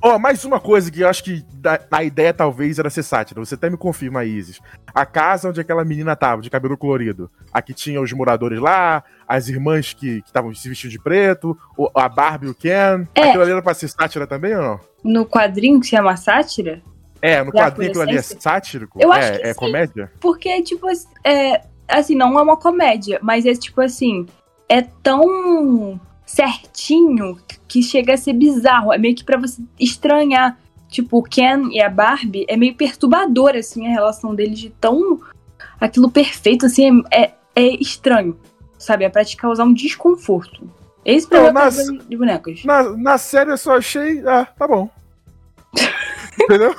Ó, 0.00 0.16
mais 0.18 0.44
uma 0.44 0.60
coisa 0.60 0.90
que 0.92 1.00
eu 1.00 1.08
acho 1.08 1.24
que 1.24 1.44
da- 1.54 1.80
a 1.90 2.04
ideia 2.04 2.32
talvez 2.32 2.78
era 2.78 2.88
ser 2.88 3.02
sátira. 3.02 3.44
Você 3.44 3.56
até 3.56 3.68
me 3.68 3.76
confirma, 3.76 4.24
Isis. 4.24 4.60
A 4.94 5.04
casa 5.04 5.48
onde 5.48 5.60
aquela 5.60 5.84
menina 5.84 6.14
tava, 6.14 6.40
de 6.40 6.48
cabelo 6.48 6.76
colorido. 6.78 7.28
Aqui 7.52 7.74
tinha 7.74 8.00
os 8.00 8.12
moradores 8.12 8.60
lá, 8.60 9.02
as 9.26 9.48
irmãs 9.48 9.92
que 9.92 10.22
estavam 10.24 10.54
se 10.54 10.68
vestindo 10.68 10.92
de 10.92 11.00
preto, 11.00 11.58
a 11.94 12.08
Barbie 12.08 12.46
e 12.46 12.50
o 12.50 12.54
Ken. 12.54 13.06
É. 13.14 13.22
Aquilo 13.22 13.42
ali 13.42 13.52
era 13.52 13.62
pra 13.62 13.74
ser 13.74 13.88
sátira 13.88 14.24
também 14.26 14.54
ou 14.54 14.62
não? 14.62 14.80
No 15.02 15.26
quadrinho 15.26 15.80
que 15.80 15.86
se 15.86 15.96
chama 15.96 16.16
sátira, 16.16 16.80
É, 17.20 17.42
no 17.42 17.50
a 17.50 17.52
quadrinho 17.52 17.88
aquilo 17.90 18.02
ali 18.04 18.16
é 18.16 18.22
sático? 18.22 19.00
Eu 19.02 19.12
é, 19.12 19.18
acho 19.18 19.32
que 19.40 19.46
é 19.48 19.52
sim. 19.52 19.58
comédia? 19.58 20.12
Porque, 20.20 20.62
tipo, 20.62 20.86
é, 21.24 21.62
assim, 21.88 22.14
não 22.14 22.38
é 22.38 22.42
uma 22.42 22.56
comédia, 22.56 23.18
mas 23.20 23.44
é 23.44 23.52
tipo 23.54 23.80
assim, 23.80 24.26
é 24.68 24.80
tão 24.82 26.00
certinho 26.28 27.38
que 27.66 27.82
chega 27.82 28.14
a 28.14 28.16
ser 28.16 28.34
bizarro. 28.34 28.92
É 28.92 28.98
meio 28.98 29.14
que 29.14 29.24
pra 29.24 29.38
você 29.38 29.60
estranhar. 29.80 30.58
Tipo, 30.88 31.18
o 31.18 31.22
Ken 31.22 31.68
e 31.70 31.82
a 31.82 31.88
Barbie 31.90 32.46
é 32.48 32.56
meio 32.56 32.74
perturbador, 32.74 33.50
assim, 33.56 33.86
a 33.86 33.90
relação 33.90 34.34
deles 34.34 34.58
de 34.58 34.70
tão. 34.70 35.20
aquilo 35.80 36.10
perfeito, 36.10 36.66
assim, 36.66 37.02
é, 37.12 37.32
é 37.54 37.66
estranho. 37.80 38.38
Sabe? 38.78 39.04
É 39.04 39.08
pra 39.08 39.24
te 39.24 39.36
causar 39.36 39.64
um 39.64 39.72
desconforto. 39.74 40.68
Esse 41.04 41.24
Não, 41.26 41.30
problema 41.30 41.64
nas- 41.64 41.76
de 42.08 42.16
bonecos. 42.16 42.64
Na, 42.64 42.82
na 42.96 43.18
série 43.18 43.50
eu 43.50 43.58
só 43.58 43.76
achei. 43.76 44.22
Ah, 44.26 44.44
tá 44.46 44.66
bom. 44.68 44.88
Entendeu? 46.40 46.74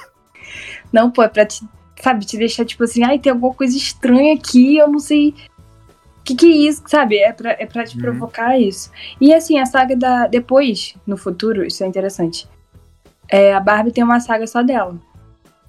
Não, 0.91 1.12
pô, 1.12 1.21
é 1.23 1.27
pra 1.27 1.45
te, 1.45 1.63
sabe, 2.01 2.25
te 2.25 2.38
deixar 2.38 2.65
tipo 2.65 2.83
assim, 2.83 3.03
ai, 3.03 3.19
tem 3.19 3.31
alguma 3.31 3.53
coisa 3.53 3.75
estranha 3.77 4.33
aqui, 4.33 4.77
eu 4.77 4.88
não 4.88 4.99
sei. 4.99 5.35
O 6.30 6.32
que, 6.32 6.36
que 6.36 6.46
é 6.46 6.70
isso, 6.70 6.84
sabe? 6.86 7.18
É 7.18 7.32
pra, 7.32 7.52
é 7.52 7.65
pra 7.65 7.84
te 7.84 7.96
Uhum. 7.96 8.02
provocar 8.04 8.58
isso. 8.60 8.92
E 9.20 9.34
assim, 9.34 9.58
a 9.60 9.65
saga 9.65 9.96
da. 9.96 10.28
Depois, 10.28 10.94
no 11.08 11.18
futuro, 11.18 11.65
isso 11.65 11.84
é 11.84 11.88
interessante. 11.88 12.48
É, 13.28 13.54
a 13.54 13.60
Barbie 13.60 13.92
tem 13.92 14.04
uma 14.04 14.20
saga 14.20 14.46
só 14.46 14.62
dela, 14.62 14.96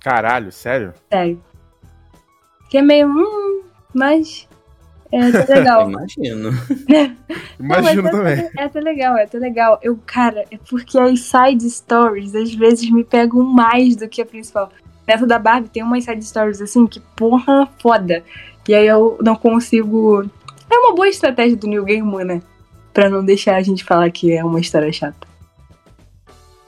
Caralho, 0.01 0.51
sério? 0.53 0.93
sério. 1.11 1.43
Que 2.71 2.79
é 2.79 2.83
meio. 2.83 3.09
Hum, 3.09 3.63
mas. 3.95 4.49
É 5.13 5.21
até 5.23 5.55
legal. 5.59 5.89
Imagino. 5.91 6.51
Imagino 7.59 8.03
Não, 8.03 8.11
também. 8.11 8.39
É, 8.39 8.51
é 8.59 8.65
até 8.65 8.81
legal, 8.81 9.17
é 9.17 9.25
até 9.25 9.39
legal. 9.39 9.79
Eu, 9.83 9.99
cara, 10.07 10.45
é 10.51 10.59
porque 10.69 10.99
as 10.99 11.21
side 11.21 11.69
stories 11.71 12.35
às 12.35 12.55
vezes 12.55 12.89
me 12.91 13.03
pegam 13.05 13.43
mais 13.43 13.97
do 13.97 14.09
que 14.09 14.21
a 14.23 14.27
principal. 14.27 14.71
Nessa 15.07 15.27
da 15.27 15.39
Barbie 15.39 15.69
tem 15.69 15.83
umas 15.83 16.05
side 16.05 16.25
stories 16.25 16.61
assim 16.61 16.87
que, 16.87 17.01
porra, 17.17 17.69
foda. 17.81 18.23
E 18.69 18.75
aí 18.75 18.87
eu 18.87 19.19
não 19.21 19.35
consigo. 19.35 20.25
É 20.71 20.79
uma 20.79 20.95
boa 20.95 21.09
estratégia 21.09 21.57
do 21.57 21.67
New 21.67 21.85
Game, 21.85 22.25
né? 22.25 22.41
Pra 22.93 23.09
não 23.09 23.25
deixar 23.25 23.57
a 23.57 23.63
gente 23.63 23.85
falar 23.85 24.11
que 24.11 24.33
é 24.33 24.45
uma 24.45 24.61
história 24.61 24.93
chata. 24.93 25.29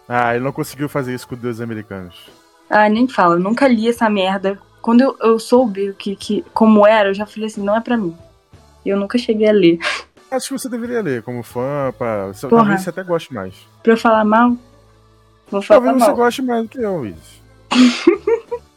Ah, 0.09 0.35
ele 0.35 0.45
não 0.45 0.53
conseguiu 0.53 0.88
fazer 0.88 1.15
isso 1.15 1.27
com 1.27 1.37
deuses 1.37 1.61
americanos. 1.61 2.15
Ah, 2.69 2.88
nem 2.88 3.07
fala, 3.09 3.37
eu 3.37 3.41
nunca 3.41 3.69
li 3.69 3.88
essa 3.88 4.09
merda. 4.11 4.59
Quando 4.81 5.01
eu, 5.01 5.17
eu 5.21 5.38
soube 5.38 5.91
o 5.91 5.95
que, 5.95 6.17
que, 6.17 6.45
como 6.53 6.87
era, 6.87 7.11
eu 7.11 7.15
já 7.15 7.25
falei 7.25 7.47
assim, 7.47 7.62
não 7.62 7.77
é 7.77 7.81
pra 7.81 7.97
mim. 7.97 8.17
Eu 8.85 8.99
nunca 8.99 9.17
cheguei 9.17 9.49
a 9.49 9.53
ler. 9.53 9.79
Acho 10.31 10.49
que 10.49 10.59
você 10.59 10.69
deveria 10.69 11.01
ler 11.03 11.23
como 11.23 11.43
fã, 11.43 11.93
pra... 11.97 12.33
Porra. 12.41 12.49
talvez 12.62 12.83
você 12.83 12.91
até 12.91 13.03
goste 13.05 13.33
mais. 13.33 13.55
Pra 13.83 13.93
eu 13.93 13.97
falar 13.97 14.25
mal, 14.25 14.57
vou 15.51 15.62
falar 15.62 15.81
Talvez 15.81 16.03
você 16.03 16.09
mal. 16.09 16.17
goste 16.17 16.43
mais 16.43 16.62
do 16.62 16.69
que 16.69 16.79
eu, 16.79 16.97
Luiz. 16.97 17.43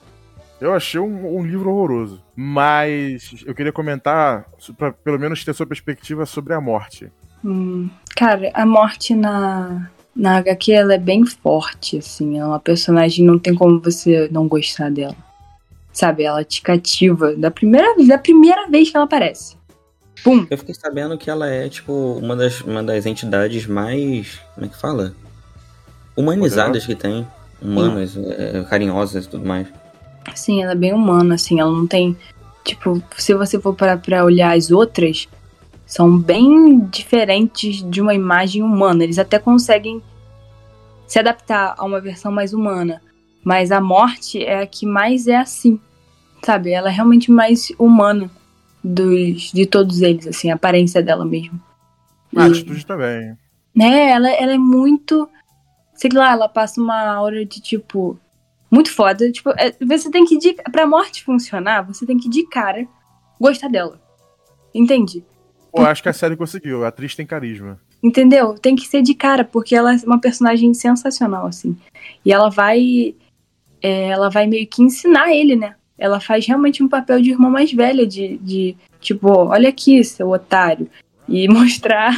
eu 0.59 0.73
achei 0.73 0.99
um, 0.99 1.37
um 1.37 1.45
livro 1.45 1.69
horroroso. 1.69 2.21
Mas 2.35 3.43
eu 3.45 3.53
queria 3.53 3.71
comentar, 3.71 4.45
pra 4.77 4.91
pelo 4.91 5.19
menos 5.19 5.43
ter 5.43 5.53
sua 5.53 5.65
perspectiva 5.65 6.25
sobre 6.25 6.53
a 6.53 6.61
morte. 6.61 7.11
Hum, 7.43 7.89
cara, 8.15 8.51
a 8.53 8.65
morte 8.65 9.13
na, 9.15 9.89
na 10.15 10.37
HQ 10.37 10.71
ela 10.71 10.93
é 10.93 10.97
bem 10.97 11.25
forte, 11.25 11.97
assim. 11.97 12.39
É 12.39 12.45
uma 12.45 12.59
personagem, 12.59 13.25
não 13.25 13.37
tem 13.37 13.53
como 13.53 13.79
você 13.79 14.29
não 14.31 14.47
gostar 14.47 14.89
dela. 14.89 15.15
Sabe, 15.91 16.23
ela 16.23 16.43
te 16.43 16.61
cativa 16.61 17.35
da 17.35 17.49
primeira 17.49 17.95
vez, 17.95 18.07
da 18.07 18.17
primeira 18.17 18.67
vez 18.69 18.89
que 18.89 18.97
ela 18.97 19.05
aparece. 19.05 19.55
Pum! 20.23 20.45
Eu 20.49 20.57
fiquei 20.57 20.73
sabendo 20.73 21.17
que 21.17 21.29
ela 21.29 21.47
é, 21.47 21.69
tipo, 21.69 21.93
uma 21.93 22.35
das, 22.35 22.61
uma 22.61 22.83
das 22.83 23.05
entidades 23.05 23.67
mais. 23.67 24.39
Como 24.55 24.65
é 24.65 24.69
que 24.69 24.77
fala? 24.77 25.13
Humanizadas 26.17 26.85
que 26.85 26.95
tem. 26.95 27.27
Humanas, 27.61 28.17
é, 28.17 28.63
carinhosas 28.69 29.25
e 29.25 29.29
tudo 29.29 29.45
mais. 29.45 29.67
Sim, 30.33 30.63
ela 30.63 30.71
é 30.71 30.75
bem 30.75 30.93
humana, 30.93 31.35
assim. 31.35 31.59
Ela 31.59 31.71
não 31.71 31.85
tem. 31.87 32.15
Tipo, 32.63 33.01
se 33.17 33.33
você 33.33 33.59
for 33.59 33.75
parar 33.75 33.97
pra 33.97 34.23
olhar 34.25 34.55
as 34.57 34.71
outras, 34.71 35.27
são 35.85 36.17
bem 36.17 36.79
diferentes 36.79 37.83
de 37.89 38.01
uma 38.01 38.13
imagem 38.13 38.63
humana. 38.63 39.03
Eles 39.03 39.19
até 39.19 39.37
conseguem 39.37 40.01
se 41.07 41.19
adaptar 41.19 41.75
a 41.77 41.85
uma 41.85 42.01
versão 42.01 42.31
mais 42.31 42.53
humana. 42.53 43.01
Mas 43.43 43.71
a 43.71 43.79
morte 43.79 44.43
é 44.43 44.61
a 44.63 44.67
que 44.67 44.85
mais 44.85 45.27
é 45.27 45.37
assim. 45.37 45.79
Sabe? 46.43 46.71
Ela 46.71 46.89
é 46.89 46.91
realmente 46.91 47.31
mais 47.31 47.71
humana 47.77 48.29
dos, 48.83 49.51
de 49.51 49.65
todos 49.65 50.01
eles, 50.01 50.27
assim, 50.27 50.51
a 50.51 50.55
aparência 50.55 51.01
dela 51.01 51.25
mesmo. 51.25 51.59
A 52.35 52.47
E- 52.47 52.51
atitude 52.51 52.85
também. 52.85 53.35
né, 53.75 54.09
ela, 54.11 54.29
ela 54.31 54.53
é 54.53 54.57
muito. 54.57 55.29
Sei 55.93 56.09
lá, 56.13 56.31
ela 56.33 56.49
passa 56.49 56.81
uma 56.81 56.99
aura 57.13 57.45
de 57.45 57.61
tipo. 57.61 58.19
Muito 58.69 58.91
foda. 58.91 59.31
Tipo, 59.31 59.51
é, 59.51 59.73
você 59.85 60.09
tem 60.09 60.25
que. 60.25 60.37
De, 60.37 60.53
pra 60.71 60.87
morte 60.87 61.23
funcionar, 61.23 61.81
você 61.83 62.05
tem 62.05 62.17
que 62.17 62.29
de 62.29 62.47
cara 62.47 62.87
gostar 63.39 63.69
dela. 63.69 64.01
Entende? 64.73 65.23
Pô, 65.71 65.81
acho 65.81 66.03
que 66.03 66.09
a 66.09 66.13
série 66.13 66.35
conseguiu. 66.35 66.83
A 66.83 66.87
atriz 66.87 67.15
tem 67.15 67.25
carisma. 67.25 67.79
Entendeu? 68.01 68.53
Tem 68.53 68.75
que 68.75 68.87
ser 68.87 69.01
de 69.01 69.13
cara, 69.13 69.43
porque 69.43 69.75
ela 69.75 69.93
é 69.93 69.97
uma 70.05 70.19
personagem 70.19 70.73
sensacional, 70.73 71.47
assim. 71.47 71.75
E 72.23 72.31
ela 72.31 72.49
vai. 72.49 73.15
é, 73.81 74.09
ela 74.09 74.29
vai 74.29 74.47
meio 74.47 74.67
que 74.67 74.83
ensinar 74.83 75.33
ele, 75.33 75.55
né? 75.55 75.75
Ela 75.97 76.19
faz 76.19 76.45
realmente 76.45 76.83
um 76.83 76.89
papel 76.89 77.21
de 77.21 77.31
irmã 77.31 77.49
mais 77.49 77.71
velha, 77.71 78.05
de, 78.05 78.37
de 78.37 78.75
tipo, 78.99 79.29
olha 79.29 79.69
aqui, 79.69 80.03
seu 80.03 80.29
otário. 80.29 80.89
E 81.27 81.47
mostrar 81.49 82.13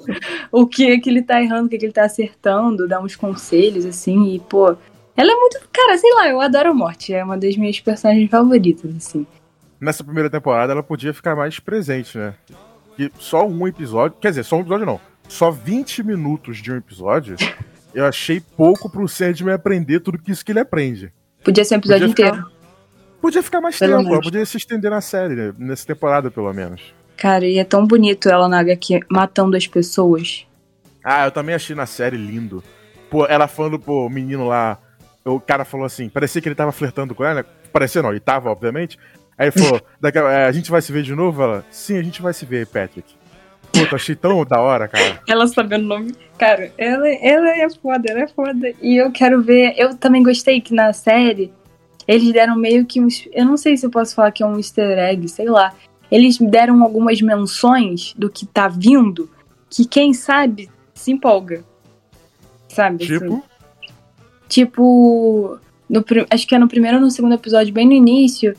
o 0.50 0.66
que, 0.66 0.90
é 0.90 0.98
que 0.98 1.08
ele 1.08 1.22
tá 1.22 1.40
errando, 1.42 1.66
o 1.66 1.68
que, 1.68 1.76
é 1.76 1.78
que 1.78 1.86
ele 1.86 1.92
tá 1.92 2.04
acertando, 2.04 2.88
dar 2.88 3.00
uns 3.00 3.14
conselhos, 3.14 3.84
assim, 3.84 4.34
e, 4.34 4.38
pô. 4.40 4.76
Ela 5.18 5.32
é 5.32 5.34
muito. 5.34 5.60
Cara, 5.72 5.98
sei 5.98 6.14
lá, 6.14 6.28
eu 6.28 6.40
adoro 6.40 6.70
a 6.70 6.74
morte. 6.74 7.12
É 7.12 7.22
uma 7.24 7.36
das 7.36 7.56
minhas 7.56 7.78
personagens 7.80 8.30
favoritas, 8.30 8.94
assim. 8.96 9.26
Nessa 9.80 10.02
primeira 10.04 10.30
temporada 10.30 10.72
ela 10.72 10.82
podia 10.82 11.12
ficar 11.12 11.34
mais 11.36 11.58
presente, 11.58 12.16
né? 12.16 12.34
E 12.98 13.10
só 13.18 13.46
um 13.46 13.66
episódio. 13.66 14.16
Quer 14.20 14.28
dizer, 14.30 14.44
só 14.44 14.56
um 14.56 14.60
episódio 14.60 14.86
não. 14.86 15.00
Só 15.28 15.50
20 15.50 16.02
minutos 16.04 16.58
de 16.58 16.72
um 16.72 16.76
episódio. 16.76 17.36
Eu 17.94 18.04
achei 18.04 18.40
pouco 18.40 18.88
pro 18.88 19.08
Sandman 19.08 19.54
aprender 19.54 20.00
tudo 20.00 20.18
que 20.18 20.30
isso 20.30 20.44
que 20.44 20.52
ele 20.52 20.60
aprende. 20.60 21.12
Podia 21.42 21.64
ser 21.64 21.74
um 21.74 21.78
episódio 21.78 22.08
Podia 22.08 22.26
ficar- 22.26 22.36
inteiro. 22.38 22.58
Podia 23.20 23.42
ficar 23.42 23.60
mais 23.60 23.76
Pelo 23.76 23.96
tempo, 23.98 24.12
ela 24.12 24.20
podia 24.22 24.46
se 24.46 24.56
estender 24.56 24.90
na 24.90 25.00
série, 25.00 25.34
né? 25.34 25.54
nessa 25.58 25.84
temporada 25.84 26.30
pelo 26.30 26.52
menos. 26.52 26.94
Cara, 27.16 27.44
e 27.44 27.58
é 27.58 27.64
tão 27.64 27.84
bonito 27.84 28.28
ela 28.28 28.48
na 28.48 28.60
HQ 28.60 29.00
matando 29.10 29.56
as 29.56 29.66
pessoas. 29.66 30.46
Ah, 31.02 31.24
eu 31.24 31.32
também 31.32 31.52
achei 31.54 31.74
na 31.74 31.86
série 31.86 32.16
lindo. 32.16 32.62
Pô, 33.10 33.26
ela 33.26 33.48
falando 33.48 33.76
pro 33.78 34.08
menino 34.08 34.46
lá, 34.46 34.78
o 35.24 35.40
cara 35.40 35.64
falou 35.64 35.86
assim, 35.86 36.08
parecia 36.08 36.40
que 36.40 36.48
ele 36.48 36.54
tava 36.54 36.72
flertando 36.72 37.14
com 37.14 37.24
ela, 37.24 37.44
parecia 37.72 38.02
não, 38.02 38.10
ele 38.10 38.20
tava, 38.20 38.50
obviamente. 38.50 38.98
Aí 39.36 39.48
ele 39.48 39.52
falou, 39.52 39.80
"Daqui 40.00 40.18
a, 40.18 40.30
é, 40.30 40.46
a 40.46 40.52
gente 40.52 40.70
vai 40.70 40.82
se 40.82 40.92
ver 40.92 41.02
de 41.02 41.14
novo? 41.14 41.42
Ela, 41.42 41.64
sim, 41.70 41.96
a 41.96 42.02
gente 42.02 42.20
vai 42.22 42.32
se 42.32 42.44
ver, 42.44 42.66
Patrick. 42.66 43.18
Puta, 43.72 43.96
achei 43.96 44.16
tão 44.16 44.44
da 44.44 44.60
hora, 44.60 44.88
cara. 44.88 45.20
Ela 45.28 45.46
sabendo 45.46 45.84
o 45.84 45.88
nome. 45.88 46.14
Cara, 46.38 46.72
ela, 46.78 47.08
ela 47.08 47.50
é 47.50 47.68
foda, 47.70 48.10
ela 48.10 48.20
é 48.20 48.28
foda. 48.28 48.72
E 48.80 48.96
eu 48.96 49.10
quero 49.12 49.42
ver. 49.42 49.74
Eu 49.76 49.94
também 49.96 50.22
gostei 50.22 50.60
que 50.60 50.72
na 50.72 50.92
série 50.92 51.52
eles 52.06 52.32
deram 52.32 52.56
meio 52.56 52.86
que 52.86 53.00
uns. 53.00 53.28
Eu 53.32 53.44
não 53.44 53.56
sei 53.56 53.76
se 53.76 53.84
eu 53.84 53.90
posso 53.90 54.14
falar 54.14 54.32
que 54.32 54.42
é 54.42 54.46
um 54.46 54.56
easter 54.56 54.98
egg, 54.98 55.28
sei 55.28 55.48
lá. 55.48 55.74
Eles 56.10 56.38
deram 56.38 56.82
algumas 56.82 57.20
menções 57.20 58.14
do 58.16 58.30
que 58.30 58.46
tá 58.46 58.68
vindo 58.68 59.28
que 59.68 59.84
quem 59.84 60.14
sabe 60.14 60.70
se 60.94 61.12
empolga. 61.12 61.62
Sabe? 62.68 63.04
assim? 63.04 63.42
Tipo, 64.48 65.58
no, 65.88 66.04
acho 66.30 66.46
que 66.46 66.54
é 66.54 66.58
no 66.58 66.68
primeiro 66.68 66.96
ou 66.96 67.02
no 67.02 67.10
segundo 67.10 67.34
episódio, 67.34 67.72
bem 67.72 67.86
no 67.86 67.92
início, 67.92 68.56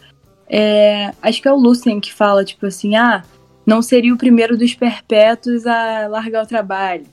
é, 0.47 1.13
acho 1.21 1.41
que 1.41 1.47
é 1.47 1.51
o 1.51 1.55
Lucien 1.55 1.99
que 1.99 2.13
fala, 2.13 2.43
tipo 2.43 2.65
assim, 2.65 2.95
ah, 2.95 3.23
não 3.65 3.81
seria 3.81 4.13
o 4.13 4.17
primeiro 4.17 4.57
dos 4.57 4.73
perpétuos 4.73 5.67
a 5.67 6.07
largar 6.07 6.43
o 6.43 6.47
trabalho. 6.47 7.05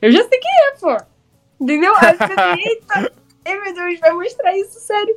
Eu 0.00 0.12
já 0.12 0.22
sei 0.26 0.38
quem 0.38 0.50
é, 0.50 0.78
pô. 0.78 1.04
Entendeu? 1.60 1.92
Aí 1.96 2.12
eu 2.12 2.18
falei, 2.18 2.64
eita, 2.64 3.12
ai 3.44 3.60
meu 3.60 3.74
Deus, 3.74 4.00
vai 4.00 4.12
mostrar 4.12 4.56
isso, 4.56 4.78
sério. 4.80 5.16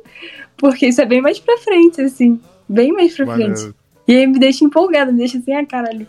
Porque 0.56 0.86
isso 0.86 1.00
é 1.00 1.04
bem 1.06 1.20
mais 1.20 1.38
pra 1.38 1.58
frente, 1.58 2.00
assim. 2.00 2.40
Bem 2.68 2.92
mais 2.92 3.14
pra 3.14 3.26
frente. 3.26 3.48
maneiro. 3.48 3.74
E 4.08 4.16
aí 4.16 4.26
me 4.26 4.38
deixa 4.38 4.64
empolgada, 4.64 5.12
me 5.12 5.18
deixa 5.18 5.38
assim, 5.38 5.54
ah, 5.54 5.64
caralho. 5.64 6.06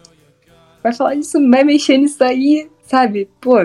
Vai 0.82 0.93
falar 0.93 1.15
disso, 1.15 1.39
vai 1.50 1.63
mexer 1.63 1.98
nisso 1.98 2.24
aí, 2.24 2.69
sabe? 2.84 3.29
Pô, 3.40 3.56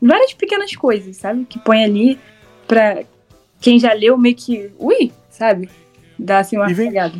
várias 0.00 0.34
pequenas 0.34 0.74
coisas, 0.74 1.16
sabe? 1.16 1.44
Que 1.44 1.58
põe 1.58 1.84
ali 1.84 2.18
pra 2.66 3.02
quem 3.60 3.78
já 3.78 3.92
leu 3.92 4.16
meio 4.18 4.34
que, 4.34 4.70
ui, 4.78 5.12
sabe? 5.30 5.68
Dá 6.18 6.38
assim 6.40 6.56
uma 6.56 6.70
E 6.70 6.74
vem- 6.74 6.88
pegada. 6.88 7.14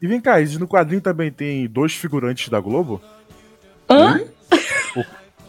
E 0.00 0.06
vem 0.06 0.20
cá, 0.20 0.40
e 0.40 0.58
no 0.58 0.68
quadrinho 0.68 1.00
também 1.00 1.30
tem 1.32 1.66
dois 1.66 1.94
figurantes 1.94 2.48
da 2.48 2.60
Globo? 2.60 3.00
Hã? 3.88 4.20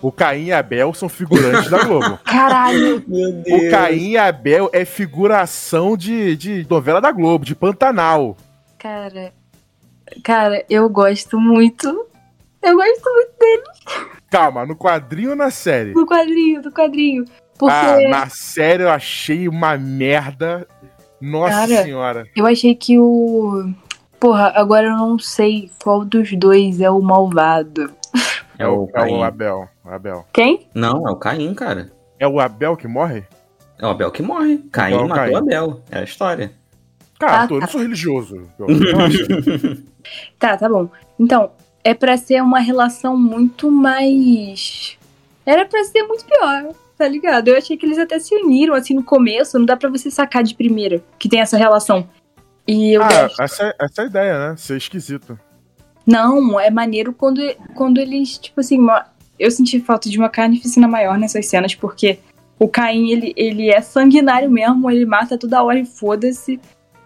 O 0.02 0.12
Caim 0.12 0.46
e 0.46 0.52
a 0.54 0.60
Abel 0.60 0.94
são 0.94 1.10
figurantes 1.10 1.70
da 1.70 1.84
Globo. 1.84 2.20
Caralho! 2.24 3.04
Meu 3.08 3.30
O 3.48 3.70
Caim 3.72 4.12
e 4.12 4.18
a 4.18 4.28
Abel 4.28 4.70
é 4.72 4.86
figuração 4.86 5.98
de, 5.98 6.36
de 6.36 6.68
novela 6.70 7.02
da 7.02 7.12
Globo, 7.12 7.44
de 7.44 7.56
Pantanal. 7.56 8.38
Cara, 8.78 9.34
cara, 10.24 10.64
eu 10.70 10.88
gosto 10.90 11.40
muito. 11.40 11.88
Eu 12.62 12.76
gosto 12.76 13.04
muito 13.14 14.12
Calma, 14.30 14.66
no 14.66 14.76
quadrinho 14.76 15.32
ou 15.32 15.36
na 15.36 15.50
série? 15.50 15.94
do 15.94 16.06
quadrinho, 16.06 16.62
do 16.62 16.72
quadrinho. 16.72 17.26
Porque 17.58 17.74
Ah, 17.74 18.10
na 18.10 18.30
série 18.30 18.84
eu 18.84 18.90
achei 18.90 19.48
uma 19.48 19.78
merda. 19.78 20.68
Nossa 21.22 21.52
Cara. 21.68 21.84
senhora. 21.84 22.28
eu 22.36 22.46
achei 22.46 22.76
que 22.76 23.00
o. 23.00 23.70
Porra, 24.20 24.52
agora 24.56 24.88
eu 24.88 24.98
não 24.98 25.18
sei 25.20 25.70
qual 25.84 26.04
dos 26.04 26.32
dois 26.34 26.82
é 26.82 26.90
o 26.90 27.02
malvado. 27.02 27.92
É 28.58 28.68
o, 28.68 28.90
é 28.94 29.02
o 29.12 29.24
Abel. 29.24 29.68
O 29.84 29.90
Abel. 29.90 30.26
Quem? 30.34 30.68
Não, 30.74 31.08
é 31.08 31.12
o 31.12 31.16
Caim, 31.16 31.54
cara. 31.54 31.92
É 32.20 32.28
o 32.28 32.40
Abel 32.40 32.76
que 32.78 32.88
morre? 32.88 33.24
É 33.80 33.86
o 33.86 33.90
Abel 33.90 34.12
que 34.12 34.22
morre. 34.24 34.58
Caim 34.72 34.94
Então, 34.96 35.08
matou 35.08 35.24
Caim. 35.24 35.34
o 35.34 35.38
Abel. 35.38 35.82
É 35.92 36.00
a 36.00 36.04
história. 36.04 36.52
Cara, 37.20 37.44
Ah, 37.44 37.48
tô, 37.48 37.56
eu 37.56 37.60
tá. 37.60 37.66
não 37.66 37.72
sou 37.72 37.82
religioso. 37.82 38.48
Tá, 40.40 40.56
tá 40.58 40.70
bom. 40.70 40.88
Então, 41.20 41.52
é 41.84 41.94
pra 41.94 42.16
ser 42.18 42.42
uma 42.42 42.60
relação 42.60 43.18
muito 43.18 43.72
mais. 43.72 44.98
Era 45.46 45.66
pra 45.66 45.84
ser 45.84 46.04
muito 46.04 46.26
pior, 46.26 46.70
tá 46.98 47.08
ligado? 47.08 47.48
Eu 47.50 47.58
achei 47.58 47.78
que 47.78 47.86
eles 47.86 47.98
até 47.98 48.20
se 48.20 48.36
uniram 48.36 48.74
assim 48.74 48.94
no 48.94 49.04
começo, 49.04 49.58
não 49.60 49.66
dá 49.66 49.76
pra 49.76 49.90
você 49.90 50.10
sacar 50.10 50.44
de 50.44 50.56
primeira 50.56 51.04
que 51.20 51.30
tem 51.30 51.40
essa 51.40 51.58
relação. 51.58 52.10
E 52.68 52.94
eu 52.94 53.04
ah, 53.04 53.30
essa, 53.40 53.76
essa 53.80 54.02
é 54.02 54.04
a 54.04 54.08
ideia, 54.08 54.50
né? 54.50 54.56
Ser 54.58 54.78
esquisito. 54.78 55.40
Não, 56.06 56.60
é 56.60 56.70
maneiro 56.70 57.14
quando, 57.14 57.42
quando 57.74 58.00
eles, 58.00 58.38
tipo 58.38 58.60
assim, 58.60 58.80
eu 59.40 59.50
senti 59.52 59.80
falta 59.80 60.10
de 60.10 60.18
uma 60.18 60.30
carnificina 60.30 60.88
maior 60.88 61.18
nessas 61.18 61.48
cenas, 61.48 61.74
porque 61.74 62.20
o 62.60 62.68
Caim, 62.68 63.12
ele, 63.12 63.34
ele 63.36 63.70
é 63.70 63.82
sanguinário 63.82 64.50
mesmo, 64.50 64.90
ele 64.90 65.06
mata 65.06 65.38
toda 65.38 65.64
hora 65.64 65.80
e 65.80 65.86
foda-se, 65.86 66.60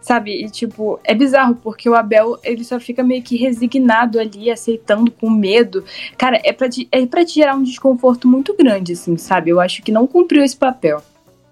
sabe? 0.10 0.44
E, 0.44 0.50
tipo, 0.50 1.00
é 1.04 1.14
bizarro, 1.14 1.54
porque 1.54 1.88
o 1.88 1.94
Abel, 1.94 2.40
ele 2.44 2.64
só 2.64 2.80
fica 2.80 3.04
meio 3.04 3.22
que 3.22 3.38
resignado 3.38 4.20
ali, 4.20 4.50
aceitando 4.50 5.12
com 5.12 5.30
medo. 5.30 5.86
Cara, 6.18 6.42
é 6.44 6.52
pra, 6.52 6.68
te, 6.68 6.88
é 6.92 7.06
pra 7.06 7.24
te 7.24 7.36
gerar 7.36 7.54
um 7.54 7.62
desconforto 7.62 8.28
muito 8.28 8.56
grande, 8.58 8.94
assim, 8.94 9.16
sabe? 9.18 9.52
Eu 9.52 9.60
acho 9.60 9.84
que 9.84 9.92
não 9.92 10.08
cumpriu 10.08 10.44
esse 10.44 10.58
papel. 10.58 11.04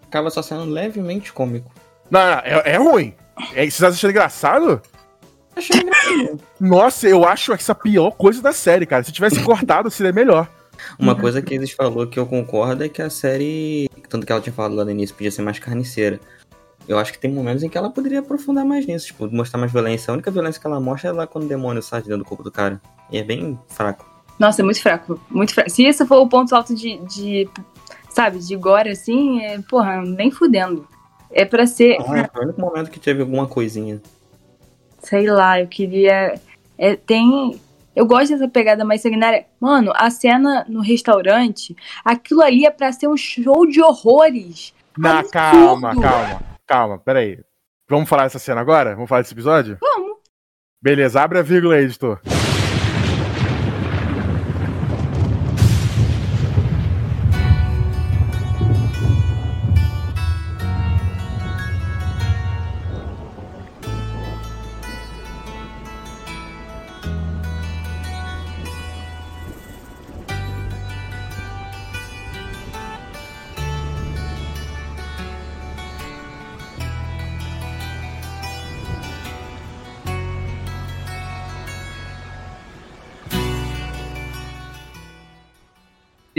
Acaba 0.07 0.31
só 0.31 0.41
sendo 0.41 0.65
levemente 0.65 1.31
cômico. 1.31 1.71
Não, 2.09 2.19
não, 2.19 2.39
é, 2.39 2.63
é 2.65 2.77
ruim. 2.77 3.13
É, 3.53 3.69
vocês 3.69 3.83
acham 3.83 4.09
engraçado? 4.09 4.81
Achei 5.55 5.79
engraçado. 5.79 6.39
Nossa, 6.59 7.07
eu 7.07 7.25
acho 7.25 7.53
essa 7.53 7.73
a 7.73 7.75
pior 7.75 8.09
coisa 8.09 8.41
da 8.41 8.53
série, 8.53 8.87
cara. 8.87 9.03
Se 9.03 9.11
tivesse 9.11 9.39
cortado, 9.43 9.91
seria 9.91 10.11
melhor. 10.11 10.49
Uma 10.97 11.15
coisa 11.15 11.43
que 11.43 11.53
eles 11.53 11.71
falou 11.71 12.07
que 12.07 12.17
eu 12.17 12.25
concordo 12.25 12.83
é 12.83 12.89
que 12.89 13.03
a 13.03 13.09
série, 13.09 13.87
tanto 14.09 14.25
que 14.25 14.31
ela 14.31 14.41
tinha 14.41 14.53
falado 14.53 14.73
lá 14.73 14.83
no 14.83 14.89
início, 14.89 15.15
podia 15.15 15.29
ser 15.29 15.43
mais 15.43 15.59
carniceira. 15.59 16.19
Eu 16.87 16.97
acho 16.97 17.11
que 17.11 17.19
tem 17.19 17.31
momentos 17.31 17.63
em 17.63 17.69
que 17.69 17.77
ela 17.77 17.89
poderia 17.89 18.19
aprofundar 18.19 18.63
mais 18.65 18.85
nisso, 18.85 19.07
tipo, 19.07 19.29
mostrar 19.29 19.59
mais 19.59 19.71
violência. 19.71 20.09
A 20.11 20.13
única 20.13 20.31
violência 20.31 20.59
que 20.61 20.67
ela 20.67 20.79
mostra 20.79 21.09
é 21.09 21.13
lá 21.13 21.27
quando 21.27 21.43
o 21.43 21.47
demônio 21.47 21.81
sai 21.81 22.01
de 22.01 22.07
dentro 22.07 22.23
do 22.23 22.27
corpo 22.27 22.43
do 22.43 22.51
cara. 22.51 22.81
E 23.11 23.17
é 23.17 23.23
bem 23.23 23.59
fraco. 23.67 24.05
Nossa, 24.39 24.61
é 24.61 24.63
muito 24.65 24.81
fraco, 24.81 25.19
muito 25.29 25.53
fraco. 25.53 25.69
Se 25.69 25.83
esse 25.83 26.05
for 26.05 26.17
o 26.21 26.29
ponto 26.29 26.55
alto 26.55 26.73
de, 26.75 26.97
de 26.99 27.49
sabe, 28.09 28.39
de 28.39 28.55
gore, 28.55 28.89
assim, 28.89 29.41
é, 29.43 29.59
porra, 29.59 30.01
nem 30.01 30.31
fudendo. 30.31 30.87
É 31.31 31.43
pra 31.43 31.67
ser, 31.67 31.97
Ah, 31.99 32.29
foi 32.31 32.41
o 32.41 32.43
único 32.45 32.61
momento 32.61 32.89
que 32.89 32.99
teve 32.99 33.21
alguma 33.21 33.47
coisinha. 33.47 34.01
sei 35.01 35.29
lá, 35.29 35.59
eu 35.59 35.67
queria. 35.67 36.39
é, 36.77 36.95
tem. 36.95 37.59
Eu 37.95 38.05
gosto 38.05 38.29
dessa 38.29 38.47
pegada 38.47 38.85
mais 38.85 39.01
sanguinária. 39.01 39.45
Mano, 39.59 39.91
a 39.95 40.09
cena 40.11 40.63
no 40.69 40.81
restaurante, 40.81 41.75
aquilo 42.05 42.41
ali 42.43 42.63
é 42.65 42.69
pra 42.69 42.91
ser 42.91 43.07
um 43.07 43.17
show 43.17 43.65
de 43.65 43.81
horrores. 43.81 44.71
Na, 44.95 45.23
calma, 45.23 45.95
calma, 45.99 46.39
calma, 46.67 46.99
peraí. 46.99 47.39
Vamos 47.89 48.09
falar 48.09 48.23
dessa 48.23 48.39
cena 48.39 48.61
agora? 48.61 48.93
Vamos 48.93 49.07
falar 49.07 49.21
desse 49.21 49.33
episódio? 49.33 49.77
Vamos. 49.79 50.17
Beleza, 50.81 51.21
abre 51.21 51.39
a 51.39 51.41
vírgula 51.41 51.75
aí, 51.75 51.85
editor. 51.85 52.21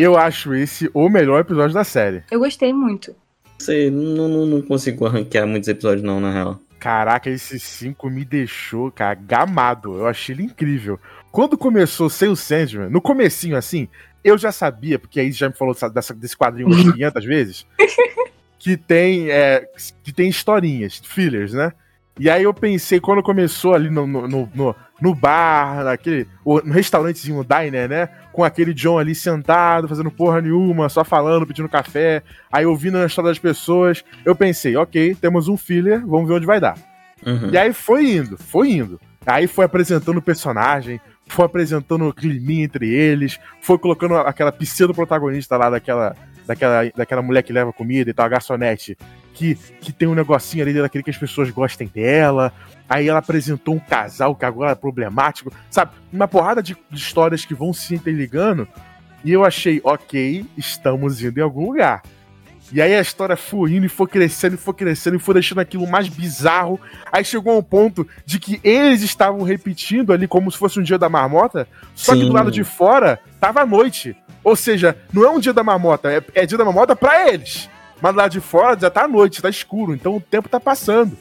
Eu 0.01 0.17
acho 0.17 0.55
esse 0.55 0.89
o 0.95 1.09
melhor 1.09 1.41
episódio 1.41 1.75
da 1.75 1.83
série. 1.83 2.23
Eu 2.31 2.39
gostei 2.39 2.73
muito. 2.73 3.17
Sei, 3.59 3.91
não, 3.91 4.29
não, 4.29 4.47
não 4.47 4.63
consigo 4.63 5.05
arranquear 5.07 5.45
muitos 5.45 5.69
episódios 5.69 6.05
não, 6.05 6.21
na 6.21 6.33
real. 6.33 6.61
Caraca, 6.79 7.29
esse 7.29 7.59
5 7.59 8.09
me 8.09 8.25
deixou, 8.25 8.93
cara, 8.93 9.15
gamado. 9.15 9.97
Eu 9.99 10.07
achei 10.07 10.33
ele 10.37 10.45
incrível. 10.45 11.01
Quando 11.33 11.59
começou 11.59 12.09
sem 12.09 12.29
o 12.29 12.37
Sandman, 12.37 12.89
no 12.89 13.01
comecinho 13.01 13.57
assim, 13.57 13.89
eu 14.23 14.39
já 14.39 14.53
sabia, 14.53 15.01
porque 15.01 15.19
aí 15.19 15.33
já 15.33 15.49
me 15.49 15.55
falou 15.57 15.75
dessa- 15.93 16.15
desse 16.15 16.37
quadrinho 16.37 16.69
umas 16.69 16.81
500 16.95 17.25
vezes, 17.25 17.67
que 18.57 18.77
tem, 18.77 19.29
é, 19.31 19.69
que 20.05 20.13
tem 20.13 20.29
historinhas, 20.29 21.03
fillers, 21.05 21.53
né? 21.53 21.73
E 22.21 22.31
aí 22.31 22.45
eu 22.45 22.55
pensei, 22.55 23.01
quando 23.01 23.23
começou 23.23 23.75
ali 23.75 23.91
no, 23.91 24.07
no, 24.07 24.29
no, 24.29 24.49
no- 24.55 24.77
no 25.01 25.15
bar, 25.15 25.85
naquele, 25.85 26.27
no 26.45 26.73
restaurantezinho, 26.73 27.45
diner, 27.45 27.89
né? 27.89 28.09
Com 28.33 28.43
aquele 28.43 28.75
John 28.75 28.99
ali 28.99 29.15
sentado, 29.15 29.89
fazendo 29.89 30.11
porra 30.11 30.41
nenhuma, 30.41 30.89
só 30.89 31.05
falando, 31.05 31.47
pedindo 31.47 31.69
café, 31.69 32.23
aí 32.53 32.67
ouvindo 32.67 32.99
a 32.99 33.07
história 33.07 33.31
das 33.31 33.39
pessoas, 33.39 34.05
eu 34.25 34.35
pensei, 34.35 34.77
ok, 34.77 35.15
temos 35.15 35.49
um 35.49 35.57
filler, 35.57 36.05
vamos 36.05 36.29
ver 36.29 36.35
onde 36.35 36.47
vai 36.47 36.61
dar. 36.61 36.77
Uhum. 37.25 37.51
E 37.53 37.59
aí 37.59 37.73
foi 37.73 38.17
indo, 38.17 38.37
foi 38.37 38.71
indo. 38.73 39.01
Aí 39.27 39.47
foi 39.47 39.65
apresentando 39.65 40.19
o 40.19 40.23
personagem, 40.23 41.01
foi 41.27 41.45
apresentando 41.45 42.09
o 42.09 42.15
climinha 42.15 42.65
entre 42.65 42.89
eles, 42.89 43.39
foi 43.61 43.79
colocando 43.79 44.17
aquela 44.17 44.51
pseudo-protagonista 44.51 45.57
lá 45.57 45.69
daquela, 45.71 46.17
daquela, 46.47 46.91
daquela 46.97 47.23
mulher 47.23 47.43
que 47.43 47.53
leva 47.53 47.73
comida 47.73 48.11
e 48.11 48.15
tal, 48.15 48.27
a 48.27 48.29
garçonete, 48.31 48.97
que, 49.39 49.55
que 49.81 49.93
tem 49.93 50.09
um 50.09 50.17
negocinho 50.17 50.65
ali, 50.65 50.73
queria 50.89 51.05
que 51.05 51.11
as 51.11 51.17
pessoas 51.17 51.49
gostem 51.51 51.87
dela. 51.87 52.53
Aí 52.89 53.09
ela 53.09 53.21
apresentou 53.21 53.77
um 53.77 53.79
casal 53.79 54.35
que 54.35 54.45
agora 54.45 54.73
é 54.73 54.75
problemático, 54.75 55.53
sabe? 55.71 55.93
Uma 56.13 56.27
porrada 56.27 56.61
de, 56.61 56.77
de 56.91 56.99
histórias 56.99 57.45
que 57.45 57.55
vão 57.55 57.73
se 57.73 57.95
interligando. 57.95 58.67
E 59.25 59.31
eu 59.31 59.45
achei, 59.45 59.81
ok, 59.85 60.45
estamos 60.57 61.23
indo 61.23 61.39
em 61.39 61.43
algum 61.43 61.67
lugar. 61.67 62.03
E 62.73 62.83
aí 62.83 62.95
a 62.95 63.01
história 63.01 63.37
foi 63.37 63.75
indo 63.75 63.87
e 63.87 63.89
foi 63.89 64.09
crescendo 64.09 64.55
e 64.55 64.59
foi 64.59 64.75
crescendo 64.75 65.17
e 65.17 65.21
foi 65.21 65.35
deixando 65.35 65.61
aquilo 65.61 65.87
mais 65.87 66.09
bizarro. 66.09 66.81
Aí 67.13 67.25
chegou 67.25 67.55
a 67.55 67.59
um 67.59 67.63
ponto 67.63 68.07
de 68.27 68.41
que 68.41 68.61
eles 68.65 69.03
estavam 69.03 69.43
repetindo 69.43 70.13
ali 70.13 70.27
como 70.27 70.51
se 70.51 70.59
fosse 70.59 70.81
um 70.81 70.83
dia 70.83 70.99
da 70.99 71.09
marmota, 71.09 71.69
só 71.95 72.13
que 72.13 72.21
Sim. 72.21 72.27
do 72.27 72.33
lado 72.33 72.51
de 72.51 72.65
fora 72.65 73.21
tava 73.41 73.61
a 73.61 73.67
noite. 73.67 74.17
Ou 74.43 74.57
seja, 74.57 74.97
não 75.13 75.25
é 75.25 75.31
um 75.31 75.39
dia 75.39 75.53
da 75.53 75.63
marmota, 75.63 76.11
é, 76.11 76.23
é 76.35 76.45
dia 76.45 76.59
da 76.59 76.65
marmota 76.65 76.97
pra 76.97 77.29
eles. 77.33 77.69
Mas 78.01 78.15
lado 78.15 78.31
de 78.31 78.41
fora 78.41 78.79
já 78.79 78.91
tá 78.91 79.05
à 79.05 79.09
noite, 79.09 79.43
tá 79.43 79.51
escuro, 79.51 79.95
então 79.95 80.17
o 80.17 80.21
tempo 80.21 80.49
tá 80.49 80.61
passando. 80.61 81.17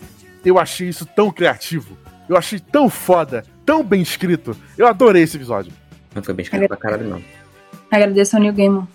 Eu 0.46 0.60
achei 0.60 0.88
isso 0.90 1.06
tão 1.06 1.32
criativo. 1.32 1.98
Eu 2.30 2.38
achei 2.38 2.60
tão 2.60 2.90
foda, 2.90 3.44
tão 3.66 3.84
bem 3.84 4.02
escrito. 4.02 4.56
Eu 4.78 4.88
adorei 4.88 5.24
esse 5.24 5.38
episódio. 5.38 5.72
Não 6.14 6.22
foi 6.22 6.34
bem 6.34 6.44
escrito 6.44 6.68
pra 6.68 6.78
caralho, 6.78 7.08
não. 7.10 7.22
Agradeço 7.90 8.36
ao 8.36 8.42
New 8.42 8.54
Gaiman. 8.54 8.88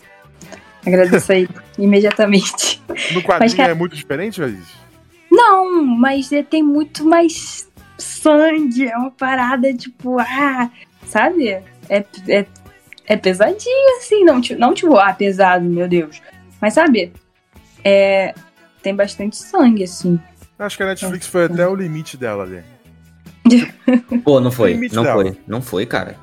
Agradeço 0.86 1.32
aí, 1.32 1.48
imediatamente. 1.78 2.82
No 3.12 3.22
quadrinho 3.22 3.56
cara- 3.56 3.72
é 3.72 3.74
muito 3.74 3.96
diferente, 3.96 4.42
Aziz? 4.42 4.66
Não, 5.30 5.82
mas 5.84 6.28
tem 6.50 6.62
muito 6.62 7.04
mais 7.04 7.68
sangue. 7.96 8.88
É 8.88 8.96
uma 8.96 9.10
parada, 9.10 9.72
tipo, 9.72 10.18
ah, 10.18 10.70
sabe? 11.06 11.48
É, 11.48 11.64
é, 12.28 12.46
é 13.06 13.16
pesadinho, 13.16 13.96
assim. 13.98 14.24
Não, 14.24 14.40
tipo, 14.40 14.60
não 14.60 14.74
tipo, 14.74 14.96
ah, 14.96 15.12
pesado, 15.12 15.64
meu 15.64 15.88
Deus. 15.88 16.20
Mas 16.60 16.74
sabe? 16.74 17.12
É, 17.84 18.34
tem 18.82 18.94
bastante 18.94 19.36
sangue, 19.36 19.84
assim. 19.84 20.18
Acho 20.58 20.76
que 20.76 20.82
a 20.82 20.86
Netflix 20.86 21.26
foi 21.26 21.44
até 21.46 21.66
o 21.66 21.74
limite 21.74 22.16
dela 22.16 22.44
ali. 22.44 22.62
Pô, 24.24 24.40
não 24.40 24.50
foi. 24.52 24.74
Não 24.92 25.02
dela. 25.02 25.22
foi. 25.22 25.36
Não 25.46 25.60
foi, 25.62 25.86
cara. 25.86 26.16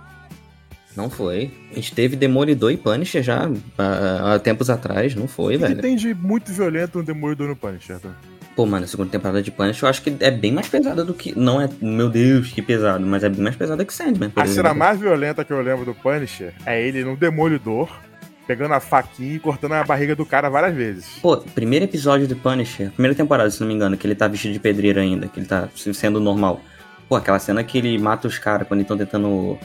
Não 0.95 1.09
foi. 1.09 1.51
A 1.71 1.75
gente 1.75 1.93
teve 1.93 2.15
Demolidor 2.15 2.71
e 2.71 2.77
Punisher 2.77 3.21
já 3.21 3.49
há, 3.77 4.35
há 4.35 4.39
tempos 4.39 4.69
atrás. 4.69 5.15
Não 5.15 5.27
foi, 5.27 5.55
O 5.55 5.59
que 5.59 5.65
velho. 5.65 5.81
tem 5.81 5.95
de 5.95 6.13
muito 6.13 6.51
violento 6.51 6.97
no 6.99 7.03
Demolidor 7.03 7.47
no 7.47 7.55
Punisher? 7.55 7.99
tá? 7.99 8.09
Pô, 8.55 8.65
mano, 8.65 8.83
a 8.85 8.87
segunda 8.87 9.09
temporada 9.09 9.41
de 9.41 9.51
Punisher 9.51 9.83
eu 9.85 9.89
acho 9.89 10.01
que 10.01 10.13
é 10.19 10.31
bem 10.31 10.51
mais 10.51 10.67
pesada 10.67 11.03
do 11.05 11.13
que. 11.13 11.37
Não 11.37 11.61
é. 11.61 11.69
Meu 11.81 12.09
Deus, 12.09 12.49
que 12.51 12.61
pesado. 12.61 13.05
Mas 13.05 13.23
é 13.23 13.29
bem 13.29 13.41
mais 13.41 13.55
pesada 13.55 13.85
que 13.85 13.93
Sandman. 13.93 14.29
por 14.29 14.41
A 14.41 14.45
cena 14.47 14.59
exemplo. 14.61 14.77
mais 14.77 14.99
violenta 14.99 15.45
que 15.45 15.53
eu 15.53 15.61
lembro 15.61 15.85
do 15.85 15.93
Punisher 15.93 16.53
é 16.65 16.81
ele 16.81 17.03
no 17.03 17.15
Demolidor, 17.15 17.89
pegando 18.49 18.73
a 18.73 18.79
faquinha 18.79 19.35
e 19.35 19.39
cortando 19.39 19.73
a 19.73 19.83
barriga 19.83 20.15
do 20.15 20.25
cara 20.25 20.49
várias 20.49 20.73
vezes. 20.75 21.05
Pô, 21.21 21.37
primeiro 21.37 21.85
episódio 21.85 22.25
de 22.25 22.33
Punisher, 22.33 22.89
primeira 22.89 23.13
temporada, 23.13 23.47
se 23.51 23.61
não 23.61 23.67
me 23.67 23.75
engano, 23.75 23.95
que 23.95 24.07
ele 24.07 24.15
tá 24.15 24.27
vestido 24.27 24.53
de 24.53 24.59
pedreiro 24.59 24.99
ainda, 24.99 25.27
que 25.27 25.39
ele 25.39 25.45
tá 25.45 25.69
sendo 25.75 26.19
normal. 26.19 26.59
Pô, 27.07 27.15
aquela 27.15 27.37
cena 27.37 27.63
que 27.63 27.77
ele 27.77 27.95
mata 27.99 28.27
os 28.27 28.39
caras 28.39 28.67
quando 28.67 28.81
estão 28.81 28.97
tentando 28.97 29.55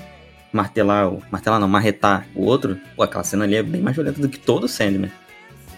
martelar, 0.53 1.09
o- 1.11 1.23
martelar 1.31 1.59
não, 1.59 1.67
marretar 1.67 2.27
o 2.35 2.45
outro. 2.45 2.79
Pô, 2.95 3.03
aquela 3.03 3.25
cena 3.25 3.45
ali 3.45 3.57
é 3.57 3.63
bem 3.63 3.81
mais 3.81 3.97
violenta 3.97 4.21
do 4.21 4.29
que 4.29 4.39
todo 4.39 4.65
o 4.65 4.69
Sandman. 4.69 5.11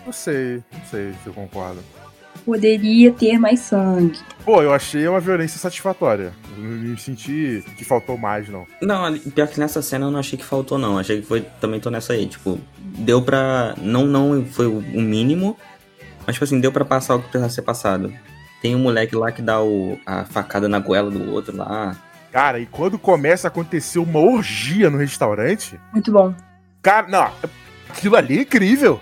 Não 0.04 0.12
sei, 0.12 0.56
não 0.72 0.84
sei 0.90 1.12
se 1.22 1.26
eu 1.28 1.32
concordo. 1.32 1.78
poderia 2.44 3.10
ter 3.12 3.38
mais 3.38 3.60
sangue. 3.60 4.18
Pô, 4.44 4.62
eu 4.62 4.72
achei 4.72 5.06
uma 5.08 5.18
violência 5.20 5.58
satisfatória. 5.58 6.32
Não 6.56 6.64
me 6.64 6.98
senti 6.98 7.64
que 7.76 7.84
faltou 7.84 8.16
mais, 8.16 8.48
não. 8.48 8.64
Não, 8.82 9.16
pior 9.18 9.48
que 9.48 9.58
nessa 9.58 9.80
cena 9.82 10.06
eu 10.06 10.10
não 10.12 10.20
achei 10.20 10.38
que 10.38 10.44
faltou, 10.44 10.76
não. 10.78 10.96
Achei 10.98 11.20
que 11.20 11.26
foi. 11.26 11.40
Também 11.60 11.80
tô 11.80 11.90
nessa 11.90 12.12
aí. 12.12 12.26
Tipo, 12.26 12.60
deu 12.98 13.22
pra. 13.22 13.74
Não, 13.78 14.06
não 14.06 14.44
foi 14.44 14.66
o 14.66 14.80
mínimo. 14.80 15.56
Mas, 16.26 16.34
tipo 16.34 16.44
assim, 16.44 16.60
deu 16.60 16.72
pra 16.72 16.84
passar 16.84 17.14
o 17.14 17.18
que 17.18 17.28
precisava 17.28 17.52
ser 17.52 17.62
passado. 17.62 18.12
Tem 18.60 18.74
um 18.74 18.80
moleque 18.80 19.14
lá 19.14 19.30
que 19.30 19.40
dá 19.42 19.62
o, 19.62 19.98
a 20.04 20.24
facada 20.24 20.68
na 20.68 20.78
goela 20.78 21.10
do 21.10 21.30
outro 21.32 21.56
lá. 21.56 21.96
Cara, 22.32 22.58
e 22.58 22.66
quando 22.66 22.98
começa 22.98 23.46
a 23.46 23.50
acontecer 23.50 23.98
uma 23.98 24.18
orgia 24.18 24.90
no 24.90 24.98
restaurante, 24.98 25.78
Muito 25.92 26.10
bom. 26.12 26.34
cara, 26.82 27.06
não, 27.06 27.30
aquilo 27.88 28.16
ali 28.16 28.38
é 28.38 28.42
incrível. 28.42 29.00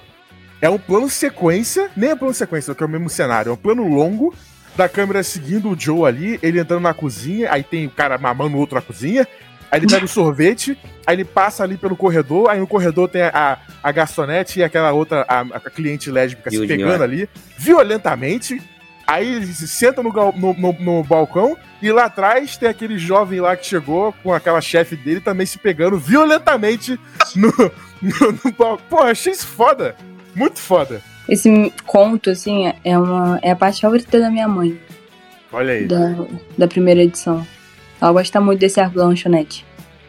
É 0.60 0.68
um 0.68 0.78
plano 0.78 1.08
sequência, 1.08 1.90
nem 1.96 2.10
é 2.10 2.16
plano 2.16 2.34
sequência, 2.34 2.74
que 2.74 2.82
é 2.82 2.86
o 2.86 2.88
mesmo 2.88 3.08
cenário, 3.10 3.50
é 3.50 3.52
um 3.52 3.56
plano 3.56 3.88
longo 3.88 4.34
da 4.76 4.88
câmera 4.88 5.22
seguindo 5.22 5.70
o 5.70 5.78
Joe 5.78 6.06
ali, 6.06 6.38
ele 6.42 6.60
entrando 6.60 6.82
na 6.82 6.94
cozinha, 6.94 7.50
aí 7.52 7.62
tem 7.62 7.86
o 7.86 7.90
cara 7.90 8.18
mamando 8.18 8.56
o 8.56 8.60
outro 8.60 8.74
na 8.76 8.82
cozinha, 8.82 9.26
aí 9.70 9.80
ele 9.80 9.86
pega 9.86 10.04
o 10.04 10.08
sorvete, 10.08 10.78
aí 11.06 11.16
ele 11.16 11.24
passa 11.24 11.62
ali 11.62 11.76
pelo 11.76 11.96
corredor, 11.96 12.48
aí 12.50 12.58
no 12.60 12.66
corredor 12.66 13.08
tem 13.08 13.22
a, 13.22 13.58
a 13.82 13.92
garçonete 13.92 14.60
e 14.60 14.62
aquela 14.64 14.92
outra, 14.92 15.24
a, 15.28 15.40
a 15.40 15.60
cliente 15.70 16.10
lésbica 16.10 16.50
se 16.50 16.56
E 16.56 16.60
pegando 16.66 16.80
idiota. 16.88 17.04
ali, 17.04 17.28
violentamente. 17.58 18.60
Aí 19.06 19.34
ele 19.34 19.46
se 19.46 19.68
senta 19.68 20.02
no, 20.02 20.10
no, 20.10 20.54
no- 20.54 20.76
no 20.80 21.04
balcão 21.04 21.54
e 21.82 21.92
lá 21.92 22.04
atrás 22.06 22.56
tem 22.56 22.68
aquele 22.70 22.96
jovem 22.98 23.38
lá 23.38 23.54
que 23.54 23.66
chegou 23.66 24.14
com 24.22 24.32
aquela 24.32 24.62
chefe 24.62 24.96
dele 24.96 25.20
também 25.20 25.44
se 25.44 25.58
pegando 25.58 25.98
violentamente 25.98 26.98
no, 27.36 27.52
no, 28.00 28.32
no 28.32 28.52
balcão. 28.56 28.78
Pô, 28.88 29.02
achei 29.02 29.32
isso 29.34 29.46
foda. 29.46 29.94
Muito 30.34 30.58
foda. 30.58 31.02
Esse 31.28 31.70
conto, 31.86 32.30
assim, 32.30 32.72
é, 32.82 32.98
uma, 32.98 33.38
é 33.42 33.50
a 33.50 33.56
parte 33.56 33.82
favorita 33.82 34.18
da 34.18 34.30
minha 34.30 34.48
mãe, 34.48 34.78
Olha 35.52 35.74
aí. 35.74 35.86
da, 35.86 36.14
da 36.56 36.66
primeira 36.66 37.02
edição. 37.02 37.46
Ela 38.04 38.12
gosta 38.12 38.38
muito 38.38 38.60
desse 38.60 38.78
arco 38.78 38.96
da 38.96 39.06
lanchonete. 39.06 39.64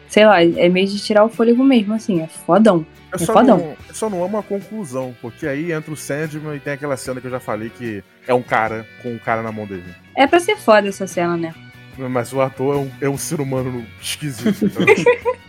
Sei 0.06 0.26
lá, 0.26 0.42
é 0.42 0.68
meio 0.68 0.86
de 0.86 1.02
tirar 1.02 1.24
o 1.24 1.30
fôlego 1.30 1.64
mesmo, 1.64 1.94
assim, 1.94 2.20
é 2.20 2.26
fodão. 2.26 2.84
Eu 3.10 3.16
É 3.16 3.18
só, 3.18 3.32
fodão. 3.32 3.56
não, 3.56 3.76
eu 3.88 3.94
só 3.94 4.10
não 4.10 4.22
amo 4.22 4.36
a 4.36 4.42
conclusão, 4.42 5.16
porque 5.22 5.46
aí 5.46 5.72
entra 5.72 5.90
o 5.90 5.96
Sandman 5.96 6.56
e 6.56 6.60
tem 6.60 6.74
aquela 6.74 6.94
cena 6.98 7.22
que 7.22 7.26
eu 7.26 7.30
já 7.30 7.40
falei 7.40 7.70
que 7.70 8.04
é 8.28 8.34
um 8.34 8.42
cara 8.42 8.86
com 9.02 9.14
um 9.14 9.18
cara 9.18 9.42
na 9.42 9.50
mão 9.50 9.66
dele. 9.66 9.94
É 10.14 10.26
pra 10.26 10.38
ser 10.38 10.56
foda 10.58 10.88
essa 10.88 11.06
cena, 11.06 11.38
né? 11.38 11.54
Mas 11.96 12.34
o 12.34 12.42
ator 12.42 12.74
é 12.74 12.78
um, 12.78 12.90
é 13.00 13.08
um 13.08 13.16
ser 13.16 13.40
humano 13.40 13.86
esquisito. 13.98 14.66
então. 14.66 14.84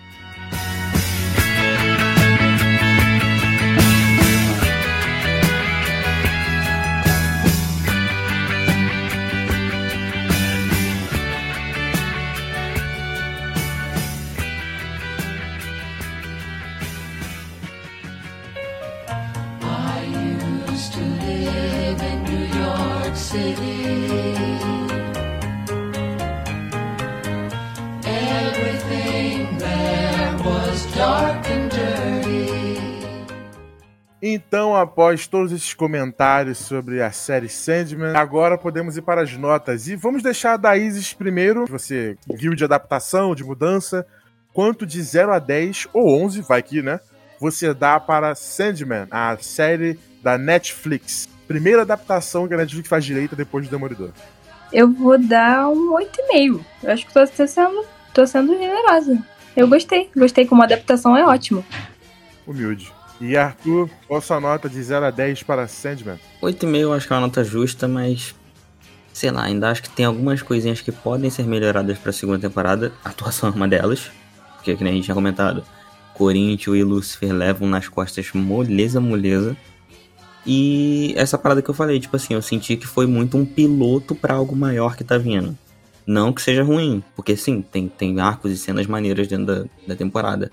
Então, 34.22 34.76
após 34.76 35.28
todos 35.28 35.52
esses 35.52 35.74
comentários 35.76 36.58
sobre 36.58 37.02
a 37.04 37.12
série 37.12 37.48
Sandman, 37.48 38.16
agora 38.16 38.58
podemos 38.58 38.98
ir 38.98 39.04
para 39.04 39.22
as 39.22 39.38
notas. 39.38 39.88
E 39.88 39.96
vamos 39.96 40.24
deixar 40.24 40.58
da 40.58 40.76
Isis 40.76 41.14
primeiro, 41.14 41.66
você 41.68 42.18
viu 42.28 42.56
de 42.56 42.64
adaptação, 42.64 43.36
de 43.36 43.44
mudança. 43.44 44.06
Quanto 44.52 44.88
de 44.88 45.00
0 45.04 45.34
a 45.34 45.40
10, 45.40 45.88
ou 45.94 46.24
11, 46.24 46.42
vai 46.42 46.64
que, 46.64 46.82
né? 46.82 47.00
Você 47.40 47.72
dá 47.76 48.00
para 48.00 48.34
Sandman, 48.34 49.06
a 49.12 49.38
série 49.38 50.00
da 50.24 50.36
Netflix. 50.36 51.30
Primeira 51.48 51.84
adaptação 51.84 52.48
que 52.48 52.56
a 52.56 52.58
Netflix 52.58 52.90
faz 52.90 53.06
direita 53.06 53.36
depois 53.36 53.68
do 53.68 53.72
Demolidor. 53.72 54.10
Eu 54.74 54.92
vou 54.92 55.18
dar 55.20 55.70
um 55.70 55.94
8,5. 55.94 56.60
Eu 56.82 56.92
acho 56.92 57.06
que 57.06 57.14
tô 57.14 57.26
sendo, 57.48 57.86
tô 58.14 58.26
sendo 58.26 58.58
generosa. 58.58 59.24
Eu 59.56 59.68
gostei, 59.68 60.10
gostei 60.18 60.46
como 60.48 60.64
adaptação 60.64 61.16
é 61.16 61.24
ótimo. 61.24 61.64
Humilde. 62.48 62.97
E 63.20 63.36
Arthur, 63.36 63.90
qual 64.08 64.20
a 64.20 64.22
sua 64.22 64.40
nota 64.40 64.70
de 64.70 64.82
0 64.82 65.06
a 65.06 65.12
10 65.12 65.44
para 65.44 65.68
Sandman? 65.68 66.20
8,5 66.42 66.78
eu 66.78 66.94
acho 66.94 67.08
que 67.08 67.14
é 67.14 67.16
uma 67.16 67.22
nota 67.22 67.44
justa, 67.44 67.88
mas. 67.88 68.36
Sei 69.12 69.32
lá, 69.32 69.44
ainda 69.44 69.72
acho 69.72 69.82
que 69.82 69.90
tem 69.90 70.06
algumas 70.06 70.44
coisinhas 70.44 70.82
que 70.82 70.92
podem 70.92 71.30
ser 71.30 71.44
melhoradas 71.44 71.98
pra 71.98 72.12
segunda 72.12 72.40
temporada. 72.40 72.94
A 73.04 73.10
atuação 73.10 73.50
é 73.50 73.52
uma 73.52 73.68
delas. 73.68 74.12
Porque, 74.56 74.76
que 74.76 74.84
a 74.84 74.88
gente 74.88 75.06
tinha 75.06 75.16
comentado, 75.16 75.64
Corinthians 76.14 76.78
e 76.78 76.84
Lucifer 76.84 77.34
levam 77.34 77.68
nas 77.68 77.88
costas 77.88 78.32
moleza, 78.34 79.00
moleza. 79.00 79.58
E 80.46 81.14
essa 81.18 81.38
parada 81.38 81.62
que 81.62 81.70
eu 81.70 81.74
falei, 81.74 82.00
tipo 82.00 82.16
assim, 82.16 82.36
eu 82.36 82.42
senti 82.42 82.78
que 82.78 82.86
foi 82.86 83.08
muito 83.08 83.38
um 83.38 83.46
piloto 83.46 84.14
pra 84.14 84.36
algo 84.36 84.56
maior 84.56 84.96
que 84.96 85.04
tá 85.04 85.18
vindo. 85.18 85.58
Não 86.06 86.32
que 86.32 86.42
seja 86.42 86.64
ruim, 86.64 87.04
porque 87.16 87.36
sim, 87.36 87.62
tem, 87.62 87.90
tem 87.90 88.20
arcos 88.22 88.52
e 88.52 88.58
cenas 88.58 88.88
maneiras 88.88 89.28
dentro 89.28 89.46
da, 89.46 89.66
da 89.88 89.96
temporada. 89.96 90.50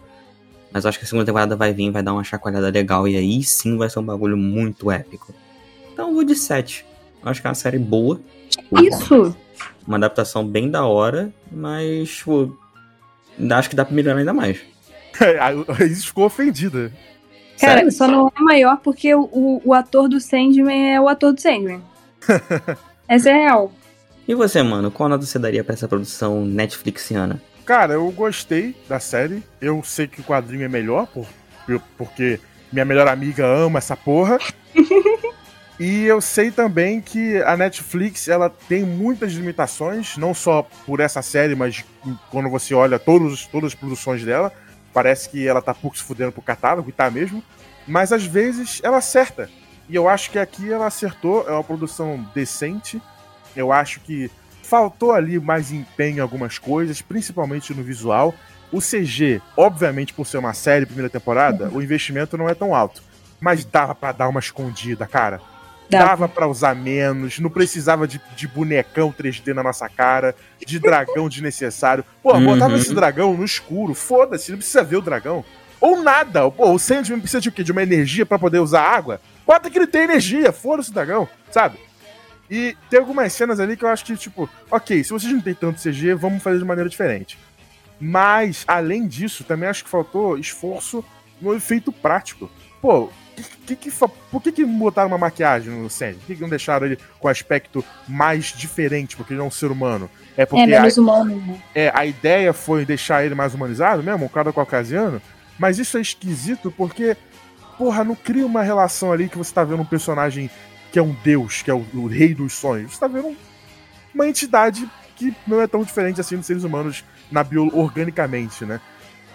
Mas 0.75 0.85
acho 0.85 0.99
que 0.99 1.05
a 1.05 1.09
segunda 1.09 1.25
temporada 1.25 1.55
vai 1.55 1.73
vir, 1.73 1.93
vai 1.93 2.03
dar 2.03 2.13
uma 2.13 2.25
chacoalhada 2.25 2.69
legal, 2.69 3.07
e 3.07 3.17
aí 3.17 3.45
sim 3.45 3.77
vai 3.77 3.89
ser 3.89 4.01
um 4.01 4.05
bagulho 4.05 4.37
muito 4.37 4.91
épico. 4.91 5.33
Então 5.93 6.09
eu 6.09 6.15
vou 6.15 6.25
de 6.25 6.35
7. 6.35 6.85
Eu 7.23 7.31
acho 7.31 7.41
que 7.41 7.47
é 7.47 7.51
uma 7.51 7.55
série 7.55 7.79
boa. 7.79 8.21
Isso! 8.83 9.37
Uma 9.87 9.99
adaptação 9.99 10.45
bem 10.45 10.69
da 10.69 10.85
hora, 10.85 11.33
mas, 11.49 12.11
tipo, 12.17 12.59
acho 13.53 13.71
que 13.71 13.77
dá 13.77 13.85
pra 13.85 13.95
melhorar 13.95 14.19
ainda 14.19 14.33
mais. 14.33 14.59
a 15.79 15.85
Isis 15.85 16.07
ficou 16.07 16.25
ofendida. 16.25 16.93
Cara, 17.61 17.75
Sério? 17.77 17.93
só 17.93 18.09
não 18.09 18.27
é 18.37 18.41
maior 18.41 18.79
porque 18.79 19.15
o, 19.15 19.29
o, 19.31 19.63
o 19.67 19.73
ator 19.73 20.09
do 20.09 20.19
Sandman 20.19 20.93
é 20.93 21.01
o 21.01 21.09
ator 21.09 21.33
do 21.33 21.41
Sandman. 21.41 21.83
Essa 23.07 23.31
é 23.31 23.35
real. 23.35 23.73
E 24.27 24.35
você, 24.35 24.61
mano, 24.61 24.91
qual 24.91 25.09
nota 25.09 25.25
você 25.25 25.39
daria 25.39 25.63
pra 25.63 25.75
essa 25.75 25.87
produção 25.87 26.45
Netflixiana? 26.45 27.41
Cara, 27.65 27.95
eu 27.95 28.11
gostei 28.11 28.77
da 28.89 29.01
série. 29.01 29.43
Eu 29.61 29.83
sei 29.83 30.07
que 30.07 30.21
o 30.21 30.25
quadrinho 30.25 30.65
é 30.65 30.69
melhor, 30.69 31.07
por, 31.07 31.27
por- 31.67 31.81
porque 31.97 32.39
minha 32.73 32.85
melhor 32.85 33.09
amiga 33.09 33.47
ama 33.47 33.79
essa 33.79 33.97
porra. 33.97 34.39
e 35.81 36.05
eu 36.05 36.21
sei 36.21 36.51
também 36.51 37.01
que 37.01 37.39
a 37.43 37.57
Netflix 37.57 38.29
ela 38.29 38.51
tem 38.51 38.83
muitas 38.85 39.33
limitações, 39.33 40.17
não 40.17 40.35
só 40.35 40.69
por 40.85 41.01
essa 41.01 41.23
série, 41.23 41.55
mas 41.55 41.85
quando 42.31 42.51
você 42.51 42.75
olha 42.75 42.99
todos, 42.99 43.47
todas 43.47 43.73
as 43.73 43.75
produções 43.75 44.23
dela, 44.25 44.53
parece 44.93 45.29
que 45.31 45.47
ela 45.47 45.63
tá 45.63 45.75
pouco 45.75 45.97
se 45.97 46.03
fudendo 46.05 46.33
pro 46.33 46.43
catálogo, 46.43 46.91
e 46.91 46.93
tá 46.93 47.11
mesmo. 47.11 47.43
Mas 47.87 48.13
às 48.13 48.25
vezes 48.25 48.81
ela 48.83 48.99
acerta. 48.99 49.49
E 49.89 49.95
eu 49.95 50.09
acho 50.09 50.31
que 50.31 50.39
aqui 50.39 50.71
ela 50.73 50.87
acertou, 50.87 51.47
é 51.49 51.53
uma 51.53 51.65
produção 51.65 52.27
decente. 52.35 53.01
Eu 53.55 53.71
acho 53.73 54.01
que 54.01 54.31
faltou 54.65 55.13
ali 55.13 55.39
mais 55.39 55.71
empenho 55.71 56.17
em 56.17 56.21
algumas 56.21 56.59
coisas, 56.59 57.01
principalmente 57.03 57.73
no 57.75 57.83
visual. 57.83 58.35
O 58.73 58.81
CG, 58.81 59.41
obviamente, 59.57 60.13
por 60.13 60.27
ser 60.27 60.39
uma 60.39 60.53
série 60.55 60.87
primeira 60.87 61.09
temporada, 61.11 61.69
o 61.73 61.81
investimento 61.83 62.37
não 62.37 62.49
é 62.49 62.55
tão 62.55 62.75
alto. 62.75 63.03
Mas 63.41 63.65
dava 63.65 63.95
pra 63.95 64.11
dar 64.11 64.29
uma 64.29 64.41
escondida, 64.41 65.07
cara. 65.07 65.41
Dava. 65.89 66.05
Dava 66.07 66.29
pra 66.29 66.49
usar 66.49 66.75
menos, 66.75 67.39
não 67.39 67.51
precisava 67.51 68.09
de, 68.09 68.21
de 68.35 68.49
bonecão 68.49 69.13
3D 69.13 69.53
na 69.53 69.63
nossa 69.63 69.89
cara, 69.89 70.35
de 70.67 70.79
dragão 70.81 71.29
desnecessário. 71.29 72.05
Pô, 72.23 72.33
Uhum. 72.35 72.45
botava 72.47 72.75
esse 72.77 72.95
dragão 72.95 73.35
no 73.35 73.45
escuro, 73.45 73.93
foda-se, 73.95 74.51
não 74.51 74.59
precisa 74.59 74.83
ver 74.83 74.97
o 74.97 75.03
dragão. 75.03 75.45
Ou 75.81 76.03
nada, 76.03 76.51
pô, 76.51 76.71
o 76.73 76.79
Sandman 76.79 77.21
precisa 77.21 77.41
de 77.43 77.51
o 77.51 77.53
quê? 77.53 77.63
De 77.63 77.71
uma 77.71 77.83
energia 77.83 78.25
pra 78.25 78.39
poder 78.39 78.59
usar 78.61 78.81
água? 78.83 79.21
Bota 79.47 79.69
que 79.69 79.77
ele 79.79 79.87
tem 79.87 80.05
energia, 80.05 80.51
foda-se 80.51 80.91
o 80.91 80.95
dragão, 80.95 81.29
sabe? 81.51 81.77
E 82.51 82.77
tem 82.91 83.01
algumas 83.01 83.33
cenas 83.33 83.59
ali 83.59 83.77
que 83.77 83.85
eu 83.85 83.89
acho 83.89 84.05
que, 84.05 84.17
tipo, 84.17 84.49
ok, 84.71 85.03
se 85.03 85.11
vocês 85.11 85.33
não 85.33 85.41
tem 85.41 85.55
tanto 85.55 85.81
CG, 85.81 86.15
vamos 86.15 86.43
fazer 86.43 86.59
de 86.59 86.65
maneira 86.65 86.89
diferente. 86.91 87.39
Mas, 88.01 88.65
além 88.67 89.07
disso, 89.07 89.45
também 89.45 89.69
acho 89.69 89.85
que 89.85 89.91
faltou 89.91 90.37
esforço 90.39 91.05
no 91.41 91.55
efeito 91.55 91.91
prático. 91.91 92.51
Pô, 92.81 93.09
que, 93.35 93.77
que, 93.77 93.91
que 93.91 93.91
por 94.31 94.43
que, 94.43 94.53
que 94.53 94.65
botaram 94.65 95.09
uma 95.09 95.19
maquiagem 95.19 95.73
no 95.73 95.91
Sandy? 95.91 96.19
Por 96.19 96.27
que, 96.27 96.35
que 96.37 96.43
não 96.43 96.49
deixaram 96.49 96.87
ele 96.87 96.99
com 97.19 97.29
aspecto 97.29 97.85
mais 98.07 98.47
diferente, 98.47 99.17
porque 99.17 99.33
ele 99.33 99.41
é 99.41 99.45
um 99.45 99.51
ser 99.51 99.71
humano? 99.71 100.11
É 100.37 100.45
porque 100.45 100.71
É 100.71 100.77
a, 100.77 100.81
menos 100.81 100.97
humano, 100.99 101.37
né? 101.37 101.59
é, 101.75 101.93
a 101.95 102.05
ideia 102.05 102.53
foi 102.53 102.85
deixar 102.85 103.25
ele 103.25 103.35
mais 103.35 103.55
humanizado 103.55 104.03
mesmo, 104.03 104.27
um 104.27 104.29
cara 104.29 104.53
caucasiano, 104.53 105.21
mas 105.59 105.79
isso 105.79 105.97
é 105.97 106.01
esquisito 106.01 106.71
porque, 106.71 107.17
porra, 107.79 108.05
não 108.05 108.15
cria 108.15 108.47
uma 108.47 108.63
relação 108.63 109.13
ali 109.13 109.29
que 109.29 109.39
você 109.39 109.53
tá 109.53 109.65
vendo 109.65 109.83
um 109.83 109.87
personagem 109.87 110.51
que 110.95 110.99
é 111.01 111.03
um 111.03 111.13
deus, 111.25 111.61
que 111.61 111.69
é 111.73 111.75
o, 111.75 111.85
o 111.93 112.07
rei 112.07 112.33
dos 112.37 112.53
sonhos. 112.53 112.93
Você 112.95 113.01
tá 113.01 113.09
vendo 113.09 113.27
um- 113.27 113.37
uma 114.15 114.29
entidade 114.29 114.89
que 115.17 115.35
não 115.45 115.61
é 115.61 115.67
tão 115.67 115.83
diferente 115.83 116.21
assim 116.21 116.37
dos 116.37 116.47
seres 116.47 116.63
humanos 116.63 117.05
na 117.33 117.43
bio, 117.43 117.69
organicamente, 117.77 118.65
né? 118.65 118.81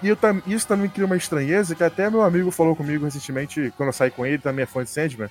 E 0.02 0.08
eu 0.08 0.18
isso 0.48 0.66
também 0.66 0.90
cria 0.90 1.06
uma 1.06 1.18
estranheza 1.18 1.76
que 1.76 1.84
até 1.84 2.10
meu 2.10 2.22
amigo 2.22 2.50
falou 2.50 2.78
comigo 2.78 3.04
recentemente, 3.04 3.74
quando 3.76 3.88
eu 3.88 3.94
saí 3.94 4.10
com 4.10 4.26
ele, 4.26 4.38
também 4.38 4.64
é 4.64 4.66
fã 4.66 4.86
de 4.86 4.90
Sandman, 4.90 5.30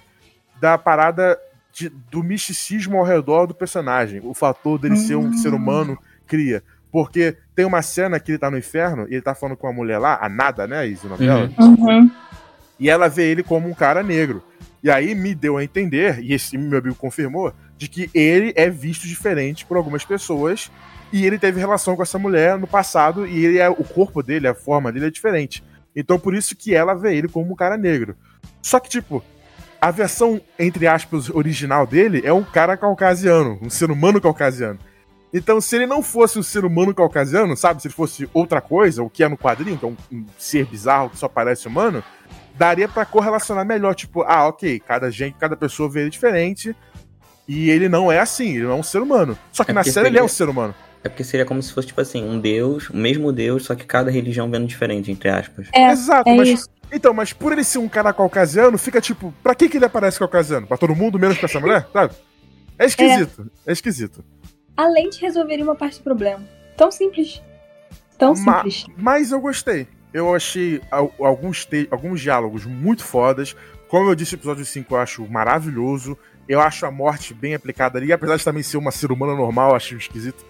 da 0.60 0.76
parada 0.76 1.38
de- 1.72 1.88
do 1.88 2.22
misticismo 2.22 2.98
ao 2.98 3.04
redor 3.04 3.46
do 3.46 3.54
personagem. 3.54 4.20
O 4.22 4.34
fator 4.34 4.78
dele 4.78 4.96
ser 4.96 5.14
um 5.16 5.28
Hum. 5.28 5.32
ser 5.32 5.54
humano 5.54 5.96
cria. 6.26 6.62
Porque 6.92 7.38
tem 7.54 7.64
uma 7.64 7.80
cena 7.80 8.20
que 8.20 8.32
ele 8.32 8.38
tá 8.38 8.50
no 8.50 8.58
inferno 8.58 9.06
e 9.08 9.14
ele 9.14 9.22
tá 9.22 9.34
falando 9.34 9.56
com 9.56 9.66
a 9.66 9.72
mulher 9.72 9.96
lá, 9.98 10.18
a 10.20 10.28
Nada, 10.28 10.66
né, 10.66 10.86
Izzy, 10.86 11.06
o 11.06 11.08
nome 11.08 11.24
dela? 11.26 11.50
Uhum. 11.58 11.86
Uhum. 11.88 12.10
E 12.78 12.90
ela 12.90 13.08
vê 13.08 13.30
ele 13.30 13.42
como 13.42 13.66
um 13.66 13.72
cara 13.74 14.02
negro. 14.02 14.42
E 14.88 14.90
aí 14.90 15.14
me 15.14 15.34
deu 15.34 15.58
a 15.58 15.62
entender, 15.62 16.18
e 16.20 16.32
esse 16.32 16.56
meu 16.56 16.78
amigo 16.78 16.94
confirmou, 16.94 17.52
de 17.76 17.88
que 17.88 18.08
ele 18.14 18.54
é 18.56 18.70
visto 18.70 19.06
diferente 19.06 19.66
por 19.66 19.76
algumas 19.76 20.02
pessoas. 20.02 20.70
E 21.12 21.26
ele 21.26 21.38
teve 21.38 21.60
relação 21.60 21.94
com 21.94 22.02
essa 22.02 22.18
mulher 22.18 22.56
no 22.56 22.66
passado, 22.66 23.26
e 23.26 23.44
ele 23.44 23.58
é, 23.58 23.68
o 23.68 23.84
corpo 23.84 24.22
dele, 24.22 24.48
a 24.48 24.54
forma 24.54 24.90
dele 24.90 25.08
é 25.08 25.10
diferente. 25.10 25.62
Então 25.94 26.18
por 26.18 26.34
isso 26.34 26.56
que 26.56 26.74
ela 26.74 26.94
vê 26.94 27.14
ele 27.14 27.28
como 27.28 27.52
um 27.52 27.54
cara 27.54 27.76
negro. 27.76 28.16
Só 28.62 28.80
que, 28.80 28.88
tipo, 28.88 29.22
a 29.78 29.90
versão, 29.90 30.40
entre 30.58 30.86
aspas, 30.86 31.28
original 31.28 31.86
dele 31.86 32.22
é 32.24 32.32
um 32.32 32.42
cara 32.42 32.74
caucasiano, 32.74 33.58
um 33.60 33.68
ser 33.68 33.90
humano 33.90 34.22
caucasiano. 34.22 34.78
Então, 35.34 35.60
se 35.60 35.76
ele 35.76 35.86
não 35.86 36.02
fosse 36.02 36.38
um 36.38 36.42
ser 36.42 36.64
humano 36.64 36.94
caucasiano, 36.94 37.54
sabe? 37.58 37.82
Se 37.82 37.88
ele 37.88 37.94
fosse 37.94 38.26
outra 38.32 38.62
coisa, 38.62 39.02
o 39.02 39.10
que 39.10 39.22
é 39.22 39.28
no 39.28 39.36
quadrinho, 39.36 39.76
que 39.76 39.84
é 39.84 39.88
um, 39.88 39.96
um 40.10 40.24
ser 40.38 40.64
bizarro 40.64 41.10
que 41.10 41.18
só 41.18 41.28
parece 41.28 41.68
humano, 41.68 42.02
daria 42.58 42.88
pra 42.88 43.04
correlacionar 43.06 43.64
melhor. 43.64 43.94
Tipo, 43.94 44.22
ah, 44.22 44.48
ok, 44.48 44.80
cada 44.80 45.10
gente, 45.10 45.36
cada 45.38 45.56
pessoa 45.56 45.88
vê 45.88 46.00
ele 46.02 46.10
diferente. 46.10 46.74
E 47.46 47.70
ele 47.70 47.88
não 47.88 48.12
é 48.12 48.18
assim, 48.18 48.56
ele 48.56 48.64
não 48.64 48.72
é 48.72 48.74
um 48.74 48.82
ser 48.82 49.00
humano. 49.00 49.38
Só 49.52 49.64
que 49.64 49.70
É 49.70 49.74
na 49.74 49.82
série 49.84 50.08
ele 50.08 50.18
é 50.18 50.22
um 50.22 50.28
seria- 50.28 50.46
ser 50.46 50.48
humano. 50.50 50.74
É 51.02 51.08
porque 51.08 51.22
seria 51.24 51.46
como 51.46 51.62
se 51.62 51.72
fosse, 51.72 51.86
tipo 51.88 52.00
assim, 52.00 52.22
um 52.28 52.38
deus, 52.40 52.90
o 52.90 52.96
mesmo 52.96 53.32
deus, 53.32 53.64
só 53.64 53.74
que 53.74 53.86
cada 53.86 54.10
religião 54.10 54.50
vendo 54.50 54.66
diferente, 54.66 55.10
entre 55.12 55.28
aspas. 55.30 55.68
É, 55.72 55.90
Exato, 55.92 56.28
é 56.28 56.34
mas. 56.36 56.48
isso. 56.48 56.68
Então, 56.92 57.14
mas 57.14 57.32
por 57.32 57.52
ele 57.52 57.62
ser 57.64 57.78
um 57.78 57.88
cara 57.88 58.12
caucasiano, 58.12 58.76
fica 58.76 59.00
tipo, 59.00 59.32
pra 59.42 59.54
que, 59.54 59.68
que 59.68 59.76
ele 59.78 59.84
aparece 59.84 60.18
caucasiano? 60.18 60.66
Pra 60.66 60.76
todo 60.76 60.94
mundo, 60.96 61.18
menos 61.18 61.38
pra 61.38 61.46
essa 61.46 61.60
mulher? 61.60 61.86
Sabe? 61.92 62.14
É 62.78 62.84
esquisito. 62.86 63.50
É, 63.66 63.72
esquisito. 63.72 64.24
A 64.76 64.86
lente 64.88 65.20
resolveria 65.20 65.64
uma 65.64 65.74
parte 65.76 65.98
do 65.98 66.02
problema. 66.04 66.44
Tão 66.76 66.90
simples. 66.90 67.40
Tão 68.18 68.34
Ma- 68.34 68.56
simples. 68.64 68.86
Mas 68.96 69.30
eu 69.32 69.40
gostei. 69.40 69.86
Eu 70.12 70.34
achei 70.34 70.80
al- 70.90 71.12
alguns, 71.20 71.64
te- 71.64 71.88
alguns 71.90 72.20
diálogos 72.20 72.64
muito 72.64 73.04
fodas. 73.04 73.54
Como 73.88 74.10
eu 74.10 74.14
disse, 74.14 74.34
o 74.34 74.36
episódio 74.36 74.64
5 74.64 74.94
eu 74.94 74.98
acho 75.00 75.26
maravilhoso. 75.28 76.16
Eu 76.48 76.60
acho 76.60 76.86
a 76.86 76.90
morte 76.90 77.34
bem 77.34 77.54
aplicada 77.54 77.98
ali, 77.98 78.12
apesar 78.12 78.36
de 78.36 78.44
também 78.44 78.62
ser 78.62 78.78
uma 78.78 78.90
ser 78.90 79.12
humana 79.12 79.34
normal, 79.34 79.74
acho 79.74 79.96
esquisito. 79.96 80.44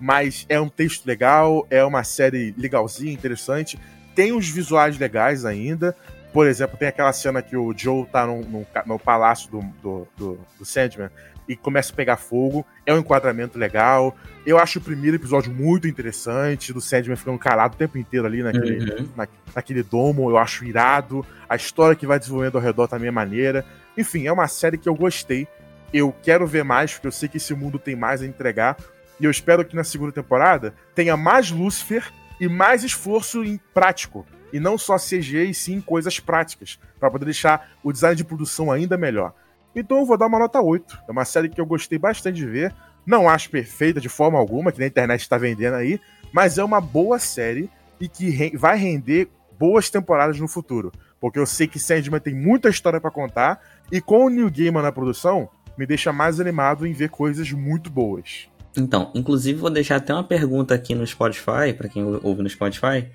Mas 0.00 0.44
é 0.48 0.60
um 0.60 0.68
texto 0.68 1.06
legal, 1.06 1.66
é 1.70 1.82
uma 1.84 2.04
série 2.04 2.54
legalzinha, 2.56 3.12
interessante. 3.12 3.78
Tem 4.14 4.32
uns 4.32 4.48
visuais 4.48 4.98
legais 4.98 5.44
ainda. 5.44 5.96
Por 6.32 6.46
exemplo, 6.46 6.76
tem 6.76 6.88
aquela 6.88 7.12
cena 7.12 7.40
que 7.40 7.56
o 7.56 7.72
Joe 7.76 8.04
tá 8.06 8.26
num 8.26 8.64
ca- 8.72 8.84
no, 8.86 8.98
palácio 8.98 9.50
do, 9.50 9.60
do, 9.82 10.08
do, 10.16 10.38
do 10.58 10.64
Sandman 10.64 11.08
e 11.48 11.56
começa 11.56 11.92
a 11.92 11.96
pegar 11.96 12.16
fogo. 12.16 12.64
É 12.84 12.92
um 12.92 12.98
enquadramento 12.98 13.58
legal. 13.58 14.14
Eu 14.44 14.58
acho 14.58 14.78
o 14.78 14.82
primeiro 14.82 15.16
episódio 15.16 15.52
muito 15.52 15.88
interessante, 15.88 16.72
do 16.72 16.80
Sandman 16.80 17.16
ficando 17.16 17.38
calado 17.38 17.74
o 17.74 17.78
tempo 17.78 17.96
inteiro 17.98 18.26
ali 18.26 18.42
naquele, 18.42 18.92
Uhum. 19.00 19.08
na- 19.16 19.28
naquele 19.54 19.82
domo, 19.82 20.28
eu 20.30 20.36
acho 20.38 20.64
irado. 20.64 21.24
A 21.48 21.56
história 21.56 21.96
que 21.96 22.06
vai 22.06 22.18
desenvolvendo 22.18 22.56
ao 22.56 22.62
redor 22.62 22.86
também 22.86 23.08
é 23.08 23.12
maneira. 23.12 23.64
Enfim, 23.96 24.26
é 24.26 24.32
uma 24.32 24.46
série 24.46 24.76
que 24.78 24.88
eu 24.88 24.94
gostei. 24.94 25.48
Eu 25.92 26.14
quero 26.22 26.46
ver 26.46 26.64
mais, 26.64 26.92
porque 26.92 27.06
eu 27.06 27.12
sei 27.12 27.28
que 27.28 27.38
esse 27.38 27.54
mundo 27.54 27.78
tem 27.78 27.96
mais 27.96 28.20
a 28.20 28.26
entregar. 28.26 28.76
E 29.18 29.24
eu 29.24 29.30
espero 29.30 29.64
que 29.64 29.74
na 29.74 29.82
segunda 29.84 30.12
temporada 30.12 30.74
tenha 30.94 31.16
mais 31.16 31.50
Lucifer 31.50 32.04
e 32.38 32.46
mais 32.48 32.84
esforço 32.84 33.42
em 33.42 33.58
prático. 33.74 34.24
E 34.52 34.60
não 34.60 34.78
só 34.78 34.96
CG, 34.96 35.44
e 35.44 35.54
sim 35.54 35.80
coisas 35.80 36.20
práticas. 36.20 36.78
Pra 37.00 37.10
poder 37.10 37.24
deixar 37.24 37.70
o 37.82 37.92
design 37.92 38.14
de 38.16 38.24
produção 38.24 38.70
ainda 38.70 38.96
melhor. 38.96 39.34
Então 39.74 39.98
eu 39.98 40.06
vou 40.06 40.16
dar 40.16 40.26
uma 40.26 40.38
nota 40.38 40.60
8. 40.60 40.98
É 41.08 41.10
uma 41.12 41.24
série 41.24 41.48
que 41.48 41.60
eu 41.60 41.66
gostei 41.66 41.98
bastante 41.98 42.36
de 42.36 42.46
ver. 42.46 42.74
Não 43.06 43.28
acho 43.28 43.50
perfeita 43.50 44.00
de 44.00 44.08
forma 44.08 44.38
alguma, 44.38 44.72
que 44.72 44.80
na 44.80 44.86
internet 44.86 45.20
está 45.20 45.38
vendendo 45.38 45.74
aí. 45.74 46.00
Mas 46.32 46.58
é 46.58 46.64
uma 46.64 46.80
boa 46.80 47.18
série 47.18 47.70
e 48.00 48.08
que 48.08 48.28
re- 48.30 48.56
vai 48.56 48.76
render 48.78 49.28
boas 49.58 49.88
temporadas 49.90 50.38
no 50.38 50.46
futuro. 50.48 50.92
Porque 51.20 51.38
eu 51.38 51.46
sei 51.46 51.66
que 51.66 51.78
Sandman 51.78 52.20
tem 52.20 52.34
muita 52.34 52.68
história 52.68 53.00
pra 53.00 53.10
contar. 53.10 53.60
E 53.90 54.00
com 54.00 54.26
o 54.26 54.28
New 54.28 54.50
Gaiman 54.50 54.82
na 54.82 54.92
produção, 54.92 55.48
me 55.76 55.86
deixa 55.86 56.12
mais 56.12 56.38
animado 56.40 56.86
em 56.86 56.92
ver 56.92 57.08
coisas 57.08 57.50
muito 57.52 57.88
boas. 57.90 58.48
Então, 58.76 59.10
inclusive 59.14 59.58
vou 59.58 59.70
deixar 59.70 59.96
até 59.96 60.12
uma 60.12 60.22
pergunta 60.22 60.74
aqui 60.74 60.94
no 60.94 61.06
Spotify, 61.06 61.72
pra 61.76 61.88
quem 61.88 62.04
ou- 62.04 62.20
ouve 62.22 62.42
no 62.42 62.48
Spotify, 62.50 63.08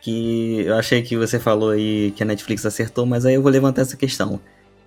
que 0.00 0.60
eu 0.66 0.76
achei 0.76 1.02
que 1.02 1.16
você 1.16 1.38
falou 1.38 1.70
aí 1.70 2.12
que 2.16 2.22
a 2.22 2.26
Netflix 2.26 2.64
acertou, 2.64 3.04
mas 3.06 3.24
aí 3.26 3.34
eu 3.34 3.42
vou 3.42 3.50
levantar 3.50 3.82
essa 3.82 3.96
questão. 3.96 4.40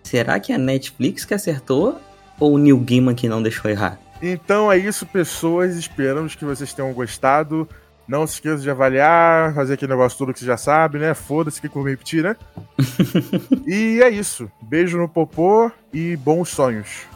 Será 0.04 0.40
que 0.40 0.52
é 0.52 0.56
a 0.56 0.60
Netflix 0.60 1.26
que 1.26 1.34
acertou 1.34 2.00
ou 2.40 2.54
o 2.54 2.58
Neil 2.58 2.80
Gaiman 2.80 3.16
que 3.16 3.28
não 3.28 3.42
deixou 3.42 3.72
errar? 3.72 4.00
Então 4.22 4.72
é 4.72 4.78
isso, 4.78 5.06
pessoas. 5.06 5.76
Esperamos 5.76 6.36
que 6.36 6.46
vocês 6.46 6.74
tenham 6.74 6.94
gostado. 6.94 7.68
Não 8.08 8.28
se 8.28 8.34
esqueça 8.36 8.62
de 8.62 8.70
avaliar, 8.70 9.54
fazer 9.56 9.76
aquele 9.76 9.92
negócio 9.92 10.18
todo 10.18 10.34
que 10.34 10.40
você 10.40 10.46
já 10.46 10.58
sabe, 10.58 11.00
né? 11.00 11.14
Foda-se 11.14 11.62
que 11.62 11.68
eu 11.68 11.72
vou 11.72 11.84
repetir, 11.84 12.24
né? 12.24 12.36
e 13.66 14.02
é 14.04 14.10
isso. 14.10 14.52
Beijo 14.62 14.98
no 14.98 15.08
popô 15.08 15.72
e 15.94 16.16
bons 16.18 16.50
sonhos. 16.50 17.13